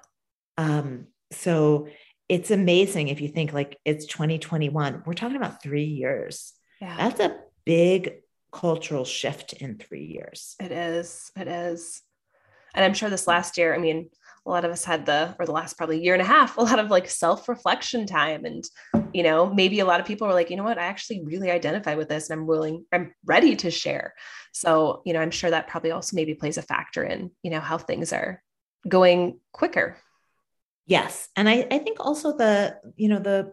Um, 0.57 1.07
so 1.33 1.89
it's 2.29 2.51
amazing 2.51 3.09
if 3.09 3.21
you 3.21 3.29
think 3.29 3.53
like 3.53 3.79
it's 3.85 4.07
2021. 4.07 5.03
We're 5.05 5.13
talking 5.15 5.37
about 5.37 5.63
three 5.63 5.85
years. 5.85 6.53
Yeah. 6.81 6.97
That's 6.97 7.21
a 7.21 7.37
big 7.65 8.21
cultural 8.53 9.05
shift 9.05 9.53
in 9.55 9.79
three 9.79 10.05
years. 10.05 10.57
It 10.61 10.73
is. 10.73 11.31
It 11.37 11.49
is. 11.49 12.03
And 12.75 12.85
I'm 12.85 12.95
sure 12.95 13.11
this 13.11 13.27
last 13.27 13.59
year, 13.59 13.75
I 13.75 13.79
mean, 13.79 14.11
a 14.47 14.51
lot 14.51 14.65
of 14.65 14.71
us 14.71 14.85
had 14.85 15.07
the 15.07 15.35
or 15.39 15.47
the 15.47 15.53
last 15.53 15.77
probably 15.77 16.03
year 16.03 16.15
and 16.15 16.23
a 16.23 16.27
half 16.27 16.57
a 16.59 16.63
lot 16.63 16.79
of 16.79 16.91
like 16.91 17.09
self-reflection 17.09 18.07
time. 18.07 18.45
And 18.45 18.65
you 19.13 19.23
know 19.23 19.53
maybe 19.53 19.81
a 19.81 19.85
lot 19.85 20.01
of 20.01 20.07
people 20.07 20.27
were 20.27 20.35
like 20.35 20.51
you 20.51 20.57
know 20.57 20.65
what? 20.65 20.79
I 20.79 20.85
actually 20.85 21.23
really 21.25 21.51
identify 21.51 21.95
with 21.95 22.09
this 22.09 22.31
and 22.31 22.41
i'm 22.41 22.47
willing 22.47 22.85
i'm 22.93 23.15
ready 23.25 23.57
to 23.57 23.71
share. 23.71 24.15
So 24.53 25.03
you 25.05 25.13
know 25.13 25.21
i'm 25.21 25.31
sure 25.31 25.51
that 25.51 25.69
probably 25.69 25.91
also 25.91 26.17
maybe 26.17 26.35
plays 26.35 26.59
a 26.59 26.63
factor 26.63 27.05
in 27.05 27.31
you 27.43 27.51
know 27.51 27.61
how 27.61 27.79
things 27.79 28.13
are 28.13 28.43
going 28.87 29.39
quicker. 29.53 29.97
Yes. 30.87 31.29
And 31.37 31.49
i, 31.49 31.67
I 31.71 31.79
think 31.79 31.99
also 32.01 32.37
the 32.37 32.79
you 32.97 33.09
know 33.09 33.19
the 33.19 33.53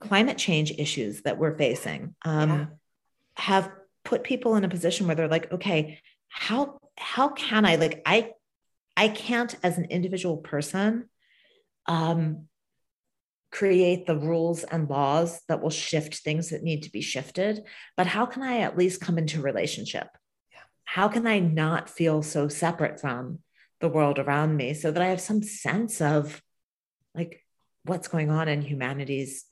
climate 0.00 0.38
change 0.38 0.72
issues 0.72 1.22
that 1.22 1.38
we're 1.38 1.56
facing 1.56 2.14
um, 2.24 2.50
yeah. 2.50 2.66
have 3.36 3.70
put 4.04 4.22
people 4.22 4.56
in 4.56 4.64
a 4.64 4.68
position 4.68 5.06
where 5.06 5.16
they're 5.16 5.28
like 5.28 5.50
okay 5.50 5.98
how 6.28 6.78
how 6.98 7.28
can 7.28 7.64
i 7.64 7.76
like 7.76 8.02
i 8.04 8.30
I 8.96 9.08
can't, 9.08 9.54
as 9.62 9.78
an 9.78 9.86
individual 9.86 10.36
person, 10.36 11.08
um, 11.86 12.46
create 13.50 14.06
the 14.06 14.18
rules 14.18 14.64
and 14.64 14.90
laws 14.90 15.40
that 15.46 15.62
will 15.62 15.70
shift 15.70 16.16
things 16.16 16.50
that 16.50 16.62
need 16.62 16.82
to 16.82 16.90
be 16.90 17.00
shifted. 17.00 17.62
But 17.96 18.08
how 18.08 18.26
can 18.26 18.42
I 18.42 18.58
at 18.58 18.76
least 18.76 19.00
come 19.00 19.16
into 19.16 19.40
relationship? 19.40 20.08
Yeah. 20.52 20.58
How 20.84 21.08
can 21.08 21.26
I 21.26 21.38
not 21.38 21.88
feel 21.88 22.22
so 22.22 22.48
separate 22.48 23.00
from 23.00 23.38
the 23.80 23.88
world 23.88 24.18
around 24.18 24.56
me 24.56 24.74
so 24.74 24.90
that 24.90 25.02
I 25.02 25.06
have 25.06 25.20
some 25.20 25.42
sense 25.42 26.00
of 26.00 26.42
like 27.14 27.44
what's 27.84 28.08
going 28.08 28.30
on 28.30 28.48
in 28.48 28.60
humanity's 28.60 29.44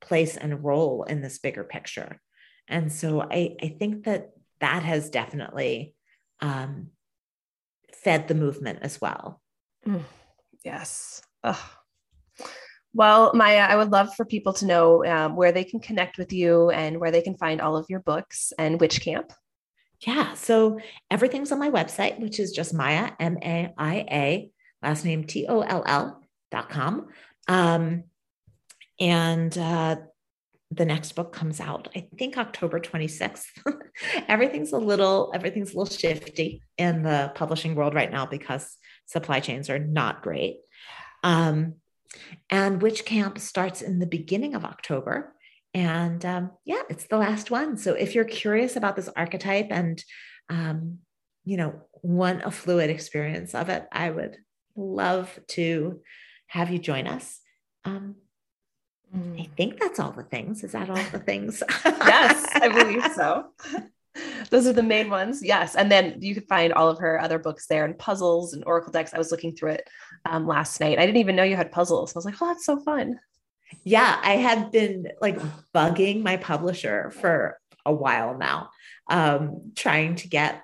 place 0.00 0.36
and 0.36 0.62
role 0.62 1.02
in 1.02 1.22
this 1.22 1.38
bigger 1.38 1.64
picture? 1.64 2.20
And 2.68 2.92
so 2.92 3.20
I, 3.20 3.56
I 3.60 3.76
think 3.80 4.04
that 4.04 4.30
that 4.60 4.84
has 4.84 5.10
definitely 5.10 5.96
um, 6.40 6.90
fed 8.04 8.28
the 8.28 8.34
movement 8.34 8.80
as 8.82 9.00
well. 9.00 9.40
Mm, 9.86 10.02
yes. 10.64 11.22
Ugh. 11.44 11.56
Well, 12.94 13.32
Maia, 13.34 13.60
I 13.60 13.76
would 13.76 13.90
love 13.90 14.14
for 14.14 14.24
people 14.26 14.52
to 14.54 14.66
know 14.66 15.04
um, 15.06 15.34
where 15.34 15.52
they 15.52 15.64
can 15.64 15.80
connect 15.80 16.18
with 16.18 16.32
you 16.32 16.70
and 16.70 17.00
where 17.00 17.10
they 17.10 17.22
can 17.22 17.36
find 17.36 17.60
all 17.60 17.76
of 17.76 17.86
your 17.88 18.00
books 18.00 18.52
and 18.58 18.80
witch 18.80 19.00
camp. 19.00 19.32
Yeah. 20.00 20.34
So 20.34 20.78
everything's 21.10 21.52
on 21.52 21.58
my 21.58 21.70
website, 21.70 22.20
which 22.20 22.38
is 22.38 22.52
just 22.52 22.74
Maia, 22.74 23.12
M 23.18 23.38
A 23.42 23.72
I 23.78 23.94
A, 24.10 24.50
last 24.82 25.04
name 25.04 25.24
T 25.24 25.46
O 25.48 25.60
L 25.60 25.82
L 25.86 26.20
dot 26.50 26.68
com. 26.68 27.08
Um, 27.48 28.04
and 29.00 29.56
uh, 29.56 29.96
the 30.74 30.84
next 30.84 31.12
book 31.12 31.32
comes 31.32 31.60
out 31.60 31.88
i 31.94 32.08
think 32.18 32.38
october 32.38 32.80
26th 32.80 33.46
everything's 34.28 34.72
a 34.72 34.78
little 34.78 35.30
everything's 35.34 35.74
a 35.74 35.78
little 35.78 35.94
shifty 35.94 36.62
in 36.78 37.02
the 37.02 37.30
publishing 37.34 37.74
world 37.74 37.94
right 37.94 38.10
now 38.10 38.26
because 38.26 38.76
supply 39.06 39.40
chains 39.40 39.68
are 39.68 39.78
not 39.78 40.22
great. 40.22 40.58
Um, 41.22 41.74
and 42.50 42.82
witch 42.82 43.04
camp 43.04 43.38
starts 43.38 43.82
in 43.82 43.98
the 43.98 44.06
beginning 44.06 44.54
of 44.54 44.64
october. 44.64 45.34
And 45.74 46.24
um, 46.24 46.50
yeah 46.64 46.82
it's 46.88 47.06
the 47.06 47.18
last 47.18 47.50
one. 47.50 47.76
So 47.76 47.94
if 47.94 48.14
you're 48.14 48.24
curious 48.24 48.76
about 48.76 48.96
this 48.96 49.08
archetype 49.14 49.68
and 49.70 50.02
um, 50.48 50.98
you 51.44 51.56
know 51.56 51.82
want 52.02 52.42
a 52.44 52.50
fluid 52.50 52.90
experience 52.90 53.54
of 53.54 53.68
it 53.68 53.86
i 53.92 54.10
would 54.10 54.36
love 54.76 55.38
to 55.48 56.00
have 56.46 56.70
you 56.70 56.78
join 56.78 57.06
us. 57.06 57.40
Um. 57.84 58.16
I 59.14 59.48
think 59.56 59.78
that's 59.78 60.00
all 60.00 60.12
the 60.12 60.22
things. 60.22 60.64
Is 60.64 60.72
that 60.72 60.88
all 60.88 60.96
the 60.96 61.18
things? 61.18 61.62
yes, 61.84 62.48
I 62.54 62.68
believe 62.68 63.04
so. 63.14 63.46
Those 64.50 64.66
are 64.66 64.72
the 64.72 64.82
main 64.82 65.10
ones. 65.10 65.42
Yes. 65.42 65.74
And 65.74 65.90
then 65.90 66.16
you 66.20 66.34
could 66.34 66.48
find 66.48 66.72
all 66.72 66.88
of 66.88 66.98
her 66.98 67.20
other 67.20 67.38
books 67.38 67.66
there 67.66 67.84
and 67.84 67.98
puzzles 67.98 68.54
and 68.54 68.64
Oracle 68.66 68.92
decks. 68.92 69.12
I 69.12 69.18
was 69.18 69.30
looking 69.30 69.54
through 69.54 69.72
it 69.72 69.88
um, 70.24 70.46
last 70.46 70.80
night. 70.80 70.98
I 70.98 71.06
didn't 71.06 71.18
even 71.18 71.36
know 71.36 71.42
you 71.42 71.56
had 71.56 71.72
puzzles. 71.72 72.14
I 72.14 72.18
was 72.18 72.24
like, 72.24 72.40
oh, 72.40 72.46
that's 72.46 72.64
so 72.64 72.78
fun. 72.80 73.18
Yeah. 73.84 74.18
I 74.22 74.36
have 74.36 74.72
been 74.72 75.08
like 75.20 75.38
bugging 75.74 76.22
my 76.22 76.36
publisher 76.36 77.10
for 77.10 77.58
a 77.84 77.92
while 77.92 78.36
now, 78.36 78.70
um, 79.10 79.72
trying 79.74 80.16
to 80.16 80.28
get 80.28 80.62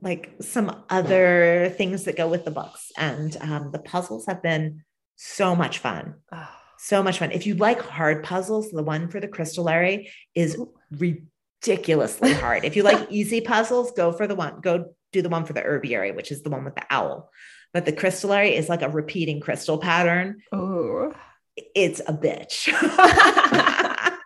like 0.00 0.32
some 0.40 0.82
other 0.90 1.72
things 1.76 2.04
that 2.04 2.16
go 2.16 2.28
with 2.28 2.44
the 2.44 2.50
books. 2.50 2.90
And 2.96 3.36
um, 3.40 3.70
the 3.70 3.78
puzzles 3.78 4.26
have 4.26 4.42
been 4.42 4.82
so 5.16 5.54
much 5.54 5.78
fun. 5.78 6.16
Oh 6.30 6.61
so 6.82 7.00
much 7.00 7.20
fun. 7.20 7.30
If 7.30 7.46
you 7.46 7.54
like 7.54 7.80
hard 7.80 8.24
puzzles, 8.24 8.72
the 8.72 8.82
one 8.82 9.06
for 9.06 9.20
the 9.20 9.28
Crystallary 9.28 10.10
is 10.34 10.60
ridiculously 10.90 12.32
hard. 12.32 12.64
if 12.64 12.74
you 12.74 12.82
like 12.82 13.06
easy 13.08 13.40
puzzles, 13.40 13.92
go 13.92 14.10
for 14.10 14.26
the 14.26 14.34
one, 14.34 14.60
go 14.60 14.92
do 15.12 15.22
the 15.22 15.28
one 15.28 15.44
for 15.44 15.52
the 15.52 15.60
herbiary, 15.60 16.10
which 16.10 16.32
is 16.32 16.42
the 16.42 16.50
one 16.50 16.64
with 16.64 16.74
the 16.74 16.82
owl. 16.90 17.30
But 17.72 17.84
the 17.84 17.92
Crystallary 17.92 18.56
is 18.56 18.68
like 18.68 18.82
a 18.82 18.88
repeating 18.88 19.38
crystal 19.38 19.78
pattern. 19.78 20.42
Oh, 20.50 21.14
it's 21.56 22.00
a 22.00 22.12
bitch. 22.12 22.68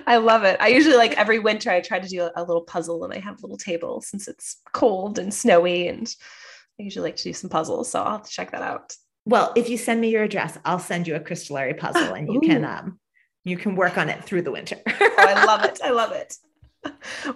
I 0.06 0.16
love 0.16 0.44
it. 0.44 0.56
I 0.60 0.68
usually 0.68 0.96
like 0.96 1.18
every 1.18 1.40
winter 1.40 1.70
I 1.70 1.82
try 1.82 1.98
to 1.98 2.08
do 2.08 2.30
a, 2.34 2.42
little 2.42 2.62
puzzle 2.62 3.04
and 3.04 3.12
I 3.12 3.18
have 3.18 3.38
a 3.38 3.42
little 3.42 3.58
table 3.58 4.00
since 4.00 4.28
it's 4.28 4.62
cold 4.72 5.18
and 5.18 5.32
snowy 5.32 5.88
and 5.88 6.12
I 6.78 6.84
usually 6.84 7.10
like 7.10 7.16
to 7.16 7.24
do 7.24 7.34
some 7.34 7.50
puzzles. 7.50 7.90
So 7.90 8.00
I'll 8.02 8.12
have 8.12 8.22
to 8.22 8.30
check 8.30 8.52
that 8.52 8.62
out. 8.62 8.96
Well, 9.24 9.52
if 9.56 9.68
you 9.68 9.76
send 9.76 10.00
me 10.00 10.10
your 10.10 10.22
address, 10.22 10.58
I'll 10.64 10.78
send 10.78 11.06
you 11.06 11.14
a 11.14 11.20
crystallary 11.20 11.74
puzzle 11.74 12.14
and 12.14 12.32
you 12.32 12.40
can 12.48 12.64
um 12.64 12.98
you 13.44 13.56
can 13.56 13.74
work 13.74 13.96
on 13.96 14.08
it 14.08 14.24
through 14.24 14.42
the 14.42 14.50
winter. 14.50 14.76
oh, 14.86 15.14
I 15.18 15.44
love 15.44 15.64
it. 15.64 15.80
I 15.84 15.90
love 15.90 16.12
it. 16.12 16.34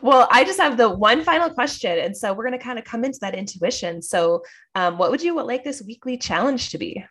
Well, 0.00 0.28
I 0.30 0.44
just 0.44 0.60
have 0.60 0.76
the 0.76 0.88
one 0.88 1.22
final 1.22 1.50
question. 1.50 1.98
And 1.98 2.16
so 2.16 2.32
we're 2.32 2.44
going 2.44 2.58
to 2.58 2.64
kind 2.64 2.78
of 2.78 2.84
come 2.84 3.04
into 3.04 3.18
that 3.20 3.34
intuition. 3.34 4.00
So, 4.02 4.42
um, 4.74 4.98
what 4.98 5.10
would 5.10 5.22
you 5.22 5.40
like 5.42 5.64
this 5.64 5.82
weekly 5.82 6.16
challenge 6.16 6.70
to 6.70 6.78
be? 6.78 7.04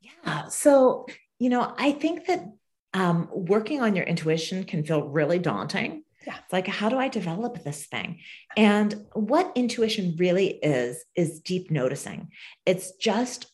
Yeah. 0.00 0.48
So, 0.48 1.06
you 1.38 1.48
know, 1.48 1.72
I 1.78 1.92
think 1.92 2.26
that 2.26 2.44
um, 2.92 3.28
working 3.32 3.80
on 3.80 3.94
your 3.94 4.04
intuition 4.04 4.64
can 4.64 4.84
feel 4.84 5.08
really 5.08 5.38
daunting. 5.38 6.04
Yeah. 6.26 6.36
It's 6.42 6.52
like, 6.52 6.66
how 6.66 6.88
do 6.88 6.98
I 6.98 7.08
develop 7.08 7.62
this 7.62 7.86
thing? 7.86 8.20
And 8.56 9.06
what 9.14 9.52
intuition 9.54 10.16
really 10.18 10.48
is, 10.48 11.02
is 11.14 11.40
deep 11.40 11.70
noticing. 11.70 12.28
It's 12.66 12.92
just 12.96 13.46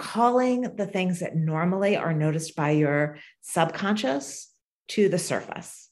calling 0.00 0.62
the 0.76 0.86
things 0.86 1.20
that 1.20 1.36
normally 1.36 1.94
are 1.94 2.14
noticed 2.14 2.56
by 2.56 2.70
your 2.70 3.18
subconscious 3.42 4.50
to 4.88 5.10
the 5.10 5.18
surface. 5.18 5.90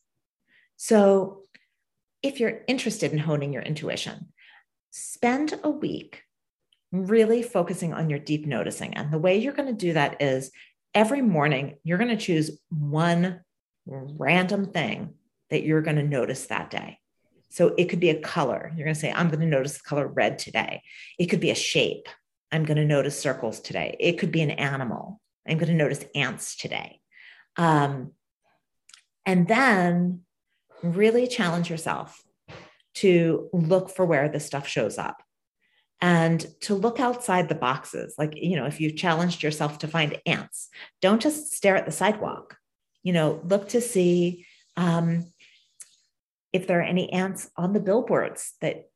So, 0.76 1.42
if 2.22 2.40
you're 2.40 2.62
interested 2.66 3.12
in 3.12 3.18
honing 3.18 3.52
your 3.52 3.62
intuition, 3.62 4.32
spend 4.90 5.54
a 5.62 5.70
week 5.70 6.22
really 6.90 7.42
focusing 7.42 7.92
on 7.92 8.08
your 8.10 8.18
deep 8.18 8.46
noticing. 8.46 8.94
And 8.94 9.12
the 9.12 9.18
way 9.18 9.38
you're 9.38 9.52
going 9.52 9.68
to 9.68 9.86
do 9.86 9.92
that 9.92 10.20
is 10.20 10.50
every 10.94 11.20
morning, 11.20 11.76
you're 11.84 11.98
going 11.98 12.16
to 12.16 12.16
choose 12.16 12.58
one 12.70 13.40
random 13.86 14.72
thing 14.72 15.14
that 15.50 15.62
you're 15.62 15.82
going 15.82 15.96
to 15.96 16.02
notice 16.02 16.46
that 16.46 16.70
day. 16.70 16.98
So 17.50 17.74
it 17.78 17.84
could 17.84 18.00
be 18.00 18.10
a 18.10 18.20
color. 18.20 18.72
You're 18.74 18.86
going 18.86 18.94
to 18.94 19.00
say, 19.00 19.12
I'm 19.12 19.28
going 19.28 19.40
to 19.40 19.46
notice 19.46 19.78
the 19.78 19.88
color 19.88 20.08
red 20.08 20.38
today. 20.38 20.82
It 21.18 21.26
could 21.26 21.40
be 21.40 21.50
a 21.50 21.54
shape. 21.54 22.08
I'm 22.50 22.64
going 22.64 22.76
to 22.76 22.84
notice 22.84 23.18
circles 23.18 23.60
today. 23.60 23.96
It 24.00 24.18
could 24.18 24.32
be 24.32 24.42
an 24.42 24.50
animal. 24.50 25.20
I'm 25.46 25.58
going 25.58 25.70
to 25.70 25.74
notice 25.74 26.04
ants 26.14 26.56
today. 26.56 27.00
Um, 27.56 28.12
and 29.26 29.46
then 29.46 30.20
really 30.82 31.26
challenge 31.26 31.68
yourself 31.68 32.22
to 32.94 33.48
look 33.52 33.90
for 33.90 34.04
where 34.04 34.28
this 34.28 34.46
stuff 34.46 34.66
shows 34.66 34.98
up 34.98 35.22
and 36.00 36.46
to 36.60 36.74
look 36.74 37.00
outside 37.00 37.48
the 37.48 37.54
boxes. 37.54 38.14
Like, 38.18 38.34
you 38.36 38.56
know, 38.56 38.66
if 38.66 38.80
you've 38.80 38.96
challenged 38.96 39.42
yourself 39.42 39.78
to 39.78 39.88
find 39.88 40.18
ants, 40.26 40.68
don't 41.02 41.20
just 41.20 41.52
stare 41.52 41.76
at 41.76 41.86
the 41.86 41.92
sidewalk. 41.92 42.56
You 43.02 43.12
know, 43.12 43.40
look 43.44 43.68
to 43.70 43.80
see 43.80 44.46
um, 44.76 45.26
if 46.52 46.66
there 46.66 46.80
are 46.80 46.84
any 46.84 47.12
ants 47.12 47.50
on 47.56 47.72
the 47.72 47.80
billboards 47.80 48.54
that 48.60 48.87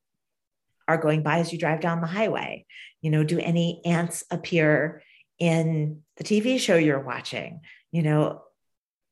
are 0.89 0.99
going 0.99 1.23
by 1.23 1.39
as 1.39 1.53
you 1.53 1.59
drive 1.59 1.81
down 1.81 2.01
the 2.01 2.07
highway? 2.07 2.67
You 3.01 3.11
know, 3.11 3.25
do 3.25 3.39
any 3.39 3.81
ants 3.85 4.25
appear 4.31 5.03
in 5.39 6.03
the 6.17 6.25
TV 6.25 6.59
show 6.59 6.77
you're 6.77 7.01
watching? 7.01 7.61
You 7.91 8.03
know, 8.03 8.43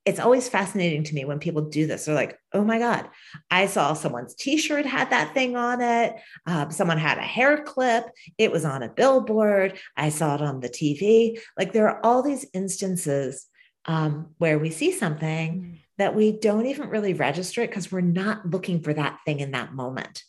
it's 0.07 0.21
always 0.21 0.49
fascinating 0.49 1.05
to 1.05 1.15
me 1.15 1.25
when 1.25 1.39
people 1.39 1.63
do 1.63 1.87
this. 1.87 2.05
They're 2.05 2.15
like, 2.15 2.39
oh 2.53 2.65
my 2.65 2.79
God, 2.79 3.09
I 3.51 3.67
saw 3.67 3.93
someone's 3.93 4.35
t 4.35 4.57
shirt 4.57 4.87
had 4.87 5.11
that 5.11 5.35
thing 5.35 5.57
on 5.57 5.81
it. 5.83 6.17
Um, 6.47 6.71
someone 6.71 6.99
had 6.99 7.19
a 7.19 7.23
hair 7.23 7.63
clip. 7.63 8.07
It 8.39 8.51
was 8.51 8.65
on 8.65 8.83
a 8.83 8.89
billboard. 8.89 9.79
I 9.97 10.09
saw 10.09 10.35
it 10.35 10.41
on 10.41 10.61
the 10.61 10.69
TV. 10.69 11.39
Like 11.59 11.73
there 11.73 11.89
are 11.89 12.05
all 12.05 12.23
these 12.23 12.47
instances 12.55 13.47
um, 13.85 14.31
where 14.39 14.59
we 14.59 14.71
see 14.71 14.93
something 14.93 15.63
mm. 15.63 15.79
that 15.99 16.15
we 16.15 16.33
don't 16.33 16.67
even 16.67 16.89
really 16.89 17.15
register 17.15 17.63
it 17.63 17.69
because 17.69 17.93
we're 17.93 18.01
not 18.01 18.49
looking 18.49 18.83
for 18.83 18.95
that 18.95 19.19
thing 19.27 19.41
in 19.41 19.53
that 19.53 19.75
moment. 19.75 20.25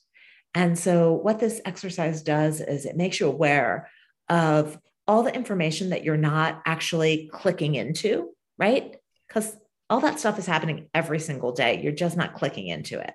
And 0.54 0.78
so, 0.78 1.14
what 1.14 1.39
this 1.39 1.62
exercise 1.66 2.22
does 2.24 2.60
is 2.60 2.86
it 2.86 2.97
makes 2.97 3.20
you 3.20 3.28
aware 3.28 3.89
of 4.30 4.78
all 5.08 5.24
the 5.24 5.34
information 5.34 5.89
that 5.89 6.04
you're 6.04 6.18
not 6.18 6.62
actually 6.66 7.30
clicking 7.34 7.76
into, 7.76 8.30
right? 8.58 8.95
Because 9.28 9.56
all 9.89 10.02
that 10.02 10.20
stuff 10.20 10.39
is 10.39 10.45
happening 10.45 10.89
every 10.93 11.20
single 11.20 11.52
day. 11.52 11.82
You're 11.82 11.91
just 11.91 12.18
not 12.18 12.34
clicking 12.34 12.68
into 12.68 12.99
it. 12.99 13.14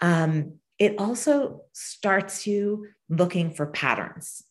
Um, 0.00 0.54
it 0.78 0.96
also 0.98 1.62
starts 1.72 2.46
you 2.46 2.86
looking 3.08 3.52
for 3.52 3.66
patterns. 3.66 4.42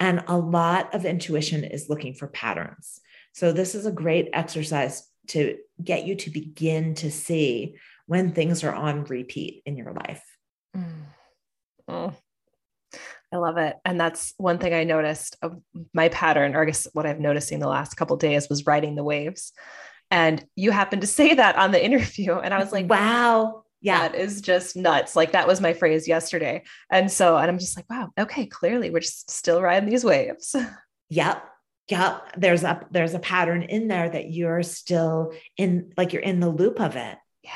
And 0.00 0.24
a 0.26 0.36
lot 0.36 0.94
of 0.94 1.04
intuition 1.04 1.64
is 1.64 1.88
looking 1.88 2.14
for 2.14 2.26
patterns. 2.26 3.00
So, 3.32 3.52
this 3.52 3.74
is 3.74 3.84
a 3.84 3.92
great 3.92 4.30
exercise 4.32 5.06
to 5.28 5.58
get 5.82 6.06
you 6.06 6.14
to 6.16 6.30
begin 6.30 6.94
to 6.96 7.10
see 7.10 7.76
when 8.06 8.32
things 8.32 8.64
are 8.64 8.74
on 8.74 9.04
repeat 9.04 9.62
in 9.66 9.76
your 9.76 9.92
life. 9.92 10.22
Mm. 10.76 11.04
Oh, 11.88 12.14
I 13.32 13.36
love 13.36 13.56
it. 13.58 13.76
And 13.84 14.00
that's 14.00 14.32
one 14.36 14.58
thing 14.58 14.72
I 14.72 14.84
noticed 14.84 15.36
of 15.42 15.60
my 15.92 16.08
pattern, 16.08 16.54
or 16.54 16.62
I 16.62 16.66
guess 16.66 16.86
what 16.92 17.06
I've 17.06 17.20
noticing 17.20 17.58
the 17.58 17.68
last 17.68 17.94
couple 17.94 18.16
days 18.16 18.48
was 18.48 18.66
riding 18.66 18.94
the 18.94 19.04
waves. 19.04 19.52
And 20.10 20.44
you 20.54 20.70
happened 20.70 21.02
to 21.02 21.08
say 21.08 21.34
that 21.34 21.56
on 21.56 21.72
the 21.72 21.84
interview. 21.84 22.34
And 22.34 22.54
I 22.54 22.58
was 22.58 22.72
like, 22.72 22.88
wow. 22.88 23.64
Yeah. 23.80 24.08
That 24.08 24.14
is 24.14 24.40
just 24.40 24.76
nuts. 24.76 25.14
Like 25.14 25.32
that 25.32 25.46
was 25.46 25.60
my 25.60 25.74
phrase 25.74 26.08
yesterday. 26.08 26.62
And 26.90 27.10
so, 27.10 27.36
and 27.36 27.50
I'm 27.50 27.58
just 27.58 27.76
like, 27.76 27.90
wow, 27.90 28.12
okay, 28.18 28.46
clearly 28.46 28.88
we're 28.88 29.00
just 29.00 29.30
still 29.30 29.60
riding 29.60 29.88
these 29.88 30.04
waves. 30.04 30.54
Yep. 31.10 31.44
Yep. 31.90 32.32
There's 32.38 32.64
a 32.64 32.80
there's 32.90 33.12
a 33.12 33.18
pattern 33.18 33.62
in 33.62 33.88
there 33.88 34.08
that 34.08 34.30
you're 34.30 34.62
still 34.62 35.34
in, 35.58 35.92
like 35.98 36.14
you're 36.14 36.22
in 36.22 36.40
the 36.40 36.48
loop 36.48 36.80
of 36.80 36.96
it. 36.96 37.18
Yeah. 37.42 37.50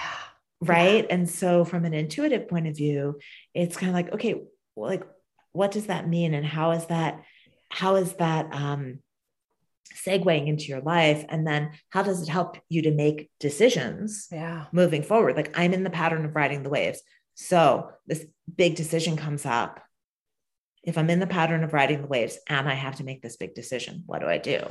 Right. 0.60 1.04
Yeah. 1.04 1.14
And 1.14 1.30
so 1.30 1.64
from 1.64 1.84
an 1.84 1.94
intuitive 1.94 2.48
point 2.48 2.66
of 2.66 2.76
view, 2.76 3.18
it's 3.54 3.76
kind 3.76 3.90
of 3.90 3.94
like, 3.94 4.12
okay, 4.12 4.34
well, 4.74 4.90
like 4.90 5.04
what 5.52 5.70
does 5.70 5.86
that 5.86 6.08
mean? 6.08 6.34
And 6.34 6.44
how 6.44 6.72
is 6.72 6.86
that, 6.86 7.22
how 7.70 7.96
is 7.96 8.14
that 8.14 8.52
um 8.52 9.00
segueing 9.94 10.48
into 10.48 10.64
your 10.64 10.80
life? 10.80 11.24
And 11.28 11.46
then 11.46 11.72
how 11.90 12.02
does 12.02 12.22
it 12.22 12.28
help 12.28 12.58
you 12.68 12.82
to 12.82 12.90
make 12.90 13.30
decisions 13.40 14.28
yeah. 14.30 14.66
moving 14.72 15.02
forward? 15.02 15.36
Like 15.36 15.56
i'm 15.58 15.74
in 15.74 15.84
the 15.84 15.90
pattern 15.90 16.24
of 16.24 16.34
riding 16.34 16.62
the 16.62 16.70
waves. 16.70 17.00
So 17.34 17.90
this 18.06 18.24
big 18.54 18.74
decision 18.74 19.16
comes 19.16 19.46
up. 19.46 19.80
If 20.82 20.98
i'm 20.98 21.10
in 21.10 21.20
the 21.20 21.26
pattern 21.26 21.64
of 21.64 21.72
riding 21.72 22.02
the 22.02 22.08
waves 22.08 22.38
and 22.48 22.68
i 22.68 22.74
have 22.74 22.96
to 22.96 23.04
make 23.04 23.22
this 23.22 23.36
big 23.36 23.54
decision? 23.54 24.04
What 24.06 24.20
do 24.20 24.26
i 24.26 24.38
do? 24.38 24.64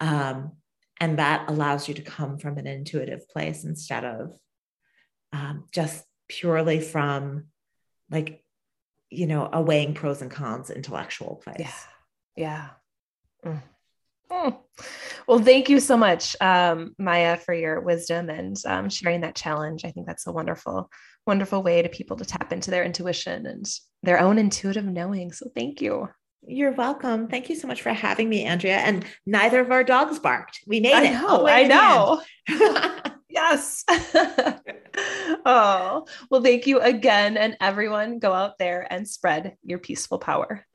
Um, 0.00 0.52
and 1.00 1.18
that 1.18 1.48
allows 1.48 1.88
you 1.88 1.94
to 1.94 2.02
come 2.02 2.38
from 2.38 2.58
an 2.58 2.66
intuitive 2.66 3.28
place 3.28 3.64
instead 3.64 4.04
of 4.04 4.36
um, 5.34 5.64
just 5.72 6.04
purely 6.28 6.80
from 6.80 7.44
like 8.10 8.42
you 9.10 9.26
know 9.26 9.48
a 9.52 9.60
weighing 9.60 9.94
pros 9.94 10.22
and 10.22 10.30
cons 10.30 10.70
intellectual 10.70 11.40
place 11.44 11.56
yeah 12.36 12.68
yeah 13.44 13.50
mm. 13.50 13.62
Oh. 14.30 14.64
Well, 15.28 15.38
thank 15.38 15.68
you 15.68 15.78
so 15.80 15.96
much, 15.96 16.34
um, 16.40 16.94
Maia, 16.98 17.36
for 17.36 17.54
your 17.54 17.80
wisdom 17.80 18.30
and 18.30 18.56
um, 18.66 18.88
sharing 18.88 19.20
that 19.20 19.36
challenge. 19.36 19.84
I 19.84 19.90
think 19.90 20.06
that's 20.06 20.26
a 20.26 20.32
wonderful, 20.32 20.90
wonderful 21.26 21.62
way 21.62 21.82
to 21.82 21.88
people 21.88 22.16
to 22.16 22.24
tap 22.24 22.52
into 22.52 22.70
their 22.70 22.84
intuition 22.84 23.46
and 23.46 23.64
their 24.02 24.18
own 24.18 24.38
intuitive 24.38 24.86
knowing. 24.86 25.30
So 25.30 25.50
thank 25.54 25.80
you. 25.80 26.08
You're 26.46 26.72
welcome. 26.72 27.28
Thank 27.28 27.48
you 27.48 27.54
so 27.54 27.68
much 27.68 27.80
for 27.80 27.92
having 27.92 28.28
me, 28.28 28.44
Andrea. 28.44 28.78
And 28.78 29.04
neither 29.24 29.60
of 29.60 29.70
our 29.70 29.84
dogs 29.84 30.18
barked. 30.18 30.60
We 30.66 30.80
made 30.80 30.94
I 30.94 31.04
it. 31.04 31.12
Know, 31.12 31.46
I 31.46 31.62
know. 31.64 32.22
yes. 33.34 33.84
oh, 35.44 36.06
well, 36.30 36.42
thank 36.42 36.66
you 36.66 36.80
again. 36.80 37.36
And 37.36 37.56
everyone 37.60 38.18
go 38.18 38.32
out 38.32 38.58
there 38.58 38.86
and 38.90 39.08
spread 39.08 39.56
your 39.62 39.78
peaceful 39.78 40.18
power. 40.18 40.66